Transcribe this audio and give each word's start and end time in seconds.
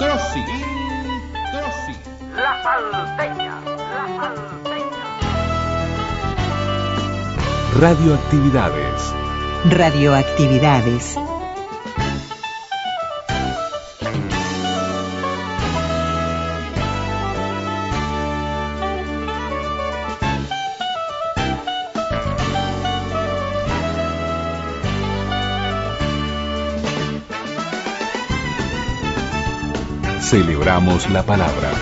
Introsi. 0.00 0.40
La 2.34 2.62
salteña, 2.62 3.60
la 3.66 4.06
salteña. 4.16 5.04
Radioactividades. 7.78 9.14
Radioactividades. 9.68 11.18
Celebramos 30.30 31.10
la 31.10 31.24
palabra. 31.24 31.72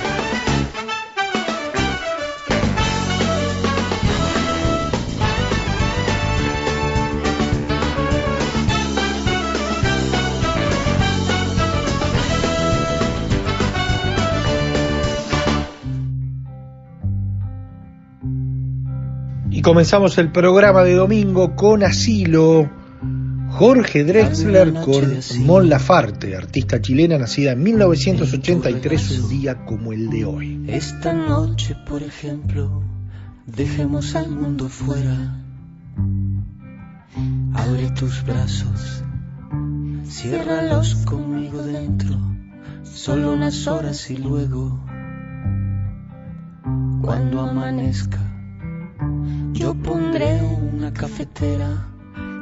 Y 19.51 19.61
comenzamos 19.61 20.17
el 20.17 20.33
programa 20.33 20.85
de 20.85 20.95
domingo 20.95 21.55
con 21.55 21.83
Asilo. 21.83 22.71
Jorge 23.59 24.05
Drexler 24.05 24.73
con 24.73 25.19
Mon 25.41 25.69
Lafarte, 25.69 26.37
artista 26.37 26.81
chilena 26.81 27.19
nacida 27.19 27.51
en 27.51 27.65
1983, 27.65 29.19
un 29.19 29.29
día 29.29 29.65
como 29.65 29.93
el 29.93 30.11
de 30.11 30.25
hoy. 30.25 30.65
Esta 30.69 31.13
noche, 31.13 31.75
por 31.85 32.05
ejemplo, 32.05 32.85
dejemos 33.47 34.15
al 34.15 34.31
mundo 34.31 34.69
fuera. 34.69 35.43
Abre 37.53 37.91
tus 37.99 38.25
brazos, 38.25 39.03
ciérralos 40.07 40.95
conmigo 41.05 41.61
dentro, 41.61 42.17
solo 42.85 43.33
unas 43.33 43.67
horas 43.67 44.09
y 44.09 44.19
luego, 44.19 44.85
cuando 47.03 47.41
amanezca, 47.41 48.21
yo 49.53 49.75
pondré 49.75 50.41
una 50.43 50.93
cafetera 50.93 51.98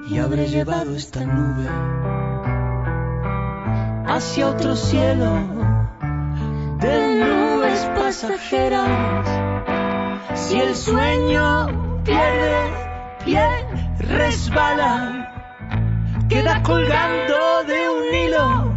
y 0.08 0.18
habré 0.18 0.46
llevado 0.48 0.94
esta 0.94 1.24
nube 1.24 1.68
hacia 4.06 4.48
otro 4.48 4.76
cielo 4.76 5.32
de 6.78 7.25
nubes 7.25 7.91
pasajeras. 7.97 9.26
Si 10.34 10.60
el 10.60 10.75
sueño 10.76 12.03
pierde 12.04 12.70
pie, 13.25 13.48
resbala, 13.98 15.28
queda 16.28 16.62
colgando 16.62 17.64
de 17.66 17.91
un 17.91 18.14
hilo. 18.14 18.72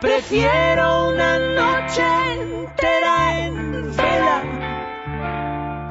Prefiero 0.00 1.08
una 1.08 1.38
noche 1.38 2.02
entera 2.40 3.38
en 3.44 3.96
vela 3.96 4.42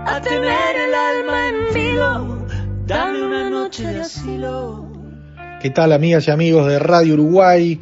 a 0.06 0.22
tener 0.22 0.75
el 0.75 0.94
alma 0.94 1.47
en 1.47 1.68
filo. 1.74 2.34
Dame 2.88 3.23
una 3.23 3.50
noche 3.50 3.84
de 3.88 4.01
asilo. 4.01 4.85
¿Qué 5.59 5.72
tal 5.72 5.91
amigas 5.91 6.28
y 6.28 6.31
amigos 6.31 6.68
de 6.68 6.78
Radio 6.78 7.16
Uruguay, 7.16 7.79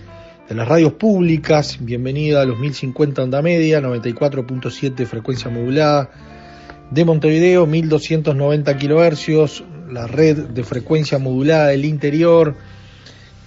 de 0.47 0.55
las 0.55 0.65
radios 0.65 0.93
públicas? 0.93 1.77
Bienvenida 1.81 2.41
a 2.41 2.45
los 2.45 2.57
1050 2.57 3.21
onda 3.21 3.41
media, 3.41 3.81
94.7 3.81 5.05
frecuencia 5.05 5.51
modulada 5.51 6.09
de 6.89 7.03
Montevideo, 7.03 7.65
1290 7.65 8.77
kilohercios, 8.77 9.65
la 9.91 10.07
red 10.07 10.37
de 10.37 10.63
frecuencia 10.63 11.19
modulada 11.19 11.67
del 11.67 11.83
interior, 11.83 12.55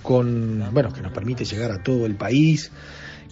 con, 0.03 0.63
bueno, 0.75 0.93
que 0.93 1.01
nos 1.01 1.13
permite 1.13 1.47
llegar 1.47 1.71
a 1.71 1.83
todo 1.83 2.05
el 2.05 2.17
país, 2.17 2.71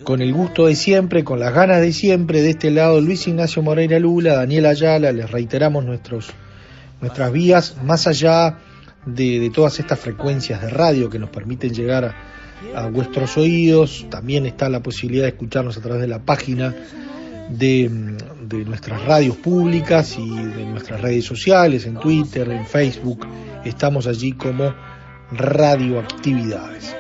con 0.02 0.22
el 0.22 0.32
gusto 0.32 0.66
de 0.66 0.76
siempre, 0.76 1.24
con 1.24 1.41
las 1.41 1.52
ganas 1.52 1.82
de 1.82 1.92
siempre, 1.92 2.41
de 2.41 2.50
este 2.50 2.70
lado 2.70 3.02
Luis 3.02 3.28
Ignacio 3.28 3.60
Moreira 3.60 3.98
Lula, 3.98 4.36
Daniel 4.36 4.64
Ayala, 4.64 5.12
les 5.12 5.30
reiteramos 5.30 5.84
nuestros 5.84 6.32
nuestras 7.04 7.32
vías 7.32 7.76
más 7.84 8.06
allá 8.06 8.59
de, 9.06 9.50
todas 9.54 9.78
estas 9.78 10.00
frecuencias 10.00 10.62
de 10.62 10.70
radio 10.70 11.10
que 11.10 11.19
nos 11.19 11.31
permiten 11.31 11.72
llegar 11.72 12.04
a, 12.04 12.81
a, 12.81 12.88
vuestros 12.88 13.37
oídos. 13.37 14.06
También 14.10 14.47
está 14.47 14.69
la 14.69 14.82
posibilidad 14.82 15.25
de 15.25 15.31
escucharnos 15.31 15.76
a 15.76 15.81
través 15.82 16.00
de 16.00 16.09
la 16.09 16.20
página 16.20 16.75
de, 17.48 17.91
nuestras 18.66 19.04
radios 19.04 19.37
públicas 19.37 20.16
y 20.19 20.28
de 20.28 20.65
nuestras 20.65 21.00
redes 21.00 21.25
sociales, 21.25 21.87
en 21.87 21.97
Twitter, 21.97 22.48
en 22.50 22.66
Facebook. 22.66 23.26
Estamos 23.65 24.06
allí 24.06 24.32
como 24.32 24.75
radioactividades. 25.31 26.94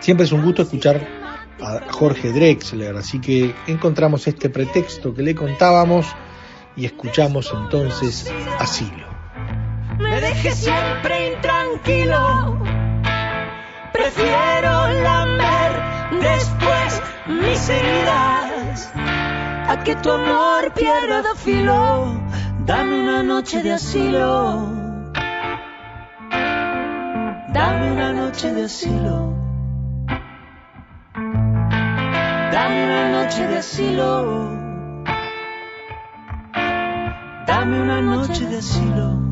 Siempre 0.00 0.24
es 0.24 0.32
un 0.32 0.42
gusto 0.42 0.62
escuchar 0.62 1.06
a 1.60 1.80
Jorge 1.90 2.32
Drexler, 2.32 2.96
así 2.96 3.20
que 3.20 3.54
encontramos 3.66 4.26
este 4.26 4.48
pretexto 4.48 5.14
que 5.14 5.22
le 5.22 5.34
contábamos 5.34 6.06
y 6.76 6.86
escuchamos 6.86 7.52
entonces 7.54 8.32
Asilo. 8.58 9.06
Me 9.98 10.20
deje 10.20 10.52
siempre 10.52 11.34
intranquilo, 11.34 12.58
prefiero 13.92 14.88
lamer 15.02 15.72
después 16.20 17.02
mis 17.26 17.68
heridas 17.68 18.92
a 18.94 19.82
que 19.84 19.94
tu 19.96 20.10
amor 20.10 20.72
pierda 20.74 21.34
filo. 21.36 22.20
Dame 22.64 23.02
una 23.02 23.22
noche 23.22 23.62
de 23.62 23.72
asilo, 23.72 24.68
dame 27.48 27.92
una 27.92 28.12
noche 28.12 28.52
de 28.52 28.64
asilo, 28.64 29.34
dame 32.52 32.84
una 32.84 33.10
noche 33.10 33.46
de 33.48 33.58
asilo. 33.58 34.61
Dame 37.62 37.80
una 37.80 38.00
noche 38.00 38.44
de 38.48 38.58
asilo. 38.58 39.22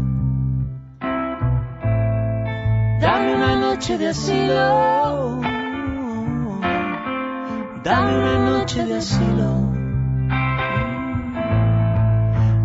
Dame 3.01 3.35
una 3.35 3.57
noche 3.57 3.99
de 3.99 4.07
asilo. 4.07 5.41
Dame 7.83 8.19
una 8.19 8.39
noche 8.51 8.87
de 8.87 8.95
asilo. 8.95 9.73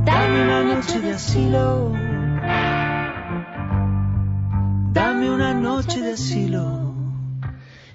Dame 0.06 0.44
una 0.44 0.64
noche 0.64 1.00
de 1.00 1.12
asilo. 1.14 1.94
Dame 4.94 5.32
una 5.32 5.54
noche 5.56 6.00
de 6.00 6.12
asilo. 6.12 6.94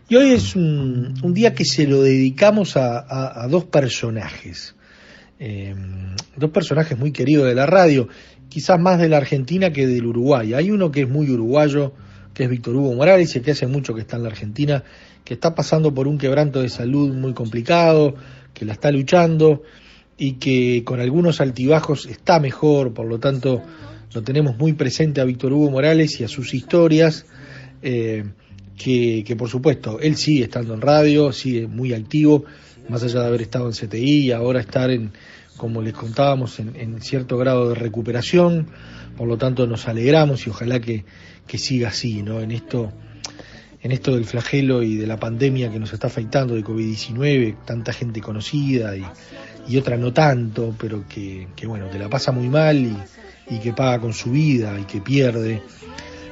Y 0.09 0.17
hoy 0.17 0.33
es 0.33 0.57
un, 0.57 1.15
un 1.23 1.35
día 1.35 1.55
que 1.55 1.65
se 1.65 1.87
lo 1.87 2.03
dedicamos 2.03 2.77
a, 2.77 2.99
a, 2.99 3.45
a 3.45 3.47
dos 3.47 3.67
personajes. 3.67 4.75
Eh, 5.43 5.75
dos 6.37 6.51
personajes 6.51 6.99
muy 6.99 7.13
queridos 7.13 7.47
de 7.47 7.55
la 7.55 7.65
radio, 7.65 8.09
quizás 8.51 8.79
más 8.79 9.01
de 9.01 9.09
la 9.09 9.17
Argentina 9.17 9.73
que 9.73 9.87
del 9.87 10.05
Uruguay. 10.05 10.53
Hay 10.53 10.71
uno 10.71 10.93
que 10.93 11.01
es 11.03 11.09
muy 11.09 11.31
uruguayo, 11.31 11.95
que 12.35 12.45
es 12.45 12.51
Víctor 12.51 12.77
Hugo 12.77 12.95
Morales, 12.95 13.35
y 13.35 13.41
que 13.41 13.53
hace 13.53 13.67
mucho 13.67 13.95
que 13.95 14.03
está 14.03 14.19
en 14.19 14.25
la 14.25 14.29
Argentina, 14.29 14.85
que 15.25 15.33
está 15.33 15.55
pasando 15.55 15.95
por 15.95 16.07
un 16.07 16.19
quebranto 16.19 16.61
de 16.61 16.69
salud 16.69 17.15
muy 17.15 17.33
complicado, 17.33 18.15
que 18.53 18.67
la 18.67 18.75
está 18.75 18.91
luchando 18.91 19.63
y 20.19 20.35
que 20.35 20.85
con 20.85 21.01
algunos 21.01 21.41
altibajos 21.41 22.05
está 22.05 22.39
mejor, 22.39 22.93
por 22.93 23.07
lo 23.07 23.19
tanto 23.19 23.63
lo 24.13 24.23
tenemos 24.23 24.59
muy 24.59 24.75
presente 24.75 25.23
a 25.23 25.25
Víctor 25.25 25.55
Hugo 25.55 25.71
Morales 25.71 26.21
y 26.21 26.25
a 26.25 26.29
sus 26.29 26.53
historias, 26.53 27.25
eh, 27.81 28.25
que, 28.77 29.25
que 29.27 29.37
por 29.37 29.49
supuesto 29.49 30.01
él 30.01 30.17
sigue 30.17 30.45
estando 30.45 30.75
en 30.75 30.83
radio, 30.83 31.33
sigue 31.33 31.67
muy 31.67 31.95
activo, 31.95 32.45
más 32.91 33.03
allá 33.03 33.21
de 33.21 33.27
haber 33.27 33.43
estado 33.43 33.67
en 33.67 33.73
CTI 33.73 34.27
y 34.27 34.33
ahora 34.33 34.61
estar 34.61 34.91
en, 34.91 35.13
como 35.57 35.81
les 35.81 35.95
contábamos, 35.95 36.59
en, 36.59 36.75
en, 36.77 37.01
cierto 37.01 37.39
grado 37.39 37.69
de 37.69 37.75
recuperación, 37.75 38.69
por 39.17 39.29
lo 39.29 39.39
tanto 39.39 39.67
nos 39.67 39.89
alegramos 39.89 40.47
y 40.47 40.51
ojalá 40.51 40.81
que, 40.81 41.05
que 41.47 41.59
siga 41.59 41.89
así, 41.89 42.23
¿no? 42.23 42.41
En 42.41 42.51
esto, 42.51 42.93
en 43.83 43.93
esto 43.93 44.15
del 44.15 44.25
flagelo 44.25 44.83
y 44.83 44.97
de 44.97 45.07
la 45.07 45.19
pandemia 45.19 45.71
que 45.71 45.79
nos 45.79 45.93
está 45.93 46.09
afectando 46.09 46.55
de 46.55 46.65
COVID-19, 46.65 47.65
tanta 47.65 47.93
gente 47.93 48.21
conocida 48.21 48.97
y, 48.97 49.05
y, 49.69 49.77
otra 49.77 49.97
no 49.97 50.13
tanto, 50.13 50.75
pero 50.79 51.05
que, 51.09 51.49
que, 51.55 51.67
bueno, 51.67 51.87
te 51.87 51.99
la 51.99 52.09
pasa 52.09 52.33
muy 52.33 52.49
mal 52.49 52.77
y, 52.77 52.97
y 53.51 53.59
que 53.59 53.73
paga 53.73 54.01
con 54.01 54.13
su 54.13 54.31
vida 54.31 54.79
y 54.81 54.85
que 54.85 55.01
pierde 55.01 55.63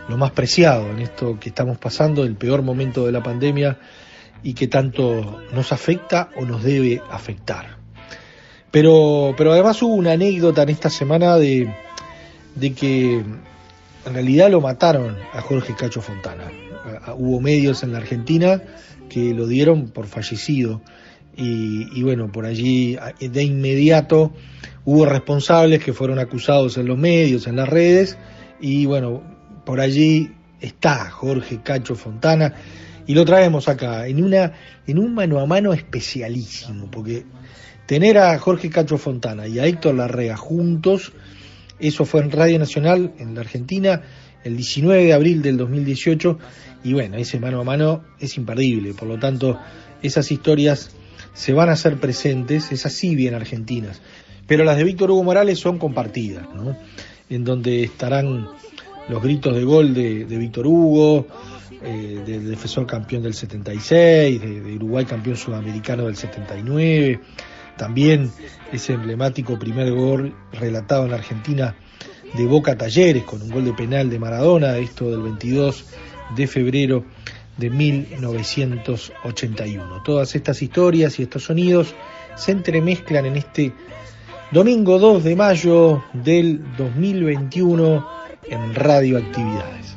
lo 0.08 0.16
más 0.16 0.30
preciado 0.30 0.90
en 0.90 1.00
esto 1.00 1.38
que 1.38 1.50
estamos 1.50 1.78
pasando, 1.78 2.24
el 2.24 2.36
peor 2.36 2.62
momento 2.62 3.04
de 3.04 3.12
la 3.12 3.22
pandemia 3.22 3.78
y 4.42 4.54
que 4.54 4.68
tanto 4.68 5.42
nos 5.52 5.72
afecta 5.72 6.30
o 6.36 6.44
nos 6.44 6.62
debe 6.62 7.02
afectar. 7.10 7.78
Pero, 8.70 9.34
pero 9.36 9.52
además 9.52 9.82
hubo 9.82 9.94
una 9.94 10.12
anécdota 10.12 10.62
en 10.62 10.68
esta 10.68 10.90
semana 10.90 11.36
de, 11.36 11.72
de 12.54 12.72
que 12.74 13.14
en 13.14 14.14
realidad 14.14 14.50
lo 14.50 14.60
mataron 14.60 15.16
a 15.32 15.40
Jorge 15.40 15.74
Cacho 15.74 16.00
Fontana. 16.00 16.50
Hubo 17.16 17.40
medios 17.40 17.82
en 17.82 17.92
la 17.92 17.98
Argentina 17.98 18.62
que 19.08 19.34
lo 19.34 19.46
dieron 19.46 19.88
por 19.88 20.06
fallecido 20.06 20.82
y, 21.36 21.98
y 21.98 22.02
bueno, 22.02 22.30
por 22.30 22.44
allí 22.44 22.98
de 23.20 23.42
inmediato 23.42 24.32
hubo 24.84 25.06
responsables 25.06 25.82
que 25.82 25.92
fueron 25.92 26.18
acusados 26.18 26.76
en 26.78 26.86
los 26.86 26.98
medios, 26.98 27.46
en 27.46 27.56
las 27.56 27.68
redes 27.68 28.18
y 28.60 28.86
bueno, 28.86 29.22
por 29.64 29.80
allí 29.80 30.32
está 30.60 31.10
Jorge 31.10 31.60
Cacho 31.62 31.94
Fontana 31.94 32.54
y 33.08 33.14
lo 33.14 33.24
traemos 33.24 33.68
acá 33.68 34.06
en 34.06 34.22
una 34.22 34.52
en 34.86 34.98
un 34.98 35.14
mano 35.14 35.40
a 35.40 35.46
mano 35.46 35.72
especialísimo 35.72 36.88
porque 36.90 37.24
tener 37.86 38.18
a 38.18 38.38
Jorge 38.38 38.68
Cacho 38.70 38.98
Fontana 38.98 39.48
y 39.48 39.58
a 39.58 39.66
Héctor 39.66 39.96
Larrea 39.96 40.36
juntos 40.36 41.12
eso 41.80 42.04
fue 42.04 42.20
en 42.20 42.30
Radio 42.30 42.58
Nacional 42.58 43.14
en 43.18 43.34
la 43.34 43.40
Argentina 43.40 44.02
el 44.44 44.56
19 44.56 45.04
de 45.06 45.12
abril 45.14 45.42
del 45.42 45.56
2018 45.56 46.38
y 46.84 46.92
bueno 46.92 47.16
ese 47.16 47.40
mano 47.40 47.60
a 47.62 47.64
mano 47.64 48.04
es 48.20 48.36
imperdible 48.36 48.92
por 48.92 49.08
lo 49.08 49.18
tanto 49.18 49.58
esas 50.02 50.30
historias 50.30 50.90
se 51.32 51.54
van 51.54 51.70
a 51.70 51.72
hacer 51.72 51.96
presentes 51.96 52.70
esas 52.72 52.92
sí 52.92 53.16
bien 53.16 53.32
argentinas 53.34 54.02
pero 54.46 54.64
las 54.64 54.76
de 54.76 54.84
Víctor 54.84 55.10
Hugo 55.10 55.24
Morales 55.24 55.58
son 55.58 55.78
compartidas 55.78 56.46
¿no? 56.54 56.76
en 57.30 57.42
donde 57.42 57.84
estarán 57.84 58.48
los 59.08 59.22
gritos 59.22 59.54
de 59.54 59.64
gol 59.64 59.94
de, 59.94 60.26
de 60.26 60.36
Víctor 60.36 60.66
Hugo, 60.66 61.26
eh, 61.82 62.22
del 62.26 62.50
defensor 62.50 62.86
campeón 62.86 63.22
del 63.22 63.34
76, 63.34 64.40
de, 64.40 64.74
Uruguay 64.76 65.04
campeón 65.04 65.36
sudamericano 65.36 66.06
del 66.06 66.16
79, 66.16 67.20
también 67.76 68.30
ese 68.72 68.94
emblemático 68.94 69.58
primer 69.58 69.92
gol 69.92 70.34
relatado 70.52 71.04
en 71.06 71.12
Argentina 71.12 71.76
de 72.34 72.46
Boca 72.46 72.76
Talleres 72.76 73.22
con 73.24 73.40
un 73.42 73.50
gol 73.50 73.64
de 73.64 73.72
penal 73.72 74.08
de 74.10 74.18
Maradona, 74.18 74.76
esto 74.78 75.10
del 75.10 75.22
22 75.22 75.86
de 76.36 76.46
febrero 76.46 77.04
de 77.56 77.70
1981. 77.70 80.02
Todas 80.02 80.34
estas 80.34 80.60
historias 80.62 81.18
y 81.18 81.22
estos 81.22 81.44
sonidos 81.44 81.94
se 82.36 82.52
entremezclan 82.52 83.24
en 83.26 83.36
este 83.36 83.72
domingo 84.50 84.98
2 84.98 85.24
de 85.24 85.36
mayo 85.36 86.02
del 86.12 86.62
2021 86.76 88.06
en 88.48 88.74
radioactividades. 88.74 89.96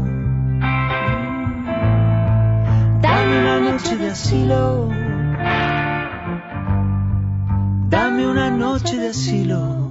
Dame 3.31 3.43
una 3.43 3.59
noche 3.71 3.95
de 3.95 4.09
asilo. 4.09 4.89
Dame 7.87 8.27
una 8.27 8.49
noche 8.49 8.97
de 8.97 9.07
asilo. 9.07 9.89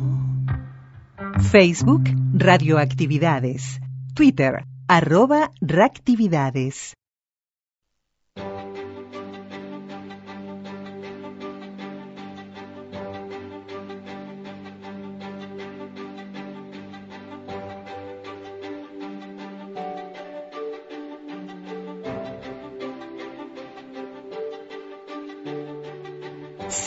Facebook 1.51 2.03
Radioactividades. 2.35 3.81
Twitter 4.15 4.67
arroba 4.89 5.51
reactividades. 5.63 7.00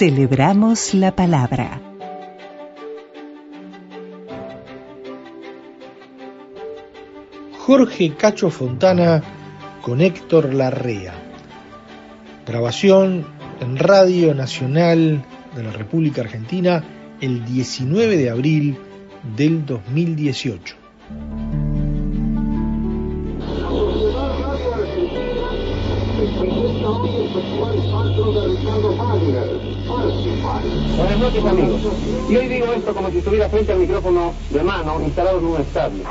Celebramos 0.04 0.94
la 0.96 1.16
palabra. 1.16 1.80
Jorge 7.58 8.14
Cacho 8.18 8.50
Fontana 8.50 9.24
con 9.82 10.02
Héctor 10.02 10.54
Larrea. 10.54 11.14
Grabación 12.46 13.26
en 13.62 13.78
Radio 13.78 14.36
Nacional 14.36 15.24
de 15.56 15.64
la 15.64 15.72
República 15.72 16.20
Argentina 16.20 16.84
el 17.22 17.46
19 17.46 18.18
de 18.18 18.30
abril 18.30 18.78
del 19.38 19.66
2018. 19.66 20.76
Buenas 30.98 31.18
noches 31.18 31.46
amigos. 31.46 31.82
Y 32.30 32.36
hoy 32.36 32.48
digo 32.48 32.72
esto 32.74 32.94
como 32.94 33.10
si 33.10 33.18
estuviera 33.18 33.50
frente 33.50 33.72
al 33.72 33.80
micrófono 33.80 34.36
de 34.52 34.62
mano 34.62 35.02
instalado 35.02 35.40
en 35.40 35.46
un 35.46 35.60
estadio. 35.62 36.04
NR1 36.04 36.10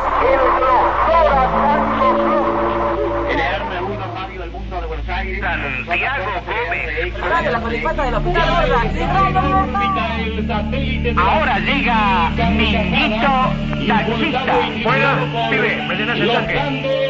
Radio 4.15 4.41
del 4.41 4.51
Mundo 4.51 4.81
de 4.81 4.87
Buenos 4.89 5.08
Aires. 5.08 5.41
Santiago 5.87 6.25
Gómez. 6.44 7.15
Radio 7.20 7.53
La 7.53 7.61
Colipata 7.61 8.03
de 8.03 8.11
los 8.11 8.23
Ahora 11.17 11.58
llega 11.61 12.31
Niñito 12.51 13.53
Taxista. 13.87 14.56
Bueno, 14.82 15.08
pibe, 15.51 15.77
me 15.87 15.94
tenés 15.96 16.20
el 16.20 16.32
tanque. 16.32 16.58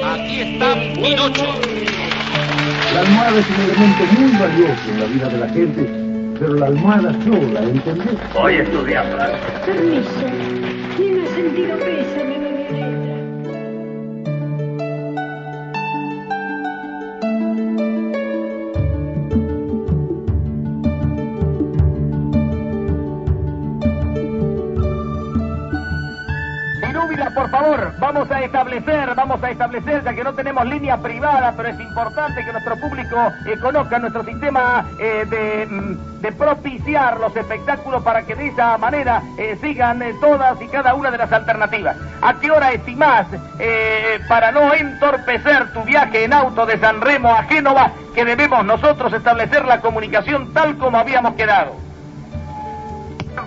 Aquí 0.04 0.40
está 0.40 0.74
Pinocho. 1.00 1.46
La 2.94 3.00
almohada 3.00 3.40
es 3.40 3.46
un 3.48 3.64
elemento 3.64 4.04
muy 4.20 4.38
valioso 4.38 4.90
en 4.90 5.00
la 5.00 5.06
vida 5.06 5.28
de 5.30 5.38
la 5.38 5.48
gente, 5.48 5.90
pero 6.38 6.54
la 6.56 6.66
almohada 6.66 7.12
sola, 7.24 7.60
¿entendés? 7.62 8.18
Voy 8.34 8.54
a 8.54 8.62
estudiar. 8.62 9.06
Permiso. 9.64 10.10
Tiene 10.98 11.26
sentido 11.28 11.78
pésame, 11.78 12.51
vamos 28.12 28.30
a 28.30 28.42
establecer, 28.42 29.14
vamos 29.14 29.42
a 29.42 29.50
establecer, 29.50 30.04
ya 30.04 30.12
que 30.12 30.22
no 30.22 30.34
tenemos 30.34 30.66
línea 30.66 30.98
privada, 30.98 31.54
pero 31.56 31.70
es 31.70 31.80
importante 31.80 32.44
que 32.44 32.52
nuestro 32.52 32.76
público 32.76 33.16
eh, 33.46 33.56
conozca 33.58 33.98
nuestro 33.98 34.22
sistema 34.22 34.84
eh, 34.98 35.24
de, 35.30 35.66
mm, 35.66 36.20
de, 36.20 36.32
propiciar 36.32 37.18
los 37.18 37.34
espectáculos 37.34 38.02
para 38.02 38.22
que 38.24 38.34
de 38.34 38.48
esa 38.48 38.76
manera 38.76 39.22
eh, 39.38 39.56
sigan 39.62 40.02
todas 40.20 40.60
y 40.60 40.68
cada 40.68 40.92
una 40.92 41.10
de 41.10 41.18
las 41.18 41.32
alternativas. 41.32 41.96
¿A 42.20 42.34
qué 42.34 42.50
hora 42.50 42.72
estimás 42.72 43.26
para 44.28 44.52
no 44.52 44.74
entorpecer 44.74 45.72
tu 45.72 45.82
viaje 45.82 46.24
en 46.24 46.34
auto 46.34 46.66
de 46.66 46.78
San 46.78 47.00
Remo 47.00 47.34
a 47.34 47.44
Génova 47.44 47.92
que 48.14 48.24
debemos 48.24 48.64
nosotros 48.64 49.12
establecer 49.12 49.64
la 49.64 49.80
comunicación 49.80 50.52
tal 50.52 50.76
como 50.76 50.98
habíamos 50.98 51.34
quedado? 51.34 51.91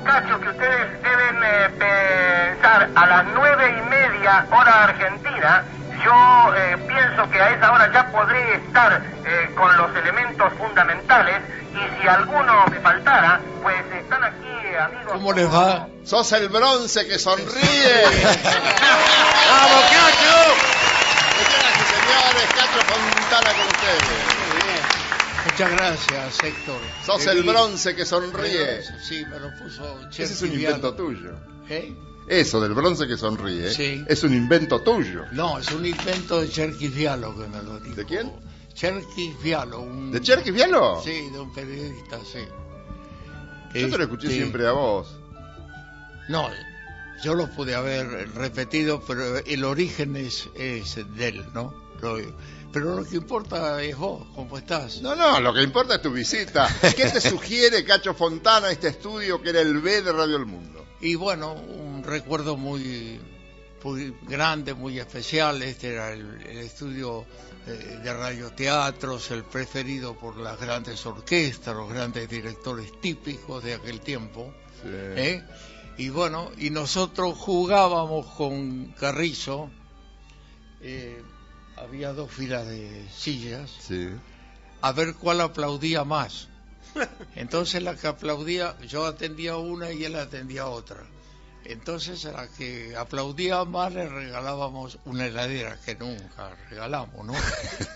Cacho, 0.06 0.40
que 0.40 0.50
ustedes 0.50 1.02
deben 1.02 1.44
eh, 1.44 1.70
pensar 1.80 2.90
a 2.96 3.06
las 3.08 3.26
nueve 3.34 3.76
y 3.78 3.90
media 3.90 4.46
hora 4.52 4.84
argentina. 4.84 5.64
Yo 6.04 6.56
eh, 6.56 6.78
pienso 6.88 7.30
que 7.32 7.42
a 7.42 7.50
esa 7.50 7.72
hora 7.72 7.92
ya 7.92 8.12
podré 8.12 8.56
estar 8.56 9.02
eh, 9.26 9.50
con 9.56 9.76
los 9.78 9.96
elementos 9.96 10.54
fundamentales 10.54 11.42
y 11.74 12.02
si 12.02 12.08
alguno 12.08 12.66
me 12.70 12.80
faltara, 12.80 13.40
pues 13.64 13.78
están 14.00 14.24
aquí 14.24 14.76
amigos. 14.80 15.14
¿Cómo 15.14 15.34
les 15.34 15.52
va? 15.52 15.88
Sos 16.04 16.32
el 16.34 16.50
bronce 16.50 17.08
que 17.08 17.18
sonríe. 17.18 18.04
¡Vamos, 19.50 19.84
Cacho! 19.90 20.38
Señoras 21.36 21.76
y 21.82 21.86
señores, 21.96 22.48
Cacho 22.54 22.82
Fontana 22.86 23.52
con 23.58 23.68
ustedes. 23.68 24.35
Muchas 25.58 25.72
gracias, 25.72 26.44
Héctor. 26.44 26.82
Sos 27.06 27.26
el 27.28 27.44
bronce 27.44 27.96
que 27.96 28.06
sonríe. 28.06 28.82
Sí, 29.02 29.24
me 29.30 29.40
lo 29.40 29.50
puso 29.58 30.02
Ese 30.10 30.24
es 30.24 30.42
un 30.42 30.52
invento 30.52 30.94
tuyo. 30.96 31.32
¿Eh? 31.70 31.96
Eso 32.28 32.60
del 32.60 32.74
bronce 32.74 33.08
que 33.08 33.16
sonríe. 33.16 33.72
Sí. 33.72 34.04
Es 34.06 34.24
un 34.26 34.34
invento 34.34 34.82
tuyo. 34.82 35.24
No, 35.32 35.58
es 35.58 35.72
un 35.72 35.86
invento 35.86 36.42
de 36.42 36.50
Cherky 36.50 36.90
Fialo 36.90 37.34
que 37.38 37.48
me 37.48 37.64
lo 37.64 37.80
dijo. 37.80 37.96
¿De 37.96 38.04
quién? 38.04 38.34
Cherky 38.74 39.34
Fialo. 39.42 39.80
Un... 39.80 40.12
¿De 40.12 40.20
Cherky 40.20 40.52
Fialo? 40.52 41.02
Sí, 41.02 41.30
de 41.32 41.40
un 41.40 41.54
periodista, 41.54 42.20
sí. 42.30 42.40
Yo 43.80 43.90
te 43.90 43.98
lo 43.98 44.04
escuché 44.04 44.28
Este, 44.28 44.40
siempre 44.40 44.68
a 44.68 44.74
vos. 44.74 45.08
No, 46.28 46.50
yo 47.24 47.34
lo 47.34 47.50
pude 47.50 47.76
haber 47.76 48.30
repetido, 48.34 49.02
pero 49.08 49.38
el 49.38 49.64
origen 49.64 50.18
es, 50.18 50.50
es 50.56 50.96
de 51.16 51.28
él, 51.30 51.46
¿no? 51.54 51.74
Lo- 52.02 52.18
pero 52.76 52.94
lo 52.94 53.06
que 53.06 53.16
importa 53.16 53.82
es 53.82 53.96
vos, 53.96 54.28
cómo 54.36 54.58
estás. 54.58 55.02
No, 55.02 55.16
no, 55.16 55.40
lo 55.40 55.54
que 55.54 55.64
importa 55.64 55.96
es 55.96 56.02
tu 56.02 56.12
visita. 56.12 56.68
¿Qué 56.82 57.06
te 57.10 57.22
sugiere 57.30 57.86
Cacho 57.86 58.14
Fontana 58.14 58.70
este 58.70 58.90
estudio 58.90 59.42
que 59.42 59.52
era 59.52 59.62
el 59.62 59.80
B 59.80 60.02
de 60.02 60.12
Radio 60.12 60.36
El 60.36 60.46
Mundo? 60.46 60.86
Y 61.00 61.16
bueno, 61.16 61.54
un 61.54 62.04
recuerdo 62.04 62.58
muy, 62.58 63.18
muy 63.82 64.14
grande, 64.24 64.74
muy 64.74 65.00
especial. 65.00 65.64
Este 65.64 65.94
era 65.94 66.12
el, 66.12 66.42
el 66.42 66.58
estudio 66.58 67.26
eh, 67.66 68.02
de 68.04 68.14
radioteatros, 68.14 69.32
el 69.32 69.46
preferido 69.46 70.14
por 70.18 70.36
las 70.36 70.60
grandes 70.60 71.06
orquestas, 71.06 71.74
los 71.74 71.88
grandes 71.88 72.28
directores 72.28 72.92
típicos 73.00 73.64
de 73.64 73.76
aquel 73.76 74.02
tiempo. 74.02 74.54
¿eh? 74.84 75.42
Y 75.98 76.10
bueno, 76.10 76.52
y 76.58 76.72
nosotros 76.72 77.38
jugábamos 77.38 78.26
con 78.36 78.88
Carrizo. 79.00 79.70
eh, 80.82 81.24
había 81.78 82.14
dos 82.14 82.32
filas 82.32 82.68
de 82.68 83.08
sillas. 83.16 83.72
Sí. 83.80 84.10
A 84.82 84.92
ver 84.92 85.16
cuál 85.16 85.42
aplaudía 85.42 86.04
más. 86.04 86.48
Entonces 87.36 87.82
la 87.84 87.96
que 87.96 88.08
aplaudía, 88.08 88.78
yo 88.88 89.06
atendía 89.06 89.58
una 89.58 89.92
y 89.92 90.06
él 90.06 90.16
atendía 90.16 90.68
otra. 90.68 91.04
Entonces 91.66 92.24
a 92.26 92.32
la 92.32 92.48
que 92.48 92.96
aplaudía 92.96 93.66
más 93.66 93.92
le 93.92 94.08
regalábamos 94.08 95.00
una 95.06 95.26
heladera, 95.26 95.80
que 95.84 95.96
nunca 95.96 96.56
regalamos, 96.70 97.26
¿no? 97.26 97.34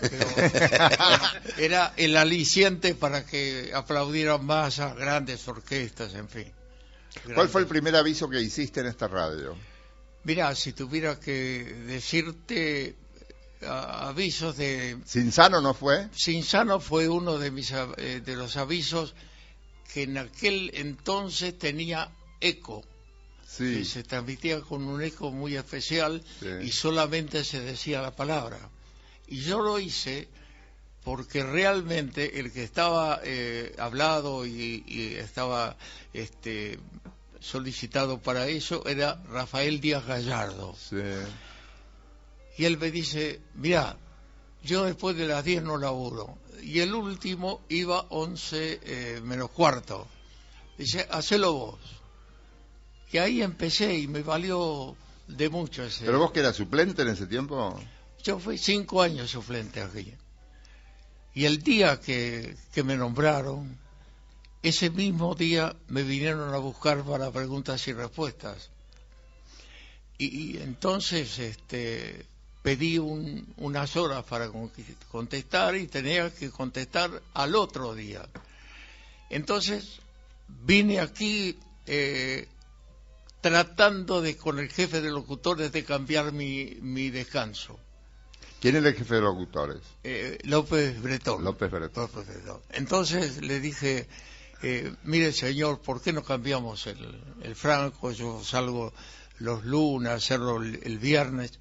Pero 0.00 0.26
era 1.58 1.92
el 1.96 2.16
aliciente 2.16 2.94
para 2.96 3.24
que 3.24 3.70
aplaudieran 3.72 4.44
más 4.44 4.80
a 4.80 4.92
grandes 4.94 5.46
orquestas, 5.46 6.14
en 6.14 6.28
fin. 6.28 6.52
¿Cuál 7.34 7.48
fue 7.48 7.60
el 7.60 7.68
primer 7.68 7.94
aviso 7.94 8.28
que 8.28 8.40
hiciste 8.40 8.80
en 8.80 8.86
esta 8.86 9.06
radio? 9.06 9.56
Mira, 10.24 10.54
si 10.54 10.72
tuviera 10.72 11.18
que 11.18 11.64
decirte 11.86 12.96
avisos 13.66 14.56
de... 14.56 14.98
¿Sinsano 15.04 15.60
no 15.60 15.74
fue? 15.74 16.08
Sinsano 16.14 16.80
fue 16.80 17.08
uno 17.08 17.38
de, 17.38 17.50
mis, 17.50 17.72
eh, 17.72 18.20
de 18.24 18.36
los 18.36 18.56
avisos 18.56 19.14
que 19.92 20.04
en 20.04 20.18
aquel 20.18 20.70
entonces 20.74 21.58
tenía 21.58 22.10
eco. 22.40 22.84
Sí. 23.46 23.78
que 23.78 23.84
se 23.84 24.04
transmitía 24.04 24.60
con 24.60 24.84
un 24.84 25.02
eco 25.02 25.32
muy 25.32 25.56
especial 25.56 26.22
Sí. 26.38 26.46
y 26.62 26.70
solamente 26.70 27.42
se 27.42 27.58
decía 27.60 28.00
la 28.00 28.14
palabra. 28.14 28.58
Y 29.26 29.40
yo 29.40 29.60
lo 29.60 29.80
hice 29.80 30.28
porque 31.02 31.42
realmente 31.42 32.38
el 32.38 32.52
que 32.52 32.62
estaba 32.62 33.20
eh, 33.24 33.74
hablado 33.78 34.46
y, 34.46 34.84
y 34.86 35.14
estaba 35.14 35.76
este, 36.12 36.78
solicitado 37.40 38.18
para 38.20 38.46
eso 38.46 38.86
era 38.86 39.20
Rafael 39.28 39.80
Díaz 39.80 40.06
Gallardo. 40.06 40.76
Sí. 40.78 40.96
Y 42.60 42.66
él 42.66 42.76
me 42.76 42.90
dice, 42.90 43.40
mira, 43.54 43.96
yo 44.62 44.84
después 44.84 45.16
de 45.16 45.26
las 45.26 45.42
10 45.42 45.62
no 45.62 45.78
laburo. 45.78 46.36
Y 46.62 46.80
el 46.80 46.94
último 46.94 47.62
iba 47.70 48.00
11 48.10 48.80
eh, 48.82 49.20
menos 49.24 49.50
cuarto. 49.50 50.06
Dice, 50.76 51.06
hacelo 51.10 51.54
vos. 51.54 51.80
Y 53.12 53.16
ahí 53.16 53.40
empecé 53.40 53.96
y 53.96 54.08
me 54.08 54.22
valió 54.22 54.94
de 55.26 55.48
mucho 55.48 55.84
ese. 55.84 56.04
¿Pero 56.04 56.18
vos 56.18 56.32
que 56.32 56.40
eras 56.40 56.54
suplente 56.54 57.00
en 57.00 57.08
ese 57.08 57.26
tiempo? 57.26 57.80
Yo 58.22 58.38
fui 58.38 58.58
cinco 58.58 59.00
años 59.00 59.30
suplente 59.30 59.80
aquí. 59.80 60.12
Y 61.32 61.46
el 61.46 61.62
día 61.62 61.98
que, 61.98 62.58
que 62.74 62.82
me 62.82 62.94
nombraron, 62.94 63.78
ese 64.62 64.90
mismo 64.90 65.34
día 65.34 65.74
me 65.88 66.02
vinieron 66.02 66.52
a 66.52 66.58
buscar 66.58 67.04
para 67.04 67.30
preguntas 67.30 67.88
y 67.88 67.94
respuestas. 67.94 68.68
Y, 70.18 70.26
y 70.26 70.56
entonces 70.58 71.38
este, 71.38 72.26
pedí 72.62 72.98
un- 72.98 73.52
unas 73.56 73.96
horas 73.96 74.24
para 74.24 74.48
con- 74.48 74.70
contestar 75.10 75.76
y 75.76 75.86
tenía 75.86 76.32
que 76.34 76.50
contestar 76.50 77.22
al 77.34 77.54
otro 77.54 77.94
día. 77.94 78.28
Entonces 79.30 80.00
vine 80.64 81.00
aquí 81.00 81.58
eh, 81.86 82.46
tratando 83.40 84.20
de 84.20 84.36
con 84.36 84.58
el 84.58 84.68
jefe 84.68 85.00
de 85.00 85.10
locutores 85.10 85.72
de 85.72 85.84
cambiar 85.84 86.32
mi, 86.32 86.76
mi 86.82 87.10
descanso. 87.10 87.78
¿Quién 88.60 88.76
era 88.76 88.88
el 88.90 88.94
jefe 88.94 89.14
de 89.14 89.20
locutores? 89.22 89.80
Eh, 90.04 90.38
López 90.44 91.00
Bretón. 91.00 91.42
López 91.42 91.70
Bretón. 91.70 92.02
López 92.14 92.26
Bretón. 92.26 92.60
Entonces 92.70 93.40
le 93.42 93.58
dije, 93.60 94.06
eh, 94.62 94.94
mire 95.04 95.32
señor, 95.32 95.80
¿por 95.80 96.02
qué 96.02 96.12
no 96.12 96.22
cambiamos 96.22 96.86
el, 96.86 97.22
el 97.42 97.56
franco? 97.56 98.10
Yo 98.12 98.44
salgo 98.44 98.92
los 99.38 99.64
lunes, 99.64 100.12
hacerlo 100.12 100.58
el, 100.62 100.78
el 100.82 100.98
viernes. 100.98 101.58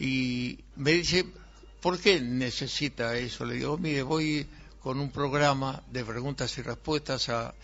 Y 0.00 0.58
me 0.76 0.92
dice, 0.92 1.26
¿por 1.82 2.00
qué 2.00 2.22
necesita 2.22 3.16
eso? 3.16 3.44
Le 3.44 3.56
digo, 3.56 3.76
mire, 3.76 4.02
voy 4.02 4.46
con 4.82 4.98
un 4.98 5.10
programa 5.10 5.82
de 5.90 6.02
preguntas 6.06 6.56
y 6.56 6.62
respuestas 6.62 7.28
a, 7.28 7.54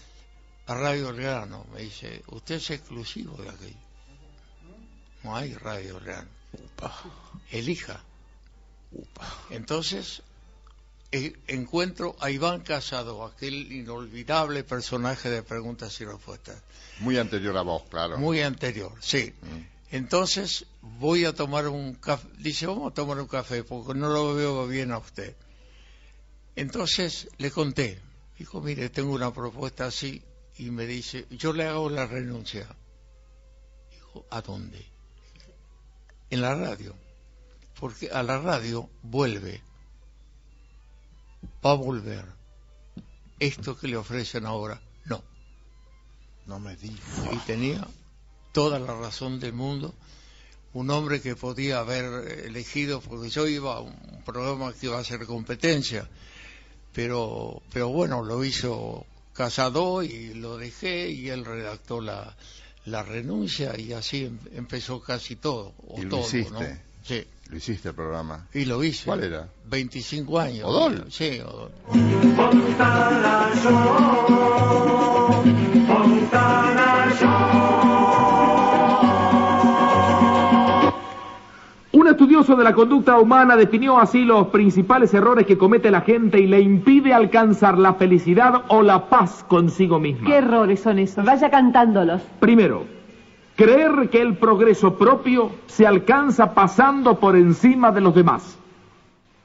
a 0.67 0.75
Radio 0.75 1.09
El 1.09 1.17
Grano. 1.17 1.65
Me 1.73 1.81
dice, 1.81 2.23
usted 2.29 2.57
es 2.57 2.71
exclusivo 2.71 3.43
de 3.43 3.49
aquí. 3.49 3.75
No 5.23 5.35
hay 5.35 5.55
Radio 5.55 5.97
El 5.97 6.05
Grano. 6.05 6.29
Elija. 7.51 8.05
Entonces 9.49 10.23
eh, 11.13 11.33
encuentro 11.47 12.17
a 12.21 12.31
Iván 12.31 12.61
Casado, 12.61 13.25
aquel 13.25 13.73
inolvidable 13.73 14.63
personaje 14.63 15.31
de 15.31 15.43
preguntas 15.43 15.99
y 16.03 16.05
respuestas. 16.05 16.61
Muy 16.99 17.17
anterior 17.17 17.57
a 17.57 17.63
vos, 17.63 17.85
claro. 17.89 18.19
Muy 18.19 18.43
anterior, 18.43 18.93
sí. 19.01 19.33
Entonces 19.91 20.67
voy 20.83 21.25
a 21.25 21.35
tomar 21.35 21.69
un 21.69 21.95
café. 21.95 22.29
Dice, 22.39 22.67
vamos 22.67 22.91
a 22.91 22.95
tomar 22.95 23.21
un 23.21 23.29
café 23.29 23.63
porque 23.63 23.95
no 23.95 24.09
lo 24.09 24.35
veo 24.35 24.67
bien 24.67 24.93
a 24.93 24.99
usted. 24.99 25.37
Entonces 26.57 27.29
le 27.39 27.51
conté. 27.51 28.01
Dijo, 28.39 28.61
mire, 28.61 28.91
tengo 28.91 29.13
una 29.13 29.33
propuesta 29.33 29.87
así. 29.87 30.23
Y 30.59 30.71
me 30.71 30.87
dice, 30.87 31.27
yo 31.31 31.53
le 31.53 31.67
hago 31.67 31.89
la 31.91 32.07
renuncia. 32.07 32.67
Dijo, 33.91 34.27
¿a 34.31 34.41
dónde? 34.41 34.85
En 36.31 36.41
la 36.41 36.55
radio. 36.55 36.95
Porque 37.79 38.11
a 38.11 38.23
la 38.23 38.39
radio 38.39 38.89
vuelve. 39.03 39.63
Va 41.65 41.73
a 41.73 41.75
volver. 41.75 42.25
Esto 43.39 43.79
que 43.79 43.87
le 43.87 43.99
ofrecen 43.99 44.47
ahora, 44.47 44.81
no. 45.05 45.23
No 46.47 46.59
me 46.59 46.75
digas. 46.77 47.05
Y 47.33 47.37
tenía 47.39 47.87
toda 48.57 48.79
la 48.79 48.95
razón 48.95 49.39
del 49.39 49.53
mundo. 49.53 49.95
Un 50.73 50.89
hombre 50.89 51.21
que 51.21 51.37
podía 51.37 51.81
haber 51.81 52.07
elegido, 52.47 53.03
porque 53.03 53.29
yo 53.29 53.47
iba 53.47 53.75
a 53.75 53.81
un 53.81 54.23
programa 54.25 54.73
que 54.73 54.87
iba 54.87 54.99
a 54.99 55.05
ser 55.05 55.27
competencia, 55.27 56.09
pero, 56.95 57.61
pero 57.71 57.91
bueno, 57.91 58.23
lo 58.23 58.43
hizo 58.47 59.05
Casado 59.35 60.03
y 60.03 60.33
lo 60.33 60.57
dejé 60.57 61.11
y 61.11 61.29
él 61.29 61.45
redactó 61.45 62.01
la, 62.01 62.35
la 62.87 63.03
renuncia 63.03 63.79
y 63.79 63.93
así 63.93 64.25
em- 64.25 64.39
empezó 64.55 65.03
casi 65.03 65.37
todo. 65.37 65.75
O 65.89 66.01
¿Y 66.01 66.05
lo 66.05 66.09
todo, 66.09 66.21
hiciste? 66.23 66.51
¿no? 66.51 66.79
Sí. 67.05 67.27
Lo 67.51 67.57
hiciste 67.59 67.91
el 67.91 67.95
programa. 67.95 68.49
Y 68.55 68.65
lo 68.65 68.83
hice. 68.83 69.05
¿Cuál 69.05 69.25
era? 69.25 69.51
25 69.67 70.39
años. 70.39 70.65
¿Odol? 70.65 71.13
Sí, 71.13 71.41
Odol. 71.41 71.73
Estudioso 82.37 82.59
de 82.59 82.65
la 82.65 82.75
conducta 82.75 83.19
humana 83.19 83.57
definió 83.57 83.99
así 83.99 84.23
los 84.23 84.49
principales 84.49 85.15
errores 85.15 85.47
que 85.47 85.57
comete 85.57 85.91
la 85.91 86.03
gente 86.03 86.39
y 86.39 86.47
le 86.47 86.61
impide 86.61 87.15
alcanzar 87.15 87.79
la 87.79 87.95
felicidad 87.95 88.65
o 88.69 88.83
la 88.83 89.09
paz 89.09 89.43
consigo 89.49 89.99
misma. 89.99 90.27
¿Qué 90.27 90.37
errores 90.37 90.81
son 90.81 90.99
esos? 90.99 91.25
Vaya 91.25 91.49
cantándolos. 91.49 92.21
Primero, 92.39 92.85
creer 93.57 94.11
que 94.11 94.21
el 94.21 94.37
progreso 94.37 94.99
propio 94.99 95.51
se 95.65 95.87
alcanza 95.87 96.53
pasando 96.53 97.19
por 97.19 97.37
encima 97.37 97.91
de 97.91 98.03
los 98.03 98.15
demás. 98.15 98.59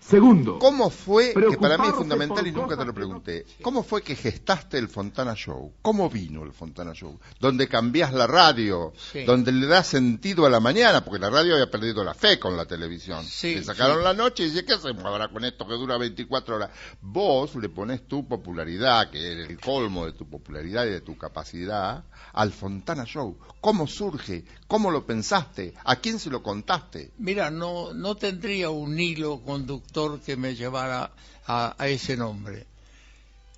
Segundo. 0.01 0.57
¿Cómo 0.57 0.89
fue, 0.89 1.33
que 1.33 1.57
para 1.57 1.77
mí 1.77 1.87
es 1.87 1.93
fundamental 1.93 2.45
y 2.47 2.51
nunca 2.51 2.75
te 2.75 2.83
lo 2.83 2.93
pregunté, 2.93 3.45
cómo 3.61 3.83
fue 3.83 4.01
que 4.01 4.15
gestaste 4.15 4.77
el 4.79 4.87
Fontana 4.89 5.35
Show? 5.35 5.73
¿Cómo 5.81 6.09
vino 6.09 6.43
el 6.43 6.51
Fontana 6.51 6.93
Show? 6.93 7.19
Donde 7.39 7.67
cambiás 7.67 8.11
la 8.11 8.25
radio, 8.25 8.93
Sí. 9.11 9.23
donde 9.25 9.51
le 9.51 9.67
das 9.67 9.87
sentido 9.87 10.45
a 10.45 10.49
la 10.49 10.59
mañana, 10.59 11.05
porque 11.05 11.19
la 11.19 11.29
radio 11.29 11.53
había 11.53 11.69
perdido 11.69 12.03
la 12.03 12.15
fe 12.15 12.39
con 12.39 12.57
la 12.57 12.65
televisión. 12.65 13.23
Sí, 13.23 13.55
le 13.55 13.63
sacaron 13.63 13.99
sí. 13.99 14.03
la 14.03 14.13
noche 14.13 14.43
y 14.43 14.49
dice, 14.49 14.65
¿qué 14.65 14.73
hacemos 14.73 15.05
ahora 15.05 15.27
con 15.29 15.45
esto 15.45 15.67
que 15.67 15.75
dura 15.75 15.97
24 15.97 16.55
horas? 16.55 16.71
Vos 17.01 17.55
le 17.55 17.69
pones 17.69 18.07
tu 18.07 18.27
popularidad, 18.27 19.11
que 19.11 19.43
es 19.43 19.49
el 19.49 19.59
colmo 19.59 20.07
de 20.07 20.13
tu 20.13 20.27
popularidad 20.27 20.85
y 20.85 20.89
de 20.89 21.01
tu 21.01 21.15
capacidad, 21.17 22.03
al 22.33 22.51
Fontana 22.51 23.05
Show. 23.05 23.37
¿Cómo 23.61 23.85
surge? 23.85 24.43
¿Cómo 24.71 24.89
lo 24.89 25.05
pensaste? 25.05 25.73
¿A 25.83 25.97
quién 25.97 26.17
se 26.17 26.29
lo 26.29 26.41
contaste? 26.41 27.11
Mira, 27.17 27.51
no, 27.51 27.93
no 27.93 28.15
tendría 28.15 28.69
un 28.69 28.97
hilo 28.97 29.41
conductor 29.41 30.21
que 30.21 30.37
me 30.37 30.55
llevara 30.55 31.11
a, 31.45 31.75
a 31.77 31.87
ese 31.89 32.15
nombre. 32.15 32.65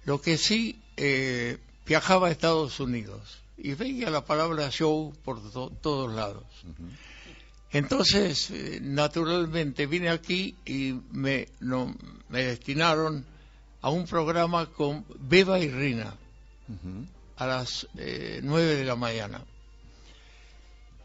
Lo 0.06 0.20
que 0.20 0.40
sí, 0.40 0.82
eh, 0.98 1.60
viajaba 1.86 2.30
a 2.30 2.32
Estados 2.32 2.80
Unidos 2.80 3.38
y 3.60 3.76
veía 3.76 4.10
la 4.10 4.26
palabra 4.26 4.72
show 4.72 5.14
por 5.24 5.40
to- 5.52 5.72
todos 5.84 6.12
lados. 6.16 6.46
Entonces, 7.72 8.50
eh, 8.50 8.80
naturalmente, 8.82 9.86
vine 9.86 10.10
aquí 10.10 10.56
y 10.66 10.94
me, 11.12 11.48
no, 11.60 11.96
me 12.30 12.44
destinaron 12.44 13.24
a 13.84 13.92
un 13.92 14.06
programa 14.08 14.66
con 14.66 15.06
Beba 15.20 15.60
y 15.60 15.70
Rina 15.70 16.16
a 17.38 17.46
las 17.46 17.88
eh, 17.98 18.40
9 18.44 18.78
de 18.78 18.86
la 18.86 18.96
mañana. 18.96 19.44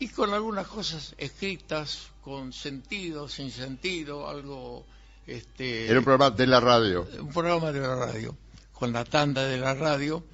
Y 0.01 0.09
con 0.09 0.33
algunas 0.33 0.67
cosas 0.67 1.15
escritas, 1.19 2.09
con 2.23 2.53
sentido, 2.53 3.29
sin 3.29 3.51
sentido, 3.51 4.29
algo... 4.29 4.85
Este, 5.27 5.87
Era 5.87 5.99
un 5.99 6.05
programa 6.05 6.35
de 6.35 6.47
la 6.47 6.61
radio. 6.61 7.07
un 7.21 7.33
programa 7.33 7.73
de 7.73 7.81
la 7.81 7.97
radio, 7.97 8.37
con 8.73 8.93
la 8.93 9.05
tanda 9.05 9.43
de 9.45 9.59
la 9.59 9.75
radio, 9.75 10.25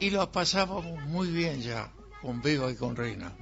y 0.00 0.10
lo 0.10 0.30
pasábamos 0.30 1.00
muy 1.06 1.28
bien 1.28 1.62
ya, 1.62 1.90
con 2.20 2.42
Beba 2.42 2.70
y 2.70 2.76
con 2.76 2.96
Reina. 2.96 3.32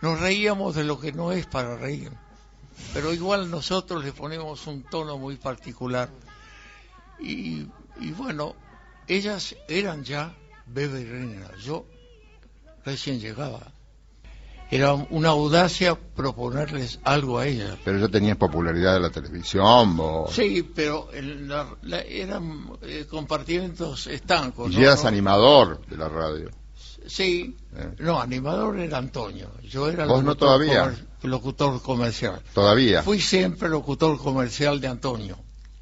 Nos 0.00 0.20
reíamos 0.20 0.74
de 0.74 0.84
lo 0.84 0.98
que 0.98 1.12
no 1.12 1.32
es 1.32 1.46
para 1.46 1.76
reír, 1.76 2.10
pero 2.94 3.12
igual 3.12 3.50
nosotros 3.50 4.04
le 4.04 4.12
ponemos 4.12 4.66
un 4.66 4.84
tono 4.84 5.18
muy 5.18 5.36
particular. 5.36 6.08
Y, 7.20 7.66
y 8.00 8.10
bueno, 8.16 8.56
ellas 9.06 9.54
eran 9.68 10.04
ya 10.04 10.34
Beba 10.66 10.98
y 10.98 11.04
Reina, 11.04 11.50
yo 11.62 11.84
recién 12.84 13.20
llegaba. 13.20 13.72
Era 14.74 14.94
una 14.94 15.28
audacia 15.28 15.94
proponerles 15.94 16.98
algo 17.04 17.38
a 17.38 17.46
ellas. 17.46 17.76
Pero 17.84 17.98
ya 17.98 18.08
tenías 18.08 18.38
popularidad 18.38 18.94
de 18.94 19.00
la 19.00 19.10
televisión, 19.10 19.96
vos. 19.98 20.32
Sí, 20.34 20.62
pero 20.74 21.10
la- 21.12 21.68
la- 21.82 22.00
eran 22.00 22.70
eh, 22.80 23.04
compartimentos 23.08 24.06
estancos. 24.06 24.72
Y 24.72 24.76
¿no? 24.76 24.82
eras 24.82 25.02
No- 25.02 25.08
animador 25.08 25.84
de 25.86 25.96
la 25.98 26.08
radio. 26.08 26.50
Sí, 27.06 27.54
Eh. 27.76 27.96
no, 27.98 28.18
animador 28.20 28.78
era 28.78 28.96
Antonio. 28.96 29.50
Yo 29.68 29.90
era 29.90 30.06
¿Vos 30.06 30.22
no 30.22 30.30
locutor 30.30 30.48
todavía? 30.48 30.82
comer- 30.84 31.06
locutor 31.24 31.82
comercial. 31.82 32.40
Todavía. 32.54 33.02
Fui 33.02 33.20
siempre 33.20 33.68
locutor 33.68 34.16
comercial 34.18 34.80
de 34.80 34.88
Antonio. 34.88 35.36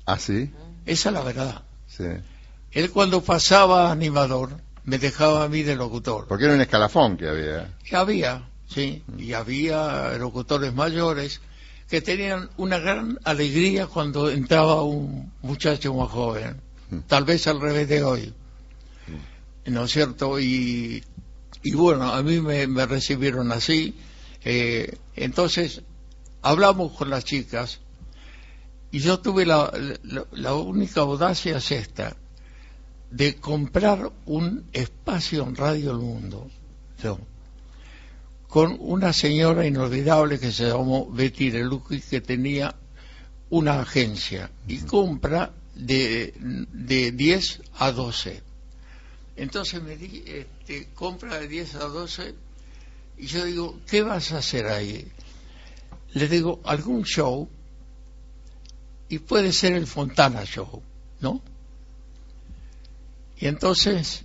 ¿Ah, 0.07 0.19
sí? 0.19 0.51
Esa 0.85 1.11
es 1.11 1.15
la 1.15 1.21
verdad. 1.23 1.63
Sí. 1.87 2.05
Él 2.73 2.91
cuando 2.91 3.21
pasaba 3.23 3.93
animador 3.93 4.51
me 4.85 4.99
dejaba 4.99 5.45
a 5.45 5.49
mí 5.49 5.63
de 5.63 5.77
locutor. 5.77 6.27
Porque 6.27 6.47
era 6.47 6.55
un 6.55 6.61
escalafón 6.61 7.17
que 7.17 7.29
había. 7.29 7.77
Y 7.89 7.95
había, 7.95 8.49
sí, 8.73 9.03
y 9.19 9.33
había 9.33 10.17
locutores 10.19 10.73
mayores 10.73 11.41
que 11.89 12.01
tenían 12.01 12.49
una 12.57 12.79
gran 12.79 13.19
alegría 13.25 13.87
cuando 13.87 14.31
entraba 14.31 14.83
un 14.83 15.33
muchacho 15.43 15.93
más 15.95 16.09
joven, 16.11 16.61
tal 17.09 17.25
vez 17.25 17.47
al 17.49 17.61
revés 17.61 17.89
de 17.89 18.05
hoy, 18.05 18.33
¿no 19.67 19.85
es 19.85 19.91
cierto? 19.91 20.39
Y, 20.39 21.03
y 21.63 21.73
bueno, 21.73 22.13
a 22.13 22.23
mí 22.23 22.41
me, 22.41 22.67
me 22.69 22.87
recibieron 22.87 23.51
así, 23.51 23.97
eh, 24.45 24.97
entonces 25.17 25.83
hablamos 26.43 26.93
con 26.93 27.11
las 27.11 27.25
chicas 27.25 27.81
y 28.93 29.01
yo 29.01 29.19
tuve 29.19 29.45
la, 29.45 29.73
la, 30.03 30.25
la 30.33 30.55
única 30.55 31.01
audacia 31.01 31.59
es 31.59 31.73
esta, 31.73 32.17
de 33.11 33.37
comprar 33.37 34.13
un 34.27 34.65
espacio 34.73 35.43
en 35.43 35.57
Radio 35.57 35.91
El 35.91 35.99
Mundo. 35.99 36.49
Yo, 37.03 37.19
con 38.51 38.77
una 38.81 39.13
señora 39.13 39.65
inolvidable 39.65 40.41
que 40.41 40.51
se 40.51 40.67
llamó 40.67 41.09
Betty 41.09 41.53
Lelucci, 41.53 42.01
que 42.01 42.21
tenía 42.21 42.75
una 43.49 43.81
agencia 43.81 44.51
y 44.67 44.79
compra 44.79 45.53
de, 45.77 46.35
de 46.37 47.13
10 47.13 47.63
a 47.79 47.93
12. 47.93 48.43
Entonces 49.37 49.81
me 49.81 49.97
di, 49.97 50.25
este, 50.27 50.89
compra 50.95 51.39
de 51.39 51.47
10 51.47 51.77
a 51.77 51.85
12 51.85 52.35
y 53.19 53.27
yo 53.27 53.45
digo, 53.45 53.79
¿qué 53.87 54.03
vas 54.03 54.33
a 54.33 54.39
hacer 54.39 54.67
ahí? 54.67 55.07
Le 56.15 56.27
digo, 56.27 56.61
algún 56.65 57.05
show 57.05 57.49
y 59.09 59.21
puede 59.21 59.53
ser 59.53 59.75
el 59.75 59.87
Fontana 59.87 60.45
Show, 60.45 60.83
¿no? 61.21 61.41
Y 63.39 63.47
entonces, 63.47 64.25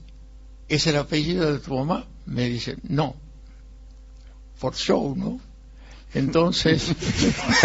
¿es 0.67 0.87
el 0.87 0.95
apellido 0.95 1.53
de 1.53 1.59
tu 1.59 1.75
mamá? 1.75 2.07
Me 2.25 2.49
dice, 2.49 2.77
no, 2.81 3.15
por 4.59 4.75
show, 4.75 5.15
¿no? 5.15 5.39
Entonces, 6.13 6.93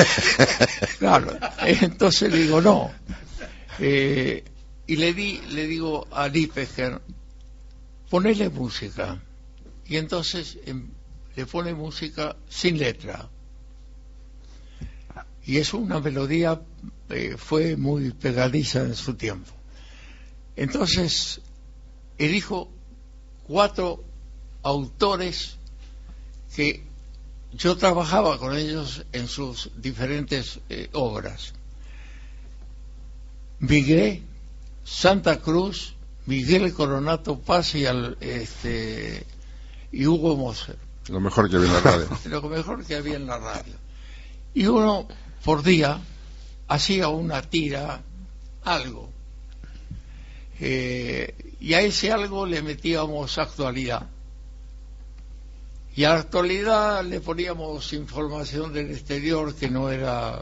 claro, 0.98 1.38
entonces 1.60 2.32
le 2.32 2.38
digo, 2.38 2.60
no. 2.60 2.90
Eh, 3.78 4.44
y 4.86 4.96
le 4.96 5.14
di, 5.14 5.40
le 5.52 5.68
digo 5.68 6.08
a 6.10 6.26
Lipeger, 6.26 7.00
ponele 8.10 8.50
música. 8.50 9.22
Y 9.86 9.96
entonces 9.98 10.58
em, 10.66 10.88
le 11.36 11.46
pone 11.46 11.74
música 11.74 12.36
sin 12.48 12.76
letra. 12.78 13.30
Y 15.46 15.58
es 15.58 15.72
una 15.72 16.00
melodía, 16.00 16.60
eh, 17.08 17.36
fue 17.38 17.76
muy 17.76 18.10
pegadiza 18.10 18.80
en 18.80 18.96
su 18.96 19.14
tiempo. 19.14 19.52
Entonces, 20.56 21.40
elijo 22.18 22.68
cuatro 23.46 24.04
autores 24.62 25.56
que 26.60 26.82
yo 27.52 27.76
trabajaba 27.78 28.38
con 28.38 28.54
ellos 28.54 29.06
en 29.12 29.28
sus 29.28 29.70
diferentes 29.76 30.60
eh, 30.68 30.90
obras. 30.92 31.54
Migré, 33.60 34.22
Santa 34.84 35.40
Cruz, 35.40 35.94
Miguel 36.26 36.72
Coronato 36.74 37.38
Paz 37.38 37.74
y, 37.74 37.86
al, 37.86 38.18
este, 38.20 39.24
y 39.90 40.06
Hugo 40.06 40.36
Moser. 40.36 40.76
Lo 41.08 41.20
mejor 41.20 41.48
que 41.48 41.56
había 41.56 41.68
en 41.68 41.74
la 41.74 41.80
radio. 41.80 42.08
Lo 42.26 42.42
mejor 42.42 42.84
que 42.84 42.94
había 42.94 43.16
en 43.16 43.26
la 43.26 43.38
radio. 43.38 43.74
Y 44.52 44.66
uno 44.66 45.08
por 45.42 45.62
día 45.62 45.98
hacía 46.68 47.08
una 47.08 47.40
tira, 47.40 48.02
algo. 48.64 49.08
Eh, 50.60 51.56
y 51.58 51.72
a 51.72 51.80
ese 51.80 52.12
algo 52.12 52.44
le 52.44 52.60
metíamos 52.60 53.38
actualidad. 53.38 54.06
Y 56.00 56.04
a 56.04 56.14
la 56.14 56.20
actualidad 56.20 57.04
le 57.04 57.20
poníamos 57.20 57.92
información 57.92 58.72
del 58.72 58.90
exterior 58.90 59.54
que 59.54 59.68
no 59.68 59.90
era 59.90 60.40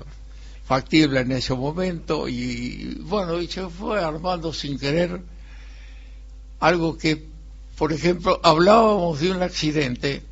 factible 0.64 1.18
en 1.18 1.32
ese 1.32 1.52
momento 1.52 2.28
y 2.28 2.96
bueno, 3.00 3.40
y 3.40 3.48
se 3.48 3.68
fue 3.68 3.98
armando 4.00 4.52
sin 4.52 4.78
querer 4.78 5.20
algo 6.60 6.96
que, 6.96 7.26
por 7.76 7.92
ejemplo, 7.92 8.38
hablábamos 8.44 9.18
de 9.18 9.32
un 9.32 9.42
accidente, 9.42 10.22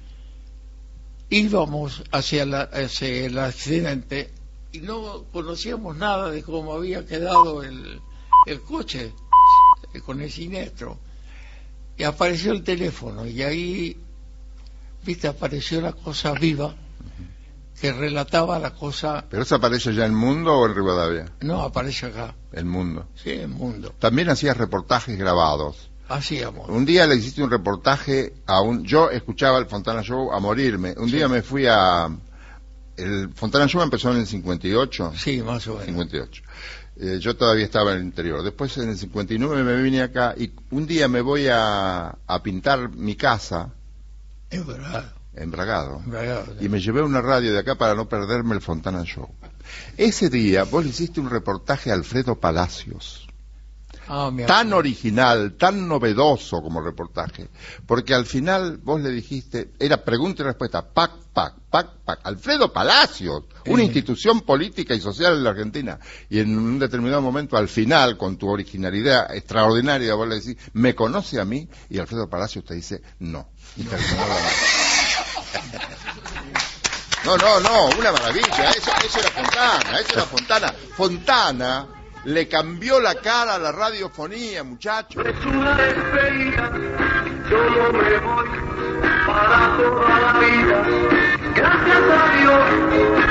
íbamos 1.29 2.05
hacia, 2.13 2.45
hacia 2.45 3.27
el 3.27 3.37
accidente 3.41 4.31
y 4.71 4.79
no 4.79 5.25
conocíamos 5.33 5.97
nada 5.97 6.31
de 6.31 6.45
cómo 6.45 6.73
había 6.73 7.05
quedado 7.05 7.65
el, 7.65 8.01
el 8.47 8.61
coche 8.61 9.13
con 10.05 10.21
el 10.21 10.31
siniestro. 10.31 11.01
Y 11.99 12.05
apareció 12.05 12.53
el 12.53 12.63
teléfono 12.63 13.27
y 13.27 13.43
ahí, 13.43 13.97
viste, 15.07 15.29
apareció 15.29 15.81
la 15.81 15.93
cosa 15.93 16.33
viva 16.33 16.75
que 17.81 17.93
relataba 17.93 18.59
la 18.59 18.73
cosa, 18.75 19.25
¿Pero 19.29 19.43
eso 19.43 19.55
aparece 19.57 19.95
ya 19.95 20.07
en 20.07 20.15
Mundo 20.15 20.53
o 20.55 20.67
en 20.67 20.75
Rivadavia? 20.75 21.27
no 21.43 21.61
aparece 21.63 22.07
acá, 22.07 22.35
El 22.53 22.65
Mundo. 22.65 23.09
sí, 23.15 23.31
en 23.33 23.51
Mundo. 23.51 23.95
También 23.99 24.29
hacías 24.31 24.57
reportajes 24.57 25.19
grabados. 25.19 25.91
Hacíamos. 26.09 26.69
Un 26.69 26.85
día 26.87 27.07
le 27.07 27.17
hiciste 27.17 27.43
un 27.43 27.51
reportaje 27.51 28.33
a 28.47 28.61
un... 28.61 28.85
Yo 28.85 29.11
escuchaba 29.11 29.59
el 29.59 29.67
Fontana 29.67 30.03
Show 30.03 30.33
a 30.33 30.39
morirme. 30.39 30.95
Un 30.97 31.11
día 31.11 31.27
me 31.29 31.43
fui 31.43 31.67
a... 31.67 32.09
El 32.97 33.31
Fontana 33.35 33.67
Show 33.67 33.83
empezó 33.83 34.13
en 34.13 34.19
el 34.19 34.27
58. 34.27 35.13
Sí, 35.17 35.43
más 35.43 35.67
o 35.67 35.73
menos. 35.73 35.87
58. 35.87 36.43
Eh, 36.99 37.19
yo 37.21 37.37
todavía 37.37 37.65
estaba 37.65 37.91
en 37.93 37.99
el 37.99 38.05
interior. 38.05 38.43
Después 38.43 38.79
en 38.79 38.89
el 38.89 38.97
59 38.97 39.65
me 39.65 39.83
vine 39.83 40.01
acá 40.01 40.35
y 40.39 40.53
un 40.71 40.87
día 40.87 41.09
me 41.09 41.21
voy 41.21 41.49
a, 41.49 42.17
a 42.27 42.43
pintar 42.43 42.89
mi 42.91 43.17
casa 43.17 43.75
Es 44.57 44.67
verdad. 44.67 45.13
en 45.35 45.51
Bragado. 45.51 46.01
Bragado, 46.07 46.55
Y 46.61 46.69
me 46.69 46.81
llevé 46.81 47.03
una 47.03 47.21
radio 47.21 47.53
de 47.53 47.59
acá 47.59 47.77
para 47.77 47.95
no 47.95 48.09
perderme 48.09 48.55
el 48.55 48.61
Fontana 48.61 49.03
Show. 49.05 49.29
Ese 49.97 50.31
día 50.31 50.65
vos 50.65 50.85
le 50.85 50.91
hiciste 50.91 51.21
un 51.21 51.31
reportaje 51.31 51.91
a 51.91 51.95
Alfredo 51.95 52.37
Palacios. 52.39 53.26
Ah, 54.09 54.31
tan 54.47 54.73
original, 54.73 55.55
tan 55.59 55.89
novedoso 55.89 56.63
como 56.63 56.81
reportaje, 56.81 57.49
porque 57.87 58.15
al 58.15 58.25
final 58.27 58.79
vos 58.79 59.01
le 59.01 59.11
dijiste, 59.11 59.73
era 59.81 60.05
pregunta 60.05 60.43
y 60.43 60.47
respuesta, 60.47 60.83
pac, 60.87 61.11
pac, 61.33 61.55
pac, 61.69 61.89
pac, 62.05 62.21
Alfredo 62.23 62.73
Palacios, 62.73 63.43
una 63.67 63.83
Eh. 63.83 63.87
institución 63.87 64.43
política 64.43 64.95
y 64.95 65.01
social 65.01 65.35
en 65.35 65.45
la 65.45 65.51
Argentina, 65.51 65.99
y 66.31 66.39
en 66.39 66.57
un 66.57 66.79
determinado 66.79 67.21
momento, 67.21 67.57
al 67.57 67.69
final, 67.69 68.17
con 68.17 68.37
tu 68.37 68.49
originalidad 68.49 69.35
extraordinaria, 69.35 70.15
vos 70.15 70.29
le 70.29 70.37
decís, 70.37 70.57
¿me 70.75 70.95
conoce 70.95 71.41
a 71.41 71.45
mí? 71.45 71.69
Y 71.91 71.99
Alfredo 71.99 72.29
Palacios 72.31 72.65
te 72.65 72.75
dice, 72.75 73.03
no. 73.19 73.49
Y 73.77 73.83
nota. 73.83 73.97
No, 77.25 77.37
no, 77.37 77.59
no, 77.61 77.87
una 77.99 78.13
maravilla, 78.13 78.71
eso, 78.71 78.91
eso 79.05 79.19
era 79.19 79.31
Fontana, 79.31 79.99
eso 79.99 80.13
era 80.13 80.23
Fontana. 80.27 80.75
Fontana 80.97 81.87
le 82.25 82.49
cambió 82.49 83.01
la 83.01 83.15
cara 83.17 83.55
a 83.55 83.59
la 83.59 83.73
radiofonía, 83.73 84.63
muchachos. 84.65 85.25
una 85.47 85.77
despedida, 85.77 86.71
yo 87.49 87.71
no 87.71 87.93
me 87.93 88.19
voy 88.19 88.47
para 89.27 89.77
toda 89.77 90.21
la 90.21 90.33
vida. 90.41 90.83
Gracias 91.55 91.97
a 91.97 92.37
Dios 92.37 92.59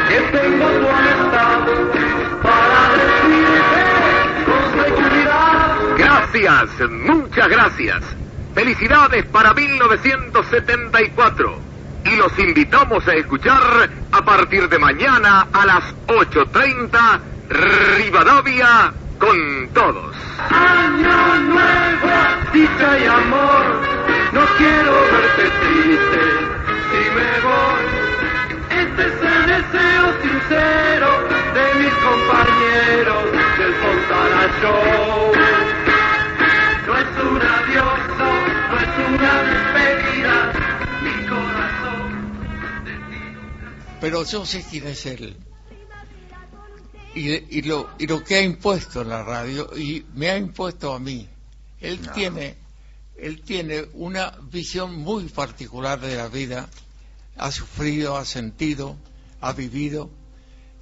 que 0.09 0.19
tengo 0.37 0.65
tu 0.65 0.87
amistad 0.87 1.59
para 2.41 2.89
decirte 2.95 3.81
con 4.45 4.63
seguridad. 4.83 5.77
Gracias, 5.97 6.89
muchas 6.89 7.47
gracias. 7.49 8.01
Felicidades 8.53 9.25
para 9.25 9.53
1974. 9.53 11.59
Y 12.05 12.15
los 12.17 12.37
invitamos 12.37 13.07
a 13.07 13.15
escuchar 13.15 13.89
a 14.11 14.21
partir 14.23 14.69
de 14.69 14.77
mañana 14.77 15.47
a 15.51 15.65
las 15.65 15.83
8.30 16.07 17.19
Rivadavia 17.49 18.93
con 19.19 19.69
todos. 19.73 20.15
Año 20.49 21.35
nuevo, 21.41 22.11
dicha 22.53 22.99
y 22.99 23.05
amor, 23.05 23.65
no 24.33 24.41
quiero 24.57 24.91
verte 25.11 25.43
triste 25.61 26.21
si 26.89 27.01
me 27.15 27.29
voy. 27.45 27.85
Este 28.81 29.01
es 29.05 29.17
el 29.21 29.41
deseo 29.47 30.05
sincero 30.21 31.09
de 31.53 31.65
mis 31.81 31.93
compañeros 31.93 33.23
del 33.59 33.73
Fontana 33.75 34.43
Show. 34.61 35.31
No 36.87 36.93
es 36.97 37.11
un 37.23 37.41
adiós, 37.41 37.99
no, 38.17 38.31
es 38.77 38.93
una 39.07 39.33
despedida, 39.43 40.35
mi 41.03 41.15
corazón. 41.27 42.09
Pero 44.01 44.23
yo 44.23 44.45
sé 44.45 44.65
quién 44.69 44.87
es 44.87 45.05
él. 45.05 45.37
Y, 47.15 47.57
y 47.59 47.61
lo, 47.61 47.89
y 47.97 48.07
lo 48.07 48.23
que 48.23 48.35
ha 48.35 48.41
impuesto 48.41 49.01
en 49.01 49.09
la 49.09 49.23
radio, 49.23 49.69
y 49.77 50.05
me 50.13 50.29
ha 50.29 50.37
impuesto 50.37 50.93
a 50.93 50.99
mí. 50.99 51.27
Él 51.79 52.01
No. 52.05 52.11
tiene, 52.11 52.57
él 53.17 53.41
tiene 53.41 53.85
una 53.93 54.31
visión 54.51 54.95
muy 54.97 55.23
particular 55.29 55.99
de 56.01 56.15
la 56.17 56.27
vida. 56.27 56.67
Ha 57.37 57.51
sufrido, 57.51 58.17
ha 58.17 58.25
sentido, 58.25 58.97
ha 59.41 59.53
vivido, 59.53 60.09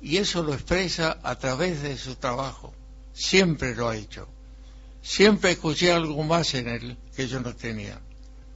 y 0.02 0.18
eso 0.18 0.44
lo 0.44 0.54
expresa 0.54 1.20
a 1.24 1.36
través 1.38 1.82
de 1.84 1.98
su 1.98 2.16
trabajo. 2.16 2.74
Siempre 3.14 3.76
lo 3.76 3.88
ha 3.90 3.96
hecho. 3.96 4.28
Siempre 5.04 5.52
escuché 5.52 5.92
algo 5.92 6.24
más 6.24 6.54
en 6.56 6.68
él 6.68 6.98
que 7.16 7.28
yo 7.28 7.40
no 7.42 7.54
tenía. 7.56 8.00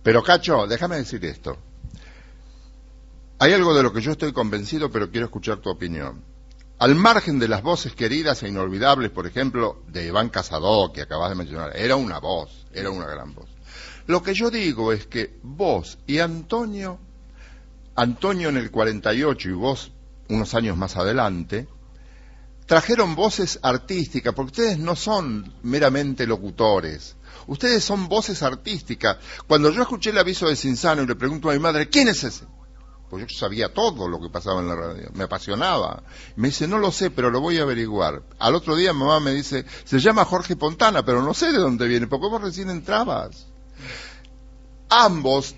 Pero 0.01 0.23
Cacho, 0.23 0.65
déjame 0.65 0.95
decir 0.97 1.23
esto. 1.25 1.57
Hay 3.39 3.53
algo 3.53 3.75
de 3.75 3.83
lo 3.83 3.93
que 3.93 4.01
yo 4.01 4.11
estoy 4.13 4.33
convencido, 4.33 4.89
pero 4.91 5.11
quiero 5.11 5.25
escuchar 5.27 5.57
tu 5.59 5.69
opinión. 5.69 6.23
Al 6.79 6.93
margen 6.93 7.39
de 7.39 7.47
las 7.47 7.63
voces 7.63 7.95
queridas 7.95 8.43
e 8.43 8.49
inolvidables, 8.49 9.09
por 9.09 9.25
ejemplo, 9.25 9.81
de 9.87 10.05
Iván 10.05 10.29
Casado, 10.29 10.93
que 10.93 11.01
acabas 11.01 11.29
de 11.29 11.35
mencionar, 11.35 11.75
era 11.75 11.95
una 11.95 12.19
voz, 12.19 12.67
era 12.71 12.91
una 12.91 13.07
gran 13.07 13.33
voz. 13.33 13.47
Lo 14.05 14.21
que 14.21 14.35
yo 14.35 14.51
digo 14.51 14.93
es 14.93 15.07
que 15.07 15.39
vos 15.41 15.97
y 16.05 16.19
Antonio, 16.19 16.99
Antonio 17.95 18.49
en 18.49 18.57
el 18.57 18.69
48 18.69 19.49
y 19.49 19.53
vos 19.53 19.91
unos 20.29 20.53
años 20.53 20.77
más 20.77 20.97
adelante, 20.97 21.67
trajeron 22.67 23.15
voces 23.15 23.59
artísticas, 23.63 24.35
porque 24.35 24.51
ustedes 24.51 24.77
no 24.77 24.95
son 24.95 25.51
meramente 25.63 26.27
locutores, 26.27 27.15
ustedes 27.47 27.83
son 27.83 28.07
voces 28.07 28.43
artísticas. 28.43 29.17
Cuando 29.47 29.71
yo 29.71 29.81
escuché 29.81 30.11
el 30.11 30.19
aviso 30.19 30.47
de 30.47 30.55
Cinzano 30.55 31.01
y 31.01 31.07
le 31.07 31.15
pregunto 31.15 31.49
a 31.49 31.53
mi 31.53 31.59
madre, 31.59 31.89
¿quién 31.89 32.07
es 32.07 32.23
ese? 32.23 32.45
Pues 33.09 33.25
yo 33.25 33.37
sabía 33.37 33.73
todo 33.73 34.07
lo 34.07 34.19
que 34.19 34.29
pasaba 34.29 34.59
en 34.59 34.67
la 34.67 34.75
radio, 34.75 35.09
me 35.13 35.23
apasionaba. 35.23 36.03
Me 36.35 36.49
dice, 36.49 36.67
no 36.67 36.77
lo 36.77 36.91
sé, 36.91 37.09
pero 37.09 37.29
lo 37.29 37.39
voy 37.39 37.57
a 37.57 37.63
averiguar. 37.63 38.23
Al 38.37 38.55
otro 38.55 38.75
día 38.75 38.91
mamá 38.93 39.19
me 39.19 39.31
dice, 39.31 39.65
se 39.85 39.99
llama 39.99 40.25
Jorge 40.25 40.55
Pontana, 40.55 41.05
pero 41.05 41.21
no 41.21 41.33
sé 41.33 41.51
de 41.51 41.57
dónde 41.57 41.87
viene, 41.87 42.07
porque 42.07 42.27
vos 42.27 42.41
recién 42.41 42.69
entrabas. 42.69 43.47
Ambos 44.89 45.55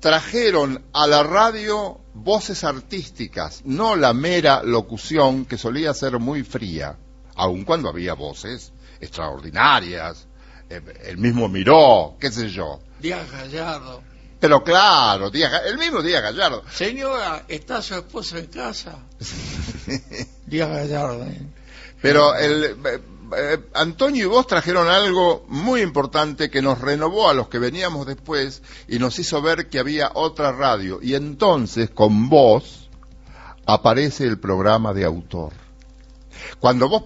trajeron 0.00 0.84
a 0.92 1.06
la 1.06 1.22
radio 1.22 2.00
voces 2.12 2.64
artísticas, 2.64 3.62
no 3.64 3.96
la 3.96 4.12
mera 4.12 4.62
locución 4.62 5.44
que 5.44 5.56
solía 5.56 5.94
ser 5.94 6.18
muy 6.18 6.42
fría, 6.42 6.98
aun 7.36 7.64
cuando 7.64 7.88
había 7.88 8.14
voces 8.14 8.72
extraordinarias, 9.00 10.26
eh, 10.68 10.82
el 11.04 11.18
mismo 11.18 11.48
Miró, 11.48 12.16
qué 12.18 12.30
sé 12.30 12.48
yo. 12.48 12.80
Díaz 13.00 13.30
Gallardo. 13.30 14.11
Pero 14.42 14.64
claro, 14.64 15.30
Díaz 15.30 15.52
el 15.66 15.78
mismo 15.78 16.02
Díaz 16.02 16.20
Gallardo. 16.20 16.64
Señora, 16.72 17.44
¿está 17.46 17.80
su 17.80 17.94
esposo 17.94 18.36
en 18.38 18.46
casa? 18.46 18.98
Díaz 20.46 20.68
Gallardo. 20.68 21.22
¿eh? 21.26 21.46
Pero 22.00 22.34
el, 22.34 22.64
eh, 22.64 23.00
eh, 23.36 23.58
Antonio 23.74 24.24
y 24.24 24.26
vos 24.26 24.48
trajeron 24.48 24.88
algo 24.88 25.44
muy 25.46 25.80
importante 25.80 26.50
que 26.50 26.60
nos 26.60 26.80
renovó 26.80 27.30
a 27.30 27.34
los 27.34 27.46
que 27.46 27.60
veníamos 27.60 28.04
después 28.04 28.62
y 28.88 28.98
nos 28.98 29.16
hizo 29.20 29.40
ver 29.42 29.68
que 29.68 29.78
había 29.78 30.10
otra 30.12 30.50
radio. 30.50 30.98
Y 31.00 31.14
entonces, 31.14 31.90
con 31.90 32.28
vos, 32.28 32.88
aparece 33.64 34.24
el 34.24 34.40
programa 34.40 34.92
de 34.92 35.04
autor. 35.04 35.52
Cuando 36.58 36.88
vos 36.88 37.04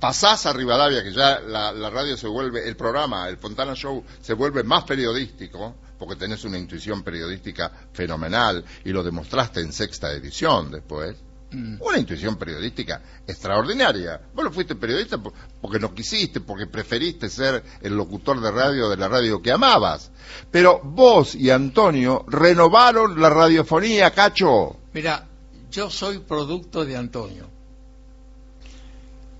pasás 0.00 0.46
a 0.46 0.52
Rivadavia, 0.52 1.04
que 1.04 1.12
ya 1.12 1.38
la, 1.38 1.70
la 1.70 1.90
radio 1.90 2.16
se 2.16 2.26
vuelve, 2.26 2.66
el 2.68 2.74
programa, 2.74 3.28
el 3.28 3.36
Fontana 3.36 3.76
Show, 3.76 4.02
se 4.20 4.34
vuelve 4.34 4.64
más 4.64 4.82
periodístico, 4.82 5.76
porque 5.98 6.16
tenés 6.16 6.44
una 6.44 6.58
intuición 6.58 7.02
periodística 7.02 7.70
fenomenal 7.92 8.64
y 8.84 8.90
lo 8.90 9.02
demostraste 9.02 9.60
en 9.60 9.72
sexta 9.72 10.12
edición 10.12 10.70
después. 10.70 11.16
Una 11.52 11.96
intuición 11.98 12.36
periodística 12.36 13.00
extraordinaria. 13.26 14.20
Vos 14.34 14.44
no 14.44 14.50
fuiste 14.52 14.74
periodista 14.74 15.16
por- 15.16 15.32
porque 15.60 15.78
no 15.78 15.94
quisiste, 15.94 16.40
porque 16.40 16.66
preferiste 16.66 17.30
ser 17.30 17.62
el 17.80 17.96
locutor 17.96 18.40
de 18.40 18.50
radio 18.50 18.90
de 18.90 18.96
la 18.96 19.08
radio 19.08 19.40
que 19.40 19.52
amabas. 19.52 20.10
Pero 20.50 20.80
vos 20.82 21.34
y 21.34 21.48
Antonio 21.50 22.24
renovaron 22.28 23.18
la 23.20 23.30
radiofonía, 23.30 24.10
cacho. 24.10 24.76
Mira, 24.92 25.26
yo 25.70 25.88
soy 25.88 26.18
producto 26.18 26.84
de 26.84 26.96
Antonio. 26.96 27.46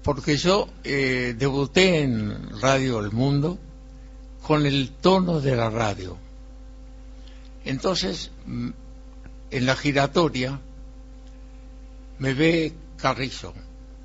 Porque 0.02 0.36
yo 0.36 0.68
eh, 0.84 1.34
debuté 1.36 2.02
en 2.02 2.60
Radio 2.60 3.00
El 3.00 3.10
Mundo 3.10 3.58
con 4.46 4.64
el 4.64 4.92
tono 4.92 5.40
de 5.40 5.56
la 5.56 5.68
radio. 5.70 6.16
Entonces, 7.66 8.30
mm, 8.46 8.70
en 9.50 9.66
la 9.66 9.76
giratoria 9.76 10.58
me 12.18 12.32
ve 12.32 12.72
Carrizo. 12.96 13.52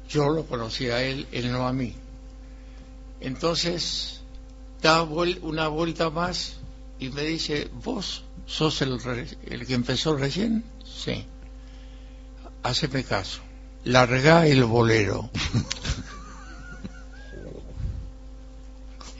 Yo 0.09 0.29
lo 0.29 0.45
conocí 0.45 0.89
a 0.89 1.01
él, 1.03 1.27
él 1.31 1.51
no 1.51 1.67
a 1.67 1.71
mí. 1.71 1.95
Entonces, 3.21 4.21
da 4.81 5.03
una 5.03 5.67
vuelta 5.67 6.09
más 6.09 6.57
y 6.99 7.09
me 7.09 7.21
dice, 7.21 7.69
¿vos 7.83 8.23
sos 8.47 8.81
el, 8.81 8.99
el 9.45 9.67
que 9.67 9.73
empezó 9.75 10.17
recién? 10.17 10.65
Sí. 10.83 11.25
Haceme 12.63 13.03
caso. 13.03 13.41
Larga 13.83 14.47
el 14.47 14.63
bolero. 14.63 15.29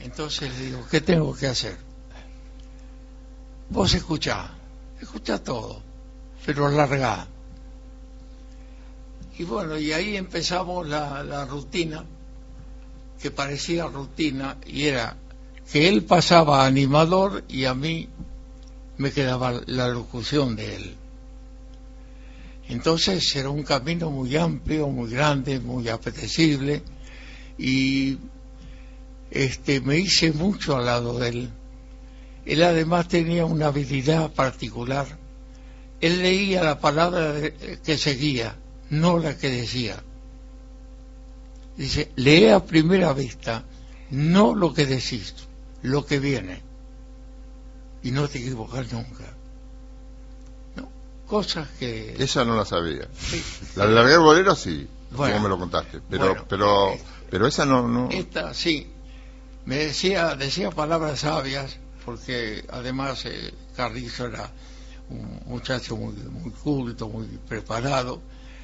Entonces 0.00 0.52
le 0.58 0.66
digo, 0.66 0.84
¿qué 0.90 1.00
tengo 1.00 1.34
que 1.34 1.46
hacer? 1.46 1.91
Vos 3.72 3.94
escuchá, 3.94 4.50
escuchá 5.00 5.42
todo, 5.42 5.80
pero 6.44 6.68
larga. 6.68 7.26
Y 9.38 9.44
bueno, 9.44 9.78
y 9.78 9.92
ahí 9.92 10.14
empezamos 10.14 10.86
la, 10.86 11.24
la 11.24 11.46
rutina, 11.46 12.04
que 13.18 13.30
parecía 13.30 13.86
rutina, 13.86 14.58
y 14.66 14.84
era 14.84 15.16
que 15.70 15.88
él 15.88 16.04
pasaba 16.04 16.66
animador 16.66 17.44
y 17.48 17.64
a 17.64 17.72
mí 17.72 18.10
me 18.98 19.10
quedaba 19.10 19.62
la 19.64 19.88
locución 19.88 20.54
de 20.54 20.76
él. 20.76 20.94
Entonces 22.68 23.34
era 23.34 23.48
un 23.48 23.62
camino 23.62 24.10
muy 24.10 24.36
amplio, 24.36 24.88
muy 24.88 25.10
grande, 25.10 25.60
muy 25.60 25.88
apetecible 25.88 26.82
y 27.56 28.18
este 29.30 29.80
me 29.80 29.98
hice 29.98 30.30
mucho 30.32 30.76
al 30.76 30.84
lado 30.84 31.18
de 31.18 31.28
él. 31.30 31.50
Él 32.44 32.62
además 32.62 33.08
tenía 33.08 33.44
una 33.44 33.66
habilidad 33.66 34.32
particular. 34.32 35.06
Él 36.00 36.22
leía 36.22 36.64
la 36.64 36.80
palabra 36.80 37.34
que 37.84 37.96
seguía, 37.98 38.56
no 38.90 39.18
la 39.18 39.36
que 39.38 39.48
decía. 39.48 40.02
Dice, 41.76 42.10
lee 42.16 42.48
a 42.48 42.64
primera 42.64 43.12
vista, 43.12 43.64
no 44.10 44.54
lo 44.54 44.74
que 44.74 44.86
decís, 44.86 45.34
lo 45.82 46.04
que 46.04 46.18
viene. 46.18 46.60
Y 48.02 48.10
no 48.10 48.28
te 48.28 48.38
equivocas 48.38 48.92
nunca. 48.92 49.24
¿No? 50.76 50.88
Cosas 51.26 51.68
que... 51.78 52.16
Esa 52.18 52.44
no 52.44 52.56
la 52.56 52.64
sabía. 52.64 53.06
La 53.76 53.86
de 53.86 53.92
largar 53.92 54.18
bolero 54.18 54.56
sí, 54.56 54.88
Bueno. 55.12 55.34
como 55.34 55.44
me 55.44 55.48
lo 55.50 55.58
contaste. 55.58 56.00
Pero, 56.10 56.26
Bueno, 56.26 56.44
pero, 56.48 56.90
eh, 56.90 57.00
pero 57.30 57.46
esa 57.46 57.64
no, 57.64 57.86
no. 57.86 58.08
Esta 58.10 58.52
sí, 58.52 58.88
me 59.64 59.76
decía, 59.76 60.34
decía 60.34 60.70
palabras 60.72 61.20
sabias, 61.20 61.78
porque 62.04 62.64
además 62.70 63.24
eh, 63.26 63.52
Carrizo 63.76 64.26
era 64.26 64.50
un 65.10 65.40
muchacho 65.46 65.96
muy, 65.96 66.14
muy 66.14 66.50
culto, 66.50 67.08
muy 67.08 67.26
preparado. 67.48 68.20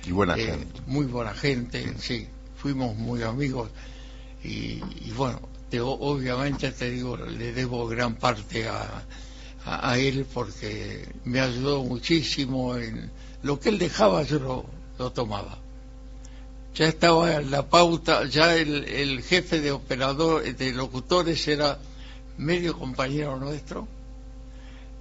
Y 0.06 0.12
buena 0.12 0.36
eh, 0.36 0.46
gente. 0.46 0.80
Muy 0.86 1.06
buena 1.06 1.34
gente, 1.34 1.94
sí. 1.98 2.26
Fuimos 2.56 2.96
muy 2.96 3.22
amigos 3.22 3.70
y, 4.42 4.80
y 5.04 5.12
bueno, 5.16 5.40
te- 5.70 5.80
obviamente 5.80 6.72
te 6.72 6.90
digo, 6.90 7.16
le 7.16 7.52
debo 7.52 7.86
gran 7.86 8.14
parte 8.16 8.68
a, 8.68 9.04
a, 9.64 9.90
a 9.90 9.98
él 9.98 10.26
porque 10.32 11.08
me 11.24 11.40
ayudó 11.40 11.84
muchísimo 11.84 12.76
en 12.76 13.10
lo 13.42 13.60
que 13.60 13.68
él 13.68 13.78
dejaba 13.78 14.22
yo 14.24 14.38
lo, 14.40 14.66
lo 14.98 15.12
tomaba 15.12 15.58
ya 16.74 16.86
estaba 16.86 17.34
en 17.36 17.50
la 17.50 17.68
pauta, 17.68 18.24
ya 18.26 18.54
el, 18.54 18.84
el 18.84 19.22
jefe 19.22 19.60
de 19.60 19.72
operador, 19.72 20.44
de 20.44 20.72
locutores 20.72 21.48
era 21.48 21.76
medio 22.38 22.78
compañero 22.78 23.36
nuestro 23.36 23.86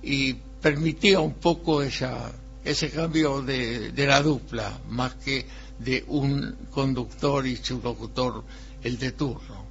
y 0.01 0.33
permitía 0.33 1.19
un 1.19 1.33
poco 1.35 1.81
esa, 1.81 2.31
ese 2.63 2.89
cambio 2.89 3.41
de, 3.41 3.91
de 3.91 4.07
la 4.07 4.21
dupla, 4.21 4.79
más 4.89 5.15
que 5.15 5.45
de 5.79 6.03
un 6.07 6.57
conductor 6.71 7.45
y 7.45 7.55
su 7.57 7.81
locutor, 7.81 8.43
el 8.83 8.97
de 8.97 9.11
turno. 9.11 9.65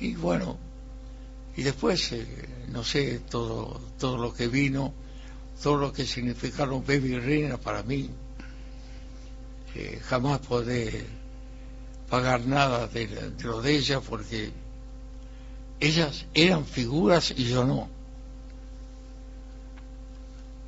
Y 0.00 0.14
bueno, 0.14 0.58
y 1.56 1.62
después, 1.62 2.12
eh, 2.12 2.26
no 2.68 2.84
sé, 2.84 3.20
todo, 3.30 3.80
todo 3.98 4.18
lo 4.18 4.32
que 4.32 4.48
vino, 4.48 4.92
todo 5.62 5.76
lo 5.76 5.92
que 5.92 6.06
significaron 6.06 6.84
Baby 6.86 7.18
Reina 7.18 7.58
para 7.58 7.82
mí, 7.82 8.10
eh, 9.74 10.00
jamás 10.02 10.40
podré 10.40 11.04
pagar 12.08 12.46
nada 12.46 12.86
de, 12.88 13.06
de 13.06 13.44
lo 13.44 13.62
de 13.62 13.76
ella 13.76 14.00
porque 14.00 14.50
ellas 15.80 16.26
eran 16.34 16.66
figuras 16.66 17.32
y 17.36 17.44
yo 17.44 17.64
no. 17.64 17.88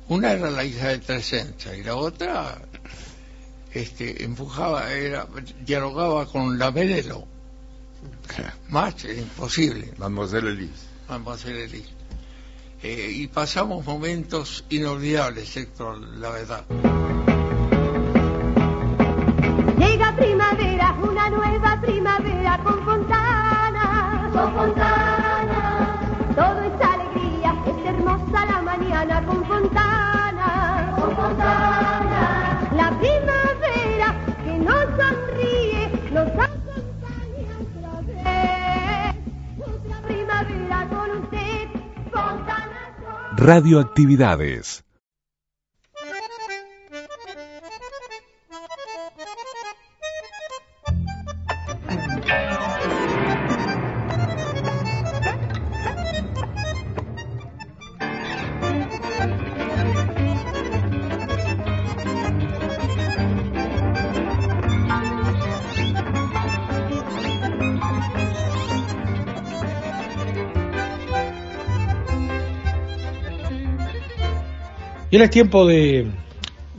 Una 0.09 0.33
era 0.33 0.51
la 0.51 0.65
hija 0.65 0.89
de 0.89 0.97
Tresenza 0.99 1.75
y 1.75 1.83
la 1.83 1.95
otra 1.95 2.61
este, 3.71 4.23
empujaba, 4.23 4.91
era, 4.91 5.27
dialogaba 5.65 6.25
con 6.25 6.59
la 6.59 6.71
Menelo. 6.71 7.25
Más 8.69 9.05
imposible. 9.05 9.93
Mademoiselle 9.97 10.49
Elise. 10.49 10.85
Mademoiselle 11.07 11.63
Elise. 11.65 11.89
Eh, 12.81 13.11
y 13.13 13.27
pasamos 13.27 13.85
momentos 13.85 14.65
inolvidables, 14.69 15.55
Héctor, 15.55 15.99
la 15.99 16.29
verdad. 16.29 16.65
Mañana 29.05 29.25
con 29.25 29.45
fontana, 29.45 30.93
con 30.95 31.15
fontana. 31.15 32.69
La 32.75 32.89
primavera 32.99 34.15
que 34.43 34.57
nos 34.57 34.85
sonríe, 34.97 35.89
nos 36.11 36.27
acompaña 36.29 37.53
otra 37.61 38.01
vez. 38.07 39.15
Otra 39.59 40.01
primavera 40.07 40.87
con 40.89 41.11
usted, 41.21 41.67
fontana. 42.11 43.35
Radioactividades. 43.35 44.83
Y 75.13 75.15
ahora 75.15 75.25
es 75.25 75.29
tiempo 75.29 75.67
de, 75.67 76.07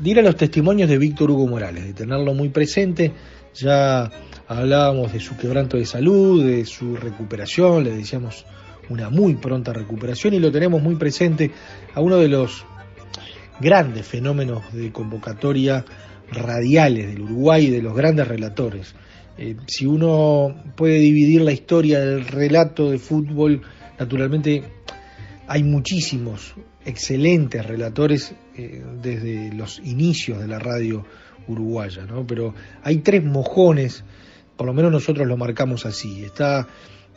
ir 0.03 0.19
a 0.19 0.23
los 0.23 0.35
testimonios 0.35 0.89
de 0.89 0.99
Víctor 0.99 1.31
Hugo 1.31 1.47
Morales, 1.47 1.85
de 1.85 1.93
tenerlo 1.93 2.35
muy 2.35 2.49
presente. 2.49 3.13
Ya 3.55 4.11
hablábamos 4.49 5.13
de 5.13 5.21
su 5.21 5.37
quebranto 5.37 5.77
de 5.77 5.87
salud, 5.87 6.45
de 6.45 6.65
su 6.65 6.97
recuperación, 6.97 7.85
le 7.85 7.95
decíamos 7.95 8.45
una 8.89 9.09
muy 9.09 9.37
pronta 9.37 9.73
recuperación 9.73 10.35
y 10.35 10.41
lo 10.41 10.51
tenemos 10.51 10.83
muy 10.83 10.97
presente 10.97 11.53
a 11.95 12.01
uno 12.01 12.17
de 12.17 12.27
los 12.27 12.67
grandes 13.61 14.05
fenómenos 14.05 14.65
de 14.73 14.91
convocatoria 14.91 15.85
radiales 16.33 17.07
del 17.07 17.21
Uruguay 17.21 17.71
de 17.71 17.83
los 17.83 17.95
grandes 17.95 18.27
relatores. 18.27 18.97
Eh, 19.39 19.55
si 19.69 19.87
uno 19.87 20.57
puede 20.75 20.99
dividir 20.99 21.43
la 21.43 21.53
historia 21.53 22.01
del 22.01 22.27
relato 22.27 22.91
de 22.91 22.99
fútbol, 22.99 23.63
naturalmente 23.97 24.65
hay 25.47 25.63
muchísimos 25.63 26.57
excelentes 26.85 27.65
relatores 27.65 28.35
eh, 28.57 28.83
desde 29.03 29.53
los 29.53 29.79
inicios 29.81 30.39
de 30.39 30.49
la 30.49 30.59
radio 30.59 31.05
uruguaya, 31.49 32.05
¿no? 32.07 32.27
Pero 32.27 32.55
hay 32.83 32.99
tres 32.99 33.25
mojones, 33.25 34.05
por 34.57 34.67
lo 34.67 34.75
menos 34.75 34.93
nosotros 34.93 35.27
lo 35.27 35.37
marcamos 35.37 35.87
así. 35.87 36.25
Está 36.25 36.67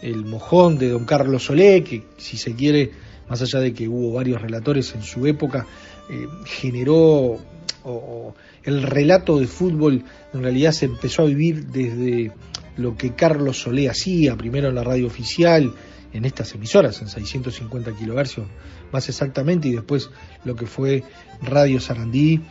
el 0.01 0.25
mojón 0.25 0.77
de 0.77 0.89
don 0.89 1.05
Carlos 1.05 1.45
Solé, 1.45 1.83
que 1.83 2.03
si 2.17 2.37
se 2.37 2.55
quiere, 2.55 2.91
más 3.29 3.41
allá 3.41 3.59
de 3.59 3.73
que 3.73 3.87
hubo 3.87 4.13
varios 4.13 4.41
relatores 4.41 4.93
en 4.95 5.03
su 5.03 5.25
época, 5.27 5.65
eh, 6.09 6.27
generó 6.45 7.37
o, 7.83 8.35
el 8.63 8.83
relato 8.83 9.39
de 9.39 9.47
fútbol 9.47 10.03
en 10.33 10.43
realidad 10.43 10.71
se 10.71 10.85
empezó 10.85 11.21
a 11.23 11.25
vivir 11.25 11.67
desde 11.67 12.33
lo 12.75 12.95
que 12.97 13.13
Carlos 13.13 13.61
Solé 13.61 13.89
hacía, 13.89 14.35
primero 14.35 14.67
en 14.67 14.75
la 14.75 14.83
radio 14.83 15.07
oficial, 15.07 15.73
en 16.13 16.25
estas 16.25 16.53
emisoras, 16.53 17.01
en 17.01 17.07
650 17.07 17.93
kilohercios 17.93 18.47
más 18.91 19.09
exactamente, 19.09 19.67
y 19.67 19.73
después 19.73 20.09
lo 20.43 20.55
que 20.55 20.65
fue 20.65 21.03
Radio 21.41 21.79
Sarandí 21.79 22.41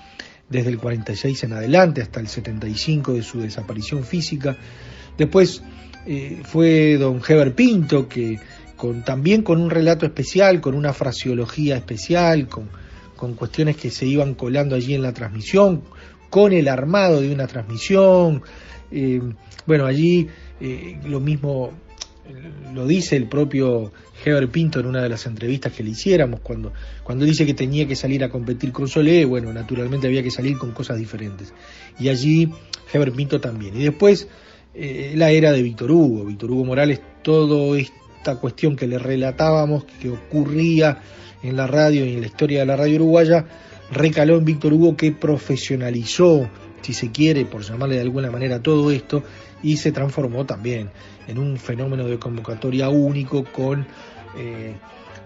desde 0.48 0.70
el 0.70 0.78
46 0.78 1.44
en 1.44 1.52
adelante 1.52 2.02
hasta 2.02 2.20
el 2.20 2.28
75 2.28 3.14
de 3.14 3.22
su 3.22 3.40
desaparición 3.40 4.04
física. 4.04 4.56
Después 5.18 5.62
eh, 6.06 6.42
fue 6.44 6.96
don 6.98 7.20
Heber 7.26 7.54
Pinto, 7.54 8.08
que 8.08 8.38
con, 8.76 9.04
también 9.04 9.42
con 9.42 9.60
un 9.60 9.70
relato 9.70 10.06
especial, 10.06 10.60
con 10.60 10.74
una 10.74 10.92
fraseología 10.92 11.76
especial, 11.76 12.48
con, 12.48 12.68
con 13.16 13.34
cuestiones 13.34 13.76
que 13.76 13.90
se 13.90 14.06
iban 14.06 14.34
colando 14.34 14.76
allí 14.76 14.94
en 14.94 15.02
la 15.02 15.12
transmisión, 15.12 15.82
con 16.30 16.52
el 16.52 16.68
armado 16.68 17.20
de 17.20 17.32
una 17.32 17.46
transmisión. 17.46 18.42
Eh, 18.90 19.20
bueno, 19.66 19.86
allí 19.86 20.28
eh, 20.60 21.00
lo 21.04 21.18
mismo 21.18 21.72
lo 22.74 22.86
dice 22.86 23.16
el 23.16 23.26
propio 23.26 23.92
Heber 24.24 24.48
Pinto 24.48 24.80
en 24.80 24.86
una 24.86 25.02
de 25.02 25.08
las 25.08 25.26
entrevistas 25.26 25.72
que 25.72 25.82
le 25.82 25.90
hiciéramos, 25.90 26.40
cuando, 26.40 26.72
cuando 27.02 27.24
dice 27.24 27.46
que 27.46 27.54
tenía 27.54 27.86
que 27.86 27.96
salir 27.96 28.22
a 28.22 28.28
competir 28.28 28.72
con 28.72 28.88
Solé, 28.88 29.24
bueno, 29.24 29.52
naturalmente 29.52 30.06
había 30.06 30.22
que 30.22 30.30
salir 30.30 30.58
con 30.58 30.72
cosas 30.72 30.98
diferentes. 30.98 31.52
Y 31.98 32.08
allí 32.08 32.50
Heber 32.92 33.12
Pinto 33.12 33.40
también. 33.40 33.80
Y 33.80 33.84
después 33.84 34.28
eh, 34.74 35.14
la 35.16 35.30
era 35.30 35.52
de 35.52 35.62
Víctor 35.62 35.90
Hugo, 35.90 36.24
Víctor 36.24 36.50
Hugo 36.50 36.64
Morales, 36.66 37.00
toda 37.22 37.78
esta 37.78 38.36
cuestión 38.36 38.76
que 38.76 38.86
le 38.86 38.98
relatábamos, 38.98 39.84
que 39.84 40.10
ocurría 40.10 41.00
en 41.42 41.56
la 41.56 41.66
radio 41.66 42.04
y 42.04 42.14
en 42.14 42.20
la 42.20 42.26
historia 42.26 42.60
de 42.60 42.66
la 42.66 42.76
radio 42.76 42.96
uruguaya, 42.96 43.46
recaló 43.90 44.36
en 44.36 44.44
Víctor 44.44 44.74
Hugo 44.74 44.96
que 44.96 45.12
profesionalizó, 45.12 46.50
si 46.82 46.92
se 46.92 47.10
quiere, 47.10 47.44
por 47.44 47.62
llamarle 47.62 47.96
de 47.96 48.02
alguna 48.02 48.30
manera 48.30 48.62
todo 48.62 48.90
esto, 48.90 49.22
y 49.62 49.76
se 49.76 49.92
transformó 49.92 50.44
también 50.44 50.90
en 51.26 51.38
un 51.38 51.56
fenómeno 51.56 52.04
de 52.04 52.18
convocatoria 52.18 52.88
único 52.88 53.44
con 53.44 53.86
eh, 54.36 54.74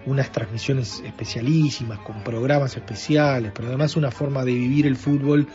unas 0.05 0.31
transmisiones 0.31 1.01
especialísimas, 1.05 1.99
con 1.99 2.23
programas 2.23 2.75
especiales, 2.75 3.51
pero 3.53 3.67
además 3.67 3.95
una 3.95 4.11
forma 4.11 4.43
de 4.43 4.53
vivir 4.53 4.87
el 4.87 4.95
fútbol 4.95 5.47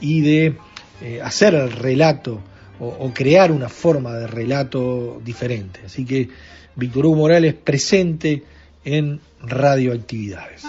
y 0.00 0.20
de 0.20 0.56
eh, 1.00 1.20
hacer 1.22 1.54
el 1.54 1.72
relato 1.72 2.40
o, 2.78 2.88
o, 2.88 3.14
crear 3.14 3.50
una 3.52 3.70
forma 3.70 4.12
de 4.14 4.26
relato 4.26 5.20
diferente. 5.24 5.80
Así 5.86 6.04
que 6.04 6.28
Víctor 6.74 7.06
Hugo 7.06 7.16
Morales 7.16 7.54
presente 7.54 8.42
en 8.84 9.20
radioactividades. 9.40 10.64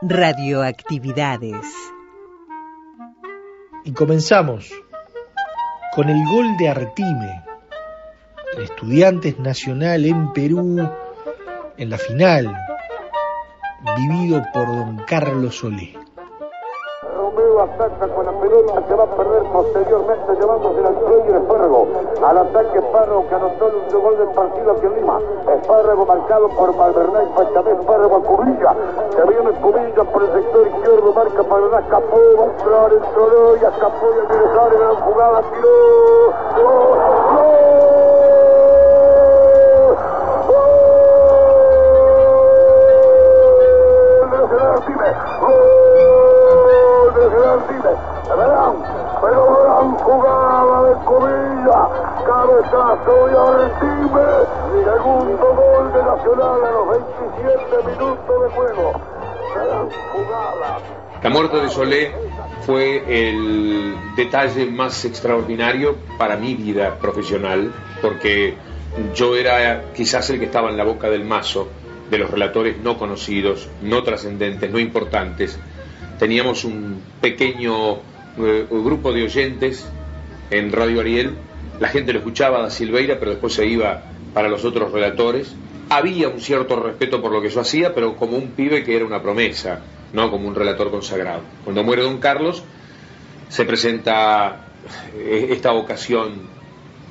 Radioactividades. 0.00 1.66
Y 3.84 3.90
comenzamos 3.90 4.70
con 5.92 6.08
el 6.08 6.24
gol 6.24 6.56
de 6.56 6.68
Artime, 6.68 7.42
el 8.56 8.62
Estudiantes 8.62 9.40
Nacional 9.40 10.04
en 10.04 10.32
Perú, 10.32 10.88
en 11.76 11.90
la 11.90 11.98
final, 11.98 12.56
vivido 13.96 14.40
por 14.54 14.68
don 14.68 14.98
Carlos 15.04 15.56
Solé. 15.56 15.96
Ataca 17.48 18.06
con 18.14 18.26
la 18.26 18.32
pelota, 18.32 18.82
se 18.86 18.94
va 18.94 19.04
a 19.04 19.06
perder 19.06 19.42
posteriormente 19.50 20.34
llevándose 20.38 20.86
al 20.86 20.94
cuello 20.94 21.32
de 21.32 21.38
Espárrago. 21.38 21.88
Al 22.22 22.38
ataque 22.38 22.78
Espárrago 22.78 23.26
que 23.26 23.34
anotó 23.34 23.68
el 23.68 23.74
último 23.74 24.00
gol 24.00 24.18
del 24.18 24.28
partido 24.28 24.72
aquí 24.72 24.86
en 24.86 24.94
Lima. 24.94 25.18
Espárrago 25.54 26.06
marcado 26.06 26.48
por 26.50 26.76
Malverná 26.76 27.22
y 27.24 27.26
Pachamé, 27.26 27.72
Espárrago 27.72 28.16
a 28.16 28.20
Cubilla. 28.20 28.74
Se 29.16 29.22
viene 29.24 29.50
Cubilla 29.60 30.04
por 30.04 30.22
el 30.22 30.32
sector 30.34 30.66
izquierdo, 30.68 31.12
marca 31.12 31.42
Malverná, 31.42 31.78
escapó, 31.80 32.16
el 32.18 33.02
Solo 33.14 33.56
y 33.56 33.64
escapó 33.64 34.06
y 34.06 34.18
el 34.18 34.28
Miresario, 34.28 34.78
gran 34.78 34.94
jugada, 34.96 35.42
tiró. 35.50 36.97
Solé 61.78 62.10
fue 62.66 63.04
el 63.06 63.94
detalle 64.16 64.66
más 64.66 65.04
extraordinario 65.04 65.94
para 66.18 66.36
mi 66.36 66.56
vida 66.56 66.98
profesional, 66.98 67.72
porque 68.02 68.54
yo 69.14 69.36
era 69.36 69.92
quizás 69.94 70.28
el 70.30 70.40
que 70.40 70.46
estaba 70.46 70.70
en 70.70 70.76
la 70.76 70.82
boca 70.82 71.08
del 71.08 71.24
mazo 71.24 71.68
de 72.10 72.18
los 72.18 72.32
relatores 72.32 72.78
no 72.82 72.98
conocidos, 72.98 73.68
no 73.80 74.02
trascendentes, 74.02 74.72
no 74.72 74.80
importantes. 74.80 75.56
Teníamos 76.18 76.64
un 76.64 77.00
pequeño 77.20 77.98
eh, 78.38 78.66
grupo 78.68 79.12
de 79.12 79.22
oyentes 79.22 79.88
en 80.50 80.72
Radio 80.72 81.02
Ariel, 81.02 81.36
la 81.78 81.86
gente 81.86 82.12
lo 82.12 82.18
escuchaba 82.18 82.64
a 82.64 82.70
Silveira, 82.70 83.20
pero 83.20 83.30
después 83.30 83.52
se 83.52 83.64
iba 83.66 84.02
para 84.34 84.48
los 84.48 84.64
otros 84.64 84.90
relatores. 84.90 85.54
Había 85.90 86.28
un 86.28 86.40
cierto 86.40 86.74
respeto 86.74 87.22
por 87.22 87.30
lo 87.30 87.40
que 87.40 87.50
yo 87.50 87.60
hacía, 87.60 87.94
pero 87.94 88.16
como 88.16 88.36
un 88.36 88.48
pibe 88.48 88.82
que 88.82 88.96
era 88.96 89.04
una 89.04 89.22
promesa, 89.22 89.80
no 90.12 90.30
como 90.30 90.48
un 90.48 90.54
relator 90.54 90.90
consagrado. 90.90 91.42
Cuando 91.64 91.82
muere 91.84 92.02
don 92.02 92.18
Carlos, 92.18 92.62
se 93.48 93.64
presenta 93.64 94.66
eh, 95.14 95.48
esta 95.50 95.72
ocasión 95.72 96.48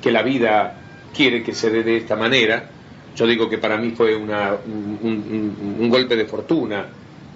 que 0.00 0.10
la 0.10 0.22
vida 0.22 0.78
quiere 1.14 1.42
que 1.42 1.54
se 1.54 1.70
dé 1.70 1.82
de 1.82 1.96
esta 1.96 2.16
manera. 2.16 2.70
Yo 3.16 3.26
digo 3.26 3.48
que 3.48 3.58
para 3.58 3.76
mí 3.76 3.90
fue 3.90 4.14
una, 4.14 4.56
un, 4.64 5.88
golpe 5.90 6.14
de 6.14 6.26
fortuna 6.26 6.86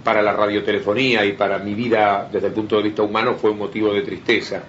para 0.04 0.22
la 0.22 0.32
radiotelefonía 0.32 1.24
y 1.24 1.32
para 1.32 1.58
mi 1.58 1.74
vida 1.74 2.28
desde 2.30 2.48
el 2.48 2.52
punto 2.52 2.76
de 2.76 2.84
vista 2.84 3.02
humano 3.02 3.34
fue 3.34 3.50
un 3.50 3.58
motivo 3.58 3.92
de 3.92 4.02
tristeza 4.02 4.62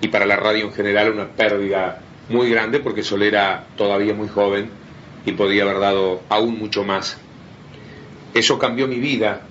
y 0.00 0.08
para 0.08 0.26
la 0.26 0.36
radio 0.36 0.66
en 0.66 0.72
general 0.72 1.12
una 1.12 1.28
pérdida 1.28 2.00
muy 2.28 2.50
grande 2.50 2.80
porque 2.80 3.02
Sol 3.02 3.22
era 3.22 3.64
todavía 3.76 4.14
muy 4.14 4.28
joven 4.28 4.70
y 5.24 5.32
podía 5.32 5.62
haber 5.62 5.80
dado 5.80 6.22
aún 6.28 6.58
mucho 6.58 6.84
más. 6.84 7.18
Eso 8.34 8.58
cambió 8.58 8.86
mi 8.86 8.98
vida. 8.98 9.42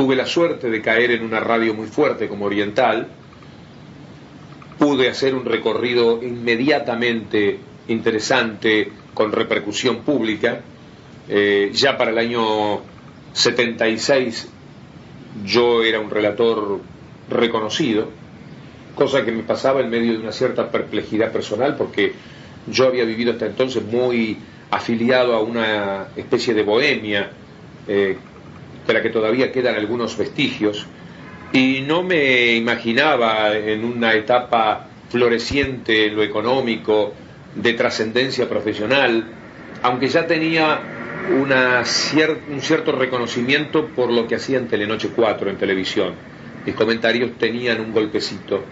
Tuve 0.00 0.16
la 0.16 0.24
suerte 0.24 0.70
de 0.70 0.80
caer 0.80 1.10
en 1.10 1.22
una 1.22 1.40
radio 1.40 1.74
muy 1.74 1.86
fuerte 1.86 2.26
como 2.26 2.46
Oriental. 2.46 3.06
Pude 4.78 5.10
hacer 5.10 5.34
un 5.34 5.44
recorrido 5.44 6.22
inmediatamente 6.22 7.58
interesante 7.86 8.90
con 9.12 9.30
repercusión 9.30 9.98
pública. 9.98 10.62
Eh, 11.28 11.70
ya 11.74 11.98
para 11.98 12.12
el 12.12 12.18
año 12.18 12.80
76 13.34 14.48
yo 15.44 15.82
era 15.82 16.00
un 16.00 16.08
relator 16.08 16.80
reconocido, 17.28 18.08
cosa 18.94 19.22
que 19.22 19.32
me 19.32 19.42
pasaba 19.42 19.82
en 19.82 19.90
medio 19.90 20.14
de 20.14 20.20
una 20.20 20.32
cierta 20.32 20.70
perplejidad 20.70 21.30
personal 21.30 21.76
porque 21.76 22.14
yo 22.68 22.86
había 22.86 23.04
vivido 23.04 23.32
hasta 23.32 23.44
entonces 23.44 23.84
muy 23.84 24.38
afiliado 24.70 25.34
a 25.34 25.42
una 25.42 26.06
especie 26.16 26.54
de 26.54 26.62
bohemia 26.62 27.32
eh, 27.86 28.16
de 28.86 28.92
la 28.92 29.02
que 29.02 29.10
todavía 29.10 29.52
quedan 29.52 29.76
algunos 29.76 30.16
vestigios 30.16 30.86
y 31.52 31.80
no 31.86 32.02
me 32.02 32.54
imaginaba 32.54 33.56
en 33.56 33.84
una 33.84 34.14
etapa 34.14 34.88
floreciente 35.08 36.06
en 36.06 36.16
lo 36.16 36.22
económico, 36.22 37.12
de 37.54 37.72
trascendencia 37.72 38.48
profesional, 38.48 39.24
aunque 39.82 40.08
ya 40.08 40.26
tenía 40.26 40.80
un 41.30 42.60
cierto 42.60 42.92
reconocimiento 42.92 43.88
por 43.88 44.10
lo 44.10 44.26
que 44.26 44.36
hacía 44.36 44.58
en 44.58 44.68
Telenoche 44.68 45.08
4 45.14 45.50
en 45.50 45.56
televisión. 45.56 46.14
Mis 46.64 46.74
comentarios 46.74 47.32
tenían 47.38 47.80
un 47.80 47.92
golpecito 47.92 48.62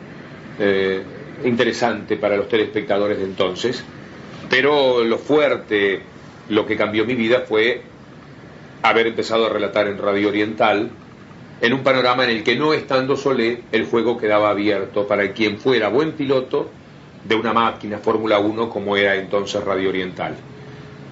eh, 0.59 1.03
interesante 1.45 2.17
para 2.17 2.37
los 2.37 2.49
telespectadores 2.49 3.19
de 3.19 3.25
entonces, 3.25 3.83
pero 4.49 5.05
lo 5.05 5.19
fuerte, 5.19 6.01
lo 6.49 6.67
que 6.67 6.77
cambió 6.77 7.05
mi 7.05 7.15
vida 7.15 7.45
fue 7.49 7.83
haber 8.83 9.09
empezado 9.09 9.47
a 9.47 9.49
relatar 9.49 9.89
en 9.89 9.99
Radio 9.99 10.29
Oriental, 10.29 10.91
en 11.61 11.73
un 11.73 11.83
panorama 11.83 12.25
en 12.25 12.31
el 12.31 12.45
que 12.45 12.57
no 12.57 12.73
estando 12.73 13.17
Solé, 13.17 13.63
el 13.73 13.87
juego 13.87 14.17
quedaba 14.17 14.51
abierto 14.51 15.07
para 15.07 15.33
quien 15.33 15.59
fuera 15.59 15.89
buen 15.89 16.13
piloto 16.13 16.71
de 17.25 17.35
una 17.35 17.53
máquina 17.53 17.99
Fórmula 17.99 18.39
1 18.39 18.71
como 18.71 18.97
era 18.97 19.17
entonces 19.17 19.63
Radio 19.65 19.89
Oriental. 19.89 20.37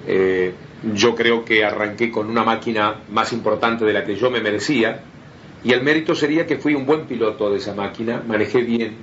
Eh, 0.07 0.53
yo 0.95 1.15
creo 1.15 1.45
que 1.45 1.65
arranqué 1.65 2.11
con 2.11 2.31
una 2.31 2.45
máquina 2.45 3.01
más 3.11 3.33
importante 3.33 3.85
de 3.85 3.93
la 3.93 4.05
que 4.05 4.15
yo 4.15 4.31
me 4.31 4.41
merecía 4.41 5.01
y 5.65 5.73
el 5.73 5.83
mérito 5.83 6.15
sería 6.15 6.47
que 6.47 6.59
fui 6.59 6.75
un 6.75 6.87
buen 6.87 7.07
piloto 7.07 7.51
de 7.51 7.59
esa 7.59 7.75
máquina, 7.75 8.23
manejé 8.27 8.63
bien 8.63 8.97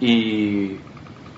y 0.00 0.76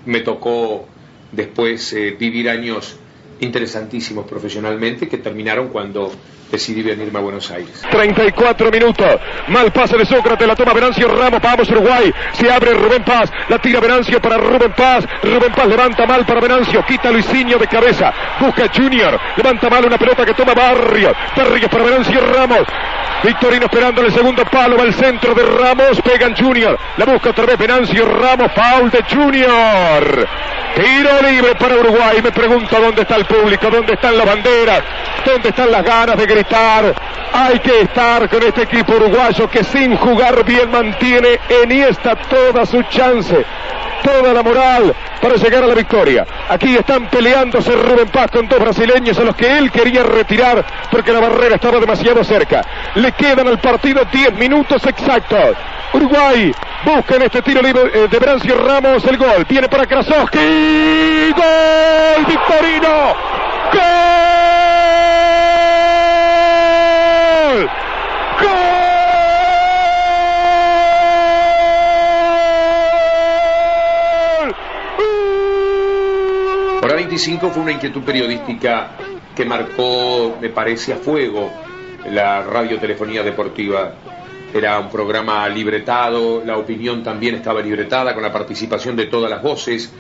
me 0.07 0.21
tocó 0.21 0.87
después 1.33 1.93
eh, 1.93 2.17
vivir 2.19 2.49
años 2.49 2.97
interesantísimos 3.41 4.27
profesionalmente 4.27 5.09
que 5.09 5.19
terminaron 5.19 5.69
cuando 5.69 6.11
decidí 6.51 6.83
venirme 6.83 7.19
a 7.19 7.23
Buenos 7.23 7.51
Aires. 7.51 7.83
34 7.91 8.71
minutos. 8.71 9.07
Mal 9.49 9.73
pase 9.73 9.97
de 9.97 10.05
Sócrates, 10.05 10.47
la 10.47 10.55
toma 10.55 10.73
Venancio 10.73 11.09
Ramos, 11.09 11.41
vamos 11.41 11.69
Uruguay. 11.71 12.13
Se 12.33 12.51
abre 12.51 12.75
Rubén 12.75 13.05
Paz, 13.05 13.31
la 13.49 13.59
tira 13.59 13.81
Venancio 13.81 14.21
para 14.21 14.37
Rubén 14.37 14.73
Paz. 14.73 15.07
Rubén 15.23 15.53
Paz 15.53 15.67
levanta 15.67 16.07
mal 16.07 16.25
para 16.25 16.41
Venancio, 16.41 16.85
quita 16.85 17.11
Luisinho 17.11 17.59
de 17.59 17.67
cabeza. 17.67 18.13
Busca 18.41 18.71
Junior, 18.75 19.19
levanta 19.37 19.69
mal 19.69 19.85
una 19.85 19.99
pelota 19.99 20.25
que 20.25 20.35
toma 20.35 20.55
Barrios. 20.55 21.13
Barrios 21.37 21.71
para 21.71 21.85
Venancio 21.85 22.21
Ramos. 22.21 22.67
Victorino 23.23 23.65
esperando 23.67 24.03
el 24.03 24.13
segundo 24.13 24.45
palo, 24.45 24.77
va 24.77 24.85
al 24.85 24.95
centro 24.95 25.35
de 25.35 25.43
Ramos, 25.43 26.01
pegan 26.03 26.37
Junior. 26.37 26.79
La 26.97 27.05
busca 27.05 27.31
otra 27.31 27.47
vez 27.47 27.59
Venancio 27.59 28.05
Ramos, 28.05 28.53
foul 28.53 28.91
de 28.91 29.03
Junior. 29.03 30.29
Tiro 30.75 31.23
libre 31.29 31.55
para 31.57 31.75
Uruguay. 31.75 32.21
Me 32.23 32.31
pregunto 32.31 32.81
dónde 32.81 33.03
está 33.03 33.17
el 33.17 33.25
público, 33.25 33.69
dónde 33.71 33.95
están 33.95 34.17
las 34.17 34.27
banderas, 34.27 34.83
dónde 35.25 35.49
están 35.49 35.73
las 35.73 35.85
ganas 35.85 36.17
de 36.17 36.27
gritar. 36.38 36.94
Hay 37.33 37.59
que 37.61 37.81
estar 37.81 38.29
con 38.29 38.42
este 38.42 38.62
equipo 38.62 38.94
uruguayo 38.94 39.48
que 39.51 39.62
sin 39.64 39.96
jugar 39.96 40.44
bien 40.44 40.70
mantiene 40.70 41.38
en 41.48 41.72
esta 41.72 42.16
toda 42.16 42.64
su 42.64 42.83
chance, 42.85 43.44
toda 44.03 44.33
la 44.33 44.42
moral 44.42 44.94
para 45.20 45.35
llegar 45.35 45.64
a 45.64 45.66
la 45.66 45.74
victoria. 45.74 46.27
Aquí 46.48 46.77
están 46.77 47.07
peleándose 47.09 47.72
Rubén 47.72 48.09
Paz 48.09 48.31
con 48.31 48.48
dos 48.48 48.59
brasileños 48.59 49.18
a 49.18 49.24
los 49.24 49.37
que 49.37 49.59
él 49.59 49.70
quería 49.70 50.03
retirar 50.03 50.64
porque 50.90 51.12
la 51.12 51.20
barrera 51.20 51.57
estaba 51.57 51.79
demasiado 51.79 52.24
cerca. 52.24 52.62
Le 52.94 53.12
quedan 53.12 53.46
al 53.48 53.59
partido 53.59 54.05
10 54.11 54.35
minutos 54.35 54.85
exactos. 54.87 55.57
Uruguay 55.92 56.53
busca 56.85 57.16
en 57.16 57.22
este 57.22 57.42
tiro 57.42 57.62
libre 57.62 57.90
eh, 57.92 58.09
de 58.09 58.18
Brancio 58.18 58.57
Ramos 58.57 59.05
el 59.05 59.16
gol. 59.16 59.44
Viene 59.48 59.68
para 59.68 59.87
Krasowski. 59.87 60.38
¡Gol! 61.37 62.26
¡Victorino! 62.26 63.14
¡Gol! 63.72 64.38
Hora 77.19 77.25
25 77.25 77.51
fue 77.51 77.62
una 77.64 77.73
inquietud 77.73 78.03
periodística 78.05 78.93
que 79.35 79.45
marcó, 79.45 80.39
me 80.41 80.51
parece, 80.51 80.93
a 80.93 80.99
fuego 80.99 81.51
la 82.12 82.43
radiotelefonía 82.43 83.25
deportiva. 83.25 83.93
Era 84.55 84.79
un 84.79 84.89
programa 84.89 85.49
libretado, 85.49 86.45
la 86.47 86.57
opinión 86.57 87.03
también 87.03 87.35
estaba 87.35 87.61
libretada 87.61 88.14
con 88.14 88.23
la 88.23 88.33
participación 88.33 88.95
de 88.95 89.07
todas 89.07 89.29
las 89.29 89.43
voces, 89.43 89.93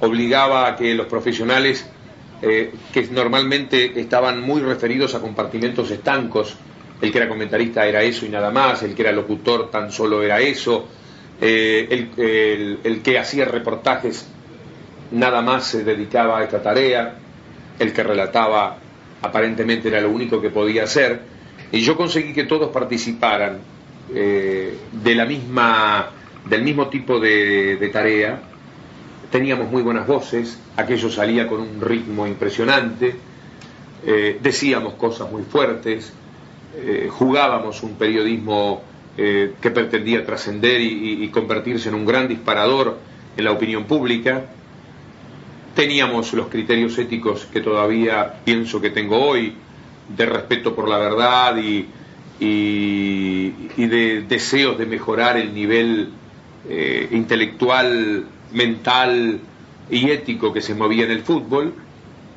obligaba 0.00 0.68
a 0.68 0.76
que 0.76 0.94
los 0.94 1.06
profesionales 1.06 1.88
eh, 2.42 2.74
que 2.92 3.04
normalmente 3.04 3.98
estaban 3.98 4.42
muy 4.42 4.60
referidos 4.60 5.14
a 5.14 5.20
compartimentos 5.20 5.90
estancos, 5.90 6.58
el 7.00 7.10
que 7.10 7.16
era 7.16 7.26
comentarista 7.26 7.86
era 7.86 8.02
eso 8.02 8.26
y 8.26 8.28
nada 8.28 8.50
más, 8.50 8.82
el 8.82 8.94
que 8.94 9.00
era 9.00 9.12
locutor 9.12 9.70
tan 9.70 9.90
solo 9.90 10.22
era 10.22 10.40
eso, 10.40 10.88
Eh, 11.38 12.08
el 12.82 13.02
que 13.02 13.18
hacía 13.18 13.44
reportajes 13.44 14.26
nada 15.12 15.42
más 15.42 15.64
se 15.64 15.84
dedicaba 15.84 16.38
a 16.38 16.44
esta 16.44 16.62
tarea, 16.62 17.14
el 17.78 17.92
que 17.92 18.02
relataba 18.02 18.78
aparentemente 19.22 19.88
era 19.88 20.00
lo 20.00 20.10
único 20.10 20.40
que 20.40 20.50
podía 20.50 20.84
hacer, 20.84 21.20
y 21.72 21.80
yo 21.80 21.96
conseguí 21.96 22.32
que 22.32 22.44
todos 22.44 22.70
participaran 22.70 23.58
eh, 24.14 24.76
de 24.92 25.14
la 25.14 25.24
misma, 25.26 26.10
del 26.48 26.62
mismo 26.62 26.88
tipo 26.88 27.18
de, 27.18 27.90
tarea, 27.92 28.40
teníamos 29.30 29.70
muy 29.70 29.82
buenas 29.82 30.06
voces, 30.06 30.58
aquello 30.76 31.10
salía 31.10 31.46
con 31.48 31.60
un 31.60 31.80
ritmo 31.80 32.26
impresionante, 32.26 33.16
eh, 34.06 34.38
decíamos 34.40 34.94
cosas 34.94 35.30
muy 35.30 35.42
fuertes, 35.42 36.12
eh, 36.76 37.08
jugábamos 37.10 37.82
un 37.82 37.94
periodismo 37.94 38.82
que 39.16 39.70
pretendía 39.70 40.26
trascender 40.26 40.78
y- 40.78 41.24
y 41.24 41.28
convertirse 41.30 41.88
en 41.88 41.94
un 41.94 42.04
gran 42.04 42.28
disparador 42.28 42.98
en 43.34 43.44
la 43.44 43.52
opinión 43.52 43.84
pública. 43.84 44.44
Teníamos 45.76 46.32
los 46.32 46.48
criterios 46.48 46.96
éticos 46.96 47.44
que 47.52 47.60
todavía 47.60 48.40
pienso 48.42 48.80
que 48.80 48.88
tengo 48.88 49.20
hoy, 49.20 49.52
de 50.08 50.24
respeto 50.24 50.74
por 50.74 50.88
la 50.88 50.96
verdad 50.96 51.54
y, 51.58 51.86
de 52.40 54.24
deseos 54.26 54.78
de 54.78 54.86
mejorar 54.86 55.36
el 55.36 55.52
nivel 55.52 56.08
eh, 56.66 57.08
intelectual, 57.12 58.24
mental 58.52 59.38
y 59.90 60.10
ético 60.10 60.50
que 60.50 60.62
se 60.62 60.74
movía 60.74 61.04
en 61.04 61.10
el 61.10 61.20
fútbol, 61.20 61.74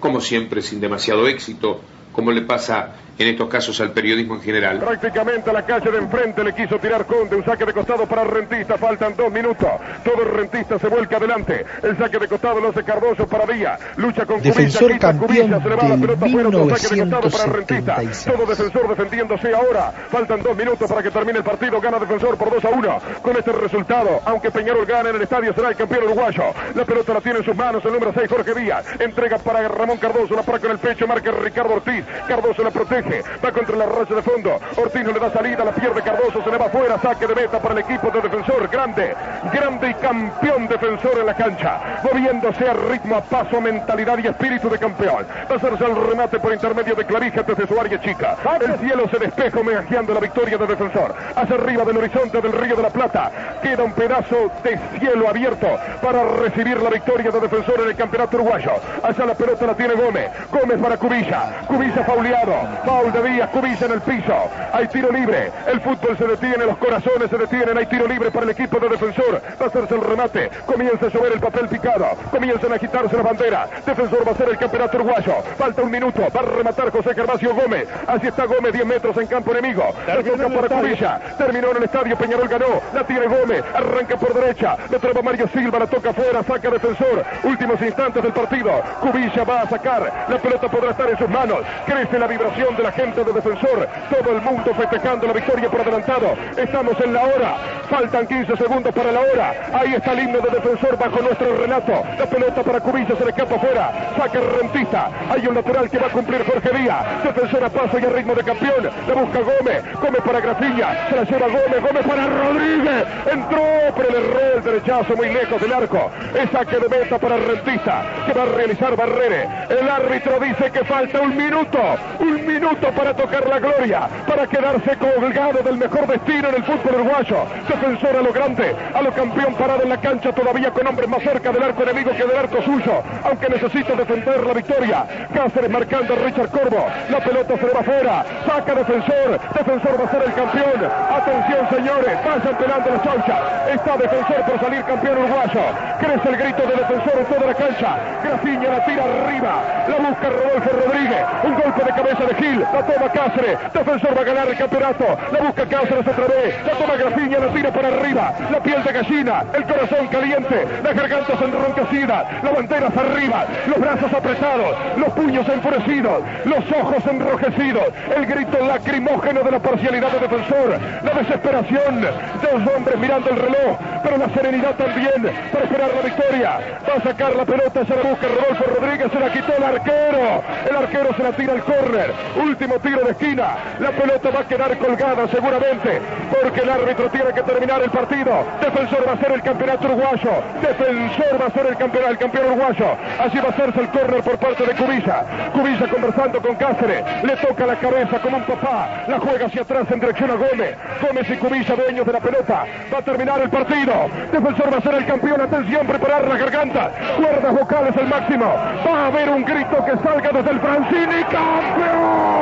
como 0.01 0.19
siempre 0.19 0.61
sin 0.61 0.81
demasiado 0.81 1.25
éxito, 1.25 1.79
como 2.11 2.33
le 2.33 2.41
pasa 2.41 2.97
en 3.19 3.27
estos 3.27 3.49
casos 3.49 3.79
al 3.81 3.91
periodismo 3.91 4.35
en 4.35 4.41
general. 4.41 4.79
Prácticamente 4.79 5.49
a 5.49 5.53
la 5.53 5.65
calle 5.65 5.91
de 5.91 5.97
enfrente 5.97 6.41
le 6.41 6.55
quiso 6.55 6.79
tirar 6.79 7.05
Conde, 7.05 7.35
un 7.35 7.43
saque 7.43 7.65
de 7.65 7.73
costado 7.73 8.05
para 8.05 8.23
Rentista, 8.23 8.77
faltan 8.77 9.13
dos 9.17 9.29
minutos, 9.29 9.67
todo 10.05 10.23
el 10.23 10.29
Rentista 10.29 10.79
se 10.79 10.87
vuelca 10.87 11.17
adelante, 11.17 11.65
el 11.83 11.97
saque 11.97 12.17
de 12.17 12.27
costado 12.29 12.61
lo 12.61 12.69
hace 12.69 12.81
Cardoso 12.83 13.27
para 13.27 13.45
Villa, 13.45 13.77
lucha 13.97 14.25
con 14.25 14.41
Defensor 14.41 14.83
Cubilla, 14.83 14.95
quita 14.95 15.07
campeón 15.09 15.27
Cubilla, 15.27 15.61
se 15.61 15.69
le 15.69 15.75
va 15.75 15.83
la 15.83 15.97
pelota 15.97 16.27
fuera, 16.27 16.47
otro 16.47 16.77
saque 16.77 16.95
de 16.95 17.01
costado 17.01 17.29
para 17.29 17.53
Rentista, 17.53 17.97
1976. 17.97 18.25
todo 18.25 18.45
defensor 18.45 18.89
defendiéndose 18.89 19.53
ahora, 19.53 19.91
faltan 20.09 20.41
dos 20.41 20.55
minutos 20.55 20.89
para 20.89 21.03
que 21.03 21.11
termine 21.11 21.39
el 21.39 21.43
partido, 21.43 21.81
gana 21.81 21.99
defensor 21.99 22.37
por 22.37 22.49
2 22.51 22.65
a 22.65 22.69
1, 22.69 23.01
con 23.21 23.35
este 23.35 23.51
resultado, 23.51 24.21
aunque 24.23 24.49
Peñarol 24.49 24.85
gana 24.85 25.09
en 25.09 25.17
el 25.17 25.21
estadio, 25.23 25.53
será 25.53 25.69
el 25.69 25.75
campeón 25.75 26.05
uruguayo, 26.05 26.43
la 26.73 26.85
pelota 26.85 27.13
la 27.15 27.21
tiene 27.21 27.39
en 27.39 27.45
sus 27.45 27.55
manos 27.55 27.83
el 27.83 27.91
número 27.91 28.13
6 28.13 28.29
Jorge 28.29 28.53
Díaz, 28.53 28.85
entrega 28.97 29.37
para 29.39 29.67
Ramón 29.67 29.97
Cardoso, 29.97 30.35
la 30.35 30.43
para 30.43 30.59
con 30.59 30.71
el 30.71 30.77
pecho, 30.77 31.05
marca 31.05 31.31
Ricardo 31.31 31.73
Ortiz, 31.73 32.05
Cardoso 32.25 32.63
la 32.63 32.71
protege, 32.71 33.08
va 33.43 33.51
contra 33.51 33.75
la 33.75 33.85
raya 33.85 34.15
de 34.15 34.21
fondo, 34.21 34.59
Ortiz 34.77 35.03
no 35.03 35.11
le 35.11 35.19
da 35.19 35.31
salida, 35.31 35.63
la 35.63 35.71
pierde 35.71 36.01
Cardoso, 36.01 36.43
se 36.43 36.51
le 36.51 36.57
va 36.57 36.65
afuera, 36.65 36.97
saque 37.01 37.27
de 37.27 37.35
meta 37.35 37.59
para 37.59 37.73
el 37.73 37.79
equipo 37.79 38.09
de 38.11 38.21
defensor, 38.21 38.67
grande, 38.69 39.15
grande 39.53 39.89
y 39.89 39.93
campeón 39.95 40.67
defensor 40.67 41.19
en 41.19 41.25
la 41.25 41.33
cancha, 41.33 42.01
moviéndose 42.03 42.67
a 42.67 42.73
ritmo, 42.73 43.15
a 43.15 43.21
paso, 43.21 43.61
mentalidad 43.61 44.17
y 44.19 44.27
espíritu 44.27 44.69
de 44.69 44.77
campeón, 44.77 45.25
va 45.49 45.53
a 45.53 45.57
hacerse 45.57 45.85
el 45.85 45.95
remate 45.95 46.39
por 46.39 46.53
intermedio 46.53 46.95
de 46.95 47.05
Clavija 47.05 47.43
desde 47.43 47.67
su 47.67 47.79
área 47.79 47.99
chica, 48.01 48.37
el 48.61 48.79
cielo 48.79 49.07
se 49.09 49.19
despeja 49.19 49.59
homenajeando 49.59 50.13
la 50.13 50.19
victoria 50.19 50.57
de 50.57 50.67
defensor, 50.67 51.13
hacia 51.35 51.55
arriba 51.55 51.83
del 51.85 51.97
horizonte 51.97 52.41
del 52.41 52.53
Río 52.53 52.75
de 52.75 52.83
la 52.83 52.89
Plata, 52.89 53.31
queda 53.61 53.83
un 53.83 53.93
pedazo 53.93 54.51
de 54.63 54.79
cielo 54.99 55.27
abierto 55.27 55.67
para 56.01 56.23
recibir 56.23 56.81
la 56.81 56.89
victoria 56.89 57.31
de 57.31 57.39
defensor 57.39 57.81
en 57.81 57.89
el 57.89 57.95
campeonato 57.95 58.37
uruguayo, 58.37 58.71
hacia 59.03 59.25
la 59.25 59.33
pelota 59.33 59.65
la 59.65 59.75
tiene 59.75 59.93
Gómez, 59.93 60.29
Gómez 60.51 60.79
para 60.79 60.97
Cubilla, 60.97 61.63
Cubilla 61.67 62.03
fauleado, 62.03 62.55
foul 62.99 63.11
de 63.11 63.29
Díaz, 63.29 63.49
Cubilla 63.49 63.85
en 63.85 63.91
el 63.91 64.01
piso, 64.01 64.35
hay 64.73 64.87
tiro 64.87 65.11
libre, 65.11 65.51
el 65.67 65.79
fútbol 65.81 66.17
se 66.17 66.27
detiene, 66.27 66.65
los 66.65 66.77
corazones 66.77 67.29
se 67.29 67.37
detienen, 67.37 67.77
hay 67.77 67.85
tiro 67.85 68.07
libre 68.07 68.29
para 68.31 68.45
el 68.45 68.51
equipo 68.51 68.79
de 68.79 68.89
defensor, 68.89 69.41
va 69.59 69.65
a 69.65 69.67
hacerse 69.69 69.95
el 69.95 70.01
remate, 70.01 70.49
comienza 70.65 71.05
a 71.05 71.09
llover 71.09 71.33
el 71.33 71.39
papel 71.39 71.67
picado, 71.69 72.07
comienzan 72.31 72.71
a 72.73 72.75
agitarse 72.75 73.15
las 73.15 73.25
banderas, 73.25 73.69
defensor 73.85 74.27
va 74.27 74.31
a 74.31 74.35
ser 74.35 74.49
el 74.49 74.57
campeonato 74.57 74.97
uruguayo, 74.97 75.33
falta 75.57 75.81
un 75.81 75.91
minuto, 75.91 76.27
va 76.35 76.39
a 76.41 76.43
rematar 76.43 76.91
José 76.91 77.13
Gervasio 77.13 77.55
Gómez, 77.55 77.87
así 78.07 78.27
está 78.27 78.45
Gómez, 78.45 78.73
10 78.73 78.85
metros 78.85 79.17
en 79.17 79.27
campo 79.27 79.51
enemigo, 79.51 79.93
la 80.05 80.23
toca 80.23 80.49
para 80.49 80.67
Cubilla, 80.67 81.19
terminó 81.37 81.71
en 81.71 81.77
el 81.77 81.83
estadio, 81.83 82.17
Peñarol 82.17 82.47
ganó, 82.47 82.81
la 82.93 83.03
tiene 83.05 83.27
Gómez, 83.27 83.63
arranca 83.73 84.17
por 84.17 84.33
derecha, 84.33 84.75
le 84.89 84.99
traba 84.99 85.21
Mario 85.21 85.47
Silva, 85.53 85.79
la 85.79 85.87
toca 85.87 86.09
afuera, 86.09 86.43
saca 86.43 86.69
defensor, 86.69 87.23
últimos 87.43 87.81
instantes 87.81 88.23
del 88.23 88.33
partido, 88.33 88.71
Cubilla 88.99 89.43
va 89.45 89.61
a 89.61 89.69
sacar, 89.69 90.25
la 90.27 90.37
pelota 90.37 90.67
podrá 90.67 90.91
estar 90.91 91.09
en 91.09 91.17
sus 91.17 91.29
manos, 91.29 91.59
crece 91.85 92.19
la 92.19 92.27
vibración 92.27 92.75
de 92.75 92.83
la 92.83 92.88
gente 92.91 93.23
de 93.23 93.33
defensor, 93.33 93.87
todo 94.09 94.35
el 94.35 94.41
mundo 94.41 94.73
festejando 94.73 95.27
la 95.27 95.33
victoria 95.33 95.69
por 95.69 95.81
adelantado, 95.81 96.35
estamos 96.57 96.99
en 97.01 97.13
la 97.13 97.23
hora, 97.23 97.55
faltan 97.89 98.27
15 98.27 98.57
segundos 98.57 98.93
para 98.93 99.11
la 99.11 99.19
hora, 99.19 99.53
ahí 99.73 99.93
está 99.93 100.13
el 100.13 100.19
himno 100.19 100.39
de 100.39 100.49
defensor 100.49 100.97
bajo 100.97 101.21
nuestro 101.21 101.57
relato, 101.57 102.03
la 102.17 102.25
pelota 102.25 102.63
para 102.63 102.79
Cubilla 102.79 103.15
se 103.15 103.23
le 103.23 103.31
escapa 103.31 103.55
afuera, 103.55 104.13
saca 104.17 104.39
rentista, 104.61 105.09
hay 105.29 105.47
un 105.47 105.55
lateral 105.55 105.89
que 105.89 105.97
va 105.97 106.07
a 106.07 106.11
cumplir 106.11 106.45
Jorge 106.45 106.77
Díaz, 106.77 107.23
defensor 107.23 107.63
a 107.63 107.69
paso 107.69 107.99
y 107.99 108.01
ritmo 108.01 108.35
de 108.35 108.43
campeón, 108.43 108.89
la 109.07 109.13
busca 109.13 109.39
Gómez, 109.39 109.83
Gómez 110.01 110.21
para 110.25 110.39
Graciña, 110.39 111.09
se 111.09 111.15
la 111.15 111.23
lleva 111.23 111.47
Gómez, 111.47 111.81
Gómez 111.81 112.07
para 112.07 112.27
Rodríguez, 112.27 113.05
entró, 113.31 113.63
pero 113.95 114.09
le 114.09 114.17
erró 114.17 114.55
el 114.55 114.63
derechazo 114.63 115.15
muy 115.15 115.29
lejos 115.29 115.61
del 115.61 115.73
arco, 115.73 116.11
es 116.33 116.49
saque 116.51 116.77
de 116.77 116.89
meta 116.89 117.17
para 117.17 117.37
Rentista, 117.37 118.03
que 118.25 118.33
va 118.33 118.43
a 118.43 118.45
realizar 118.45 118.95
Barrere, 118.95 119.47
el 119.69 119.89
árbitro 119.89 120.39
dice 120.39 120.71
que 120.71 120.83
falta 120.85 121.21
un 121.21 121.35
minuto, 121.35 121.79
un 122.19 122.45
minuto 122.45 122.68
para 122.77 123.15
tocar 123.15 123.47
la 123.47 123.57
gloria, 123.57 124.07
para 124.27 124.45
quedarse 124.45 124.95
colgado 124.97 125.63
del 125.63 125.77
mejor 125.77 126.05
destino 126.05 126.49
en 126.49 126.55
el 126.55 126.63
fútbol 126.63 127.01
uruguayo, 127.01 127.45
defensor 127.67 128.15
a 128.15 128.21
lo 128.21 128.31
grande, 128.31 128.75
a 128.93 129.01
lo 129.01 129.11
campeón 129.11 129.55
parado 129.55 129.81
en 129.81 129.89
la 129.89 129.97
cancha 129.97 130.31
todavía 130.31 130.69
con 130.69 130.85
hombres 130.85 131.09
más 131.09 131.23
cerca 131.23 131.51
del 131.51 131.63
arco 131.63 131.81
enemigo 131.81 132.11
que 132.11 132.23
del 132.23 132.37
arco 132.37 132.61
suyo, 132.61 133.01
aunque 133.23 133.49
necesita 133.49 133.95
defender 133.95 134.45
la 134.45 134.53
victoria, 134.53 135.03
Cáceres 135.33 135.69
marcando 135.69 136.13
a 136.13 136.17
Richard 136.17 136.49
Corvo, 136.49 136.85
la 137.09 137.19
pelota 137.19 137.57
se 137.57 137.65
va 137.65 137.79
afuera, 137.79 138.25
saca 138.45 138.75
defensor, 138.75 139.39
defensor 139.53 139.99
va 139.99 140.05
a 140.05 140.11
ser 140.11 140.23
el 140.27 140.33
campeón, 140.33 140.91
atención 141.09 141.69
señores, 141.73 142.13
vayan 142.23 142.55
pelando 142.55 142.89
la 142.91 143.01
chaucha, 143.01 143.73
está 143.73 143.97
defensor 143.97 144.41
por 144.45 144.59
salir 144.59 144.83
campeón 144.83 145.17
uruguayo, 145.17 145.61
crece 145.99 146.29
el 146.29 146.37
grito 146.37 146.61
de 146.69 146.75
defensor 146.77 147.13
en 147.17 147.25
toda 147.25 147.47
la 147.47 147.53
cancha, 147.55 147.97
Graciña 148.23 148.69
la 148.69 148.85
tira 148.85 149.03
arriba, 149.03 149.53
la 149.89 149.95
busca 149.97 150.29
Rodolfo 150.29 150.69
Rodríguez, 150.85 151.25
un 151.43 151.53
golpe 151.55 151.83
de 151.83 151.91
cabeza 151.91 152.25
de 152.25 152.35
Gil, 152.35 152.58
la 152.59 152.83
toma 152.85 153.09
Cáceres, 153.11 153.57
defensor 153.73 154.17
va 154.17 154.21
a 154.21 154.23
ganar 154.23 154.47
el 154.47 154.57
campeonato, 154.57 155.05
la 155.31 155.39
busca 155.39 155.65
Cáceres 155.65 156.07
otra 156.07 156.27
vez, 156.27 156.55
la 156.65 156.73
toma 156.73 156.95
Graciña, 156.95 157.39
la 157.39 157.53
tira 157.53 157.71
para 157.71 157.87
arriba, 157.87 158.33
la 158.51 158.59
piel 158.59 158.83
de 158.83 158.91
gallina, 158.91 159.43
el 159.53 159.63
corazón 159.63 160.07
caliente, 160.07 160.67
las 160.83 160.95
gargantas 160.95 161.41
enronquecidas, 161.41 162.43
las 162.43 162.53
banderas 162.53 162.97
arriba, 162.97 163.45
los 163.67 163.79
brazos 163.79 164.13
apretados, 164.13 164.75
los 164.97 165.09
puños 165.13 165.47
enfurecidos, 165.47 166.23
los 166.45 166.71
ojos 166.71 167.03
enrojecidos, 167.09 167.83
el 168.15 168.25
grito 168.25 168.65
lacrimógeno 168.65 169.43
de 169.43 169.51
la 169.51 169.59
parcialidad 169.59 170.11
del 170.11 170.21
defensor, 170.21 170.79
la 171.03 171.13
desesperación 171.13 172.01
de 172.01 172.57
los 172.57 172.75
hombres 172.75 172.97
mirando 172.99 173.29
el 173.29 173.37
reloj, 173.37 173.77
pero 174.03 174.17
la 174.17 174.29
serenidad 174.29 174.75
también 174.75 175.21
para 175.51 175.63
esperar 175.65 175.89
la 175.95 176.01
victoria. 176.01 176.59
Va 176.87 176.93
a 176.95 177.03
sacar 177.03 177.35
la 177.35 177.45
pelota, 177.45 177.85
se 177.85 177.95
la 177.95 178.01
busca 178.09 178.27
Rodolfo 178.27 178.63
Rodríguez, 178.79 179.11
se 179.11 179.19
la 179.19 179.31
quitó 179.31 179.53
el 179.57 179.63
arquero, 179.63 180.43
el 180.69 180.75
arquero 180.75 181.15
se 181.15 181.23
la 181.23 181.31
tira 181.31 181.53
al 181.53 181.63
córner, 181.63 182.13
último 182.49 182.79
tiro 182.79 183.01
de 183.05 183.11
esquina, 183.11 183.57
la 183.79 183.91
pelota 183.91 184.29
va 184.31 184.39
a 184.39 184.47
quedar 184.47 184.77
colgada 184.79 185.27
seguramente, 185.27 186.01
porque 186.41 186.61
el 186.61 186.69
árbitro 186.69 187.09
tiene 187.09 187.31
que 187.31 187.43
terminar 187.43 187.81
el 187.83 187.91
partido, 187.91 188.43
defensor 188.59 189.07
va 189.07 189.13
a 189.13 189.17
ser 189.17 189.31
el 189.33 189.41
campeonato 189.41 189.85
uruguayo, 189.85 190.31
defensor 190.61 191.41
va 191.41 191.45
a 191.45 191.51
ser 191.51 191.65
el 191.67 191.77
campeón, 191.77 192.05
el 192.09 192.17
campeón 192.17 192.45
uruguayo, 192.47 192.97
así 193.19 193.37
va 193.37 193.49
a 193.49 193.51
hacerse 193.51 193.79
el 193.81 193.89
córner 193.89 194.23
por 194.23 194.37
parte 194.37 194.65
de 194.65 194.73
Cubilla, 194.73 195.23
Cubilla 195.53 195.87
conversando 195.87 196.41
con 196.41 196.55
Cáceres, 196.55 197.03
le 197.23 197.35
toca 197.37 197.65
la 197.67 197.75
cabeza 197.75 198.19
como 198.19 198.37
un 198.37 198.43
papá, 198.43 199.03
la 199.07 199.19
juega 199.19 199.45
hacia 199.45 199.61
atrás 199.61 199.85
en 199.91 199.99
dirección 199.99 200.31
a 200.31 200.35
Gómez, 200.35 200.75
Gómez 201.01 201.29
y 201.29 201.37
Cubilla 201.37 201.75
dueños 201.75 202.05
de 202.05 202.13
la 202.13 202.19
pelota, 202.19 202.65
va 202.91 202.97
a 202.97 203.01
terminar 203.01 203.41
el 203.41 203.49
partido, 203.49 203.93
defensor 204.31 204.73
va 204.73 204.77
a 204.77 204.81
ser 204.81 204.95
el 204.95 205.05
campeón, 205.05 205.41
atención, 205.41 205.85
preparar 205.85 206.27
la 206.27 206.37
garganta, 206.37 206.91
cuerdas 207.15 207.53
vocales 207.53 207.95
al 207.95 208.07
máximo, 208.07 208.45
va 208.45 209.03
a 209.03 209.07
haber 209.07 209.29
un 209.29 209.43
grito 209.43 209.85
que 209.85 209.91
salga 210.03 210.31
desde 210.31 210.49
el 210.49 210.59
Francini, 210.59 211.23
campeón, 211.29 212.38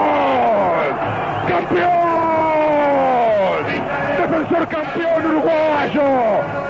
campeón, 1.48 1.88
defensor 4.18 4.68
campeón 4.68 5.26
uruguayo, 5.26 6.08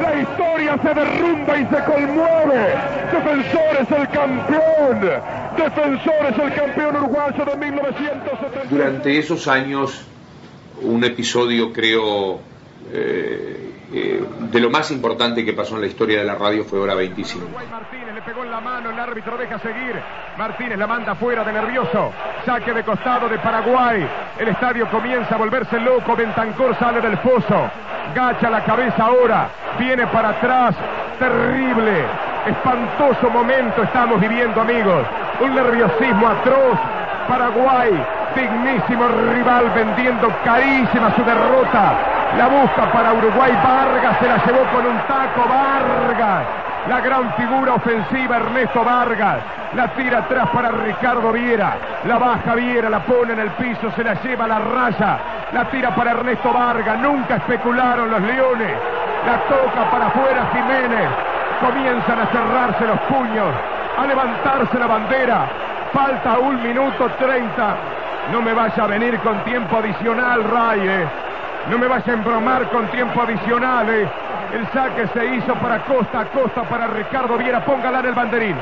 la 0.01 0.21
historia 0.21 0.77
se 0.81 0.93
derrumba 0.93 1.57
y 1.57 1.65
se 1.65 1.83
conmueve, 1.83 2.75
defensor 3.11 3.77
es 3.81 3.91
el 3.91 4.07
campeón, 4.09 4.99
defensor 5.57 6.25
es 6.31 6.37
el 6.39 6.53
campeón 6.53 6.95
uruguayo 6.97 7.45
de 7.45 7.57
1970. 7.57 8.69
Durante 8.69 9.17
esos 9.17 9.47
años, 9.47 10.05
un 10.81 11.03
episodio 11.03 11.73
creo 11.73 12.39
eh, 12.93 13.73
eh, 13.93 14.21
de 14.51 14.59
lo 14.59 14.69
más 14.69 14.91
importante 14.91 15.45
que 15.45 15.53
pasó 15.53 15.75
en 15.75 15.81
la 15.81 15.87
historia 15.87 16.19
de 16.19 16.25
la 16.25 16.35
radio 16.35 16.65
fue 16.65 16.79
hora 16.79 16.93
25. 16.93 17.47
Martínez 17.71 18.13
le 18.13 18.21
pegó 18.21 18.43
en 18.43 18.51
la 18.51 18.59
mano, 18.59 18.89
el 18.89 18.99
árbitro 18.99 19.37
deja 19.37 19.57
seguir. 19.59 19.95
Martínez 20.37 20.77
la 20.77 20.87
manda 20.87 21.15
fuera 21.15 21.43
de 21.43 21.53
nervioso. 21.53 22.11
Saque 22.45 22.73
de 22.73 22.83
costado 22.83 23.29
de 23.29 23.39
Paraguay. 23.39 24.05
El 24.39 24.49
estadio 24.49 24.89
comienza 24.89 25.35
a 25.35 25.37
volverse 25.37 25.79
loco. 25.79 26.15
Bentancor 26.15 26.77
sale 26.77 26.99
del 27.01 27.17
foso. 27.19 27.69
Gacha 28.13 28.49
la 28.49 28.63
cabeza 28.63 29.05
ahora. 29.05 29.49
Viene 29.79 30.05
para 30.07 30.29
atrás. 30.29 30.75
Terrible. 31.19 32.05
Espantoso 32.45 33.29
momento 33.29 33.83
estamos 33.83 34.19
viviendo, 34.19 34.61
amigos. 34.61 35.05
Un 35.39 35.55
nerviosismo 35.55 36.27
atroz. 36.27 36.79
Paraguay, 37.27 37.91
dignísimo 38.35 39.07
rival, 39.33 39.71
vendiendo 39.75 40.29
carísima 40.43 41.13
su 41.15 41.23
derrota. 41.23 41.93
La 42.37 42.47
busca 42.47 42.91
para 42.91 43.13
Uruguay. 43.13 43.51
Vargas 43.63 44.17
se 44.19 44.27
la 44.27 44.37
llevó 44.45 44.63
con 44.71 44.85
un 44.85 44.97
taco. 45.07 45.47
Vargas. 45.47 46.45
La 46.87 47.01
gran 47.01 47.33
figura 47.33 47.73
ofensiva 47.73 48.37
Ernesto 48.37 48.83
Vargas. 48.83 49.39
La 49.73 49.87
tira 49.89 50.19
atrás 50.19 50.47
para 50.53 50.71
Ricardo 50.71 51.31
Viera. 51.31 51.75
La 52.05 52.17
baja 52.17 52.55
Viera, 52.55 52.89
la 52.89 52.99
pone 52.99 53.33
en 53.33 53.39
el 53.39 53.49
piso, 53.51 53.91
se 53.95 54.03
la 54.03 54.13
lleva 54.21 54.45
a 54.45 54.47
la 54.47 54.59
raya. 54.59 55.19
La 55.51 55.65
tira 55.65 55.93
para 55.95 56.11
Ernesto 56.11 56.53
Vargas. 56.53 56.97
Nunca 56.99 57.35
especularon 57.35 58.09
los 58.09 58.21
leones. 58.21 58.73
La 59.25 59.37
toca 59.49 59.91
para 59.91 60.07
afuera 60.07 60.47
Jiménez. 60.53 61.09
Comienzan 61.59 62.19
a 62.19 62.25
cerrarse 62.27 62.85
los 62.85 62.99
puños. 63.01 63.53
A 63.97 64.05
levantarse 64.05 64.79
la 64.79 64.87
bandera. 64.87 65.47
Falta 65.91 66.37
un 66.39 66.61
minuto 66.61 67.09
treinta. 67.17 67.75
No 68.31 68.41
me 68.41 68.53
vaya 68.53 68.83
a 68.83 68.87
venir 68.87 69.19
con 69.19 69.43
tiempo 69.43 69.77
adicional, 69.77 70.43
Ray. 70.43 70.81
eh. 70.87 71.07
No 71.69 71.77
me 71.77 71.87
vaya 71.87 72.11
a 72.11 72.13
embromar 72.15 72.67
con 72.69 72.87
tiempo 72.87 73.21
adicional. 73.21 73.89
eh. 73.89 74.07
El 74.53 74.67
saque 74.71 75.07
se 75.07 75.25
hizo 75.35 75.53
para 75.55 75.79
Costa, 75.83 76.25
Costa 76.25 76.63
para 76.63 76.87
Ricardo 76.87 77.37
Viera. 77.37 77.63
Póngala 77.63 77.99
en 77.99 78.05
el 78.07 78.13
banderín. 78.13 78.55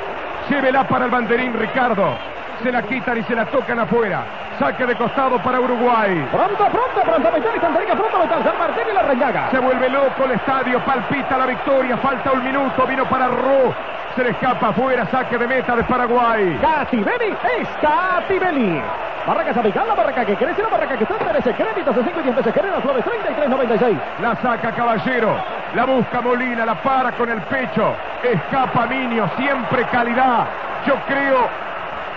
Llévela 0.49 0.83
para 0.87 1.05
el 1.05 1.11
banderín, 1.11 1.53
Ricardo. 1.53 2.17
Se 2.63 2.71
la 2.71 2.81
quitan 2.83 3.17
y 3.17 3.23
se 3.23 3.35
la 3.35 3.45
tocan 3.45 3.79
afuera. 3.79 4.23
Saque 4.59 4.85
de 4.85 4.95
costado 4.95 5.37
para 5.39 5.59
Uruguay. 5.59 6.27
Pronto, 6.31 6.55
pronto, 6.57 7.01
pronto, 7.03 7.31
meter 7.31 7.55
y 7.55 7.59
pronto, 7.59 8.19
meter 8.19 8.43
San 8.43 8.57
Martín 8.57 8.83
y 8.89 8.93
la 8.93 9.01
reñaga. 9.03 9.51
Se 9.51 9.59
vuelve 9.59 9.89
loco 9.89 10.23
el 10.23 10.31
estadio, 10.31 10.79
palpita 10.85 11.37
la 11.37 11.45
victoria, 11.47 11.97
falta 11.97 12.31
un 12.31 12.43
minuto, 12.43 12.85
vino 12.87 13.05
para 13.05 13.27
Ro. 13.27 13.73
Se 14.15 14.23
le 14.23 14.29
escapa 14.29 14.69
afuera, 14.69 15.05
saque 15.11 15.37
de 15.37 15.45
meta 15.47 15.75
de 15.75 15.83
Paraguay. 15.83 16.57
Catibeli 16.61 17.35
es 17.59 17.67
Catibeli. 17.81 18.81
Barraca 19.25 19.55
Sabicán, 19.55 19.87
la 19.87 19.95
barraca 19.95 20.23
que 20.23 20.35
crece, 20.35 20.61
la 20.61 20.69
barraca 20.69 20.97
que 20.97 21.03
usted 21.03 21.25
merece. 21.25 21.51
Créditos 21.53 21.95
de 21.95 22.03
5 22.03 22.19
y 22.19 22.23
10 22.23 22.35
veces, 22.35 22.53
Querenas 22.53 22.81
Flores 22.81 23.03
3396. 23.03 23.97
La 24.21 24.35
saca 24.35 24.71
Caballero, 24.71 25.35
la 25.73 25.85
busca 25.85 26.21
Molina, 26.21 26.63
la 26.63 26.75
para 26.75 27.11
con 27.13 27.29
el 27.29 27.41
pecho. 27.43 27.95
Escapa 28.23 28.85
Minio, 28.85 29.27
siempre 29.35 29.83
calidad. 29.85 30.45
Yo 30.85 30.93
creo 31.07 31.49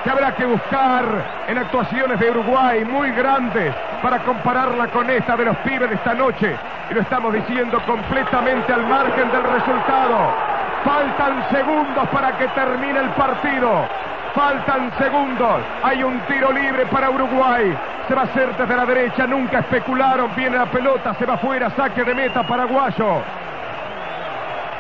que 0.05 0.11
habrá 0.11 0.35
que 0.35 0.45
buscar 0.45 1.05
en 1.49 1.57
actuaciones 1.57 2.21
de 2.21 2.31
Uruguay 2.31 2.85
muy 2.85 3.11
grandes 3.13 3.75
para 4.03 4.19
compararla 4.19 4.89
con 4.89 5.09
esta 5.09 5.35
de 5.35 5.47
los 5.47 5.57
pibes 5.59 5.89
de 5.89 5.95
esta 5.97 6.13
noche. 6.13 6.55
Y 6.91 6.95
lo 6.95 7.01
estamos 7.01 7.33
diciendo 7.33 7.81
completamente 7.87 8.71
al 8.71 8.87
margen 8.87 9.33
del 9.33 9.45
resultado. 9.45 10.35
Faltan 10.85 11.43
segundos 11.51 12.07
para 12.11 12.37
que 12.37 12.49
termine 12.49 13.01
el 13.01 13.09
partido. 13.11 13.89
Faltan 14.39 14.93
segundos. 14.97 15.61
Hay 15.83 16.01
un 16.05 16.21
tiro 16.29 16.53
libre 16.53 16.87
para 16.87 17.11
Uruguay. 17.11 17.77
Se 18.07 18.15
va 18.15 18.21
a 18.21 18.25
hacer 18.25 18.57
desde 18.57 18.77
la 18.77 18.87
derecha. 18.87 19.27
Nunca 19.27 19.59
especularon. 19.59 20.31
Viene 20.37 20.57
la 20.57 20.67
pelota. 20.67 21.13
Se 21.15 21.27
va 21.27 21.35
afuera. 21.35 21.69
Saque 21.71 22.05
de 22.05 22.15
meta 22.15 22.45
paraguayo. 22.45 23.21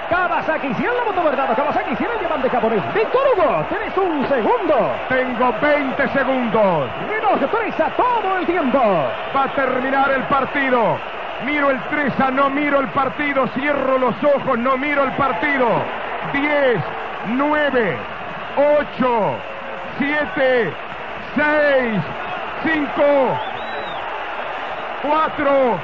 Kawasaki, 0.08 0.72
si 0.74 0.84
la 0.84 1.04
moto 1.04 1.24
verdad, 1.24 1.56
Kawasaki, 1.56 1.96
si 1.96 2.04
el 2.04 2.20
diamante 2.20 2.48
japonés. 2.48 2.94
Víctor 2.94 3.20
Hugo, 3.34 3.66
tienes 3.68 3.96
un 3.96 4.28
segundo. 4.28 4.92
Tengo 5.08 5.52
20 5.60 6.08
segundos. 6.08 6.88
Menos 7.10 7.50
presa 7.50 7.90
todo 7.96 8.38
el 8.38 8.46
tiempo. 8.46 8.78
Va 9.34 9.42
a 9.42 9.48
terminar 9.56 10.12
el 10.12 10.22
partido. 10.22 10.98
Miro 11.44 11.70
el 11.70 11.80
3 11.90 12.20
a 12.20 12.30
no 12.30 12.48
miro 12.48 12.78
el 12.78 12.88
partido. 12.90 13.48
Cierro 13.48 13.98
los 13.98 14.14
ojos, 14.22 14.56
no 14.56 14.76
miro 14.76 15.02
el 15.02 15.10
partido. 15.16 15.66
10, 16.32 16.80
9, 17.26 17.98
8, 18.58 19.38
7, 19.98 20.72
6, 21.36 22.02
5, 22.64 23.38
4, 25.02 25.80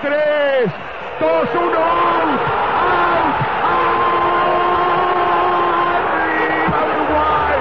3, 0.00 0.72
2, 1.20 1.48
1, 1.54 1.76
out. 1.76 2.40
¡Arriba 6.24 6.78
Uruguay! 6.88 7.56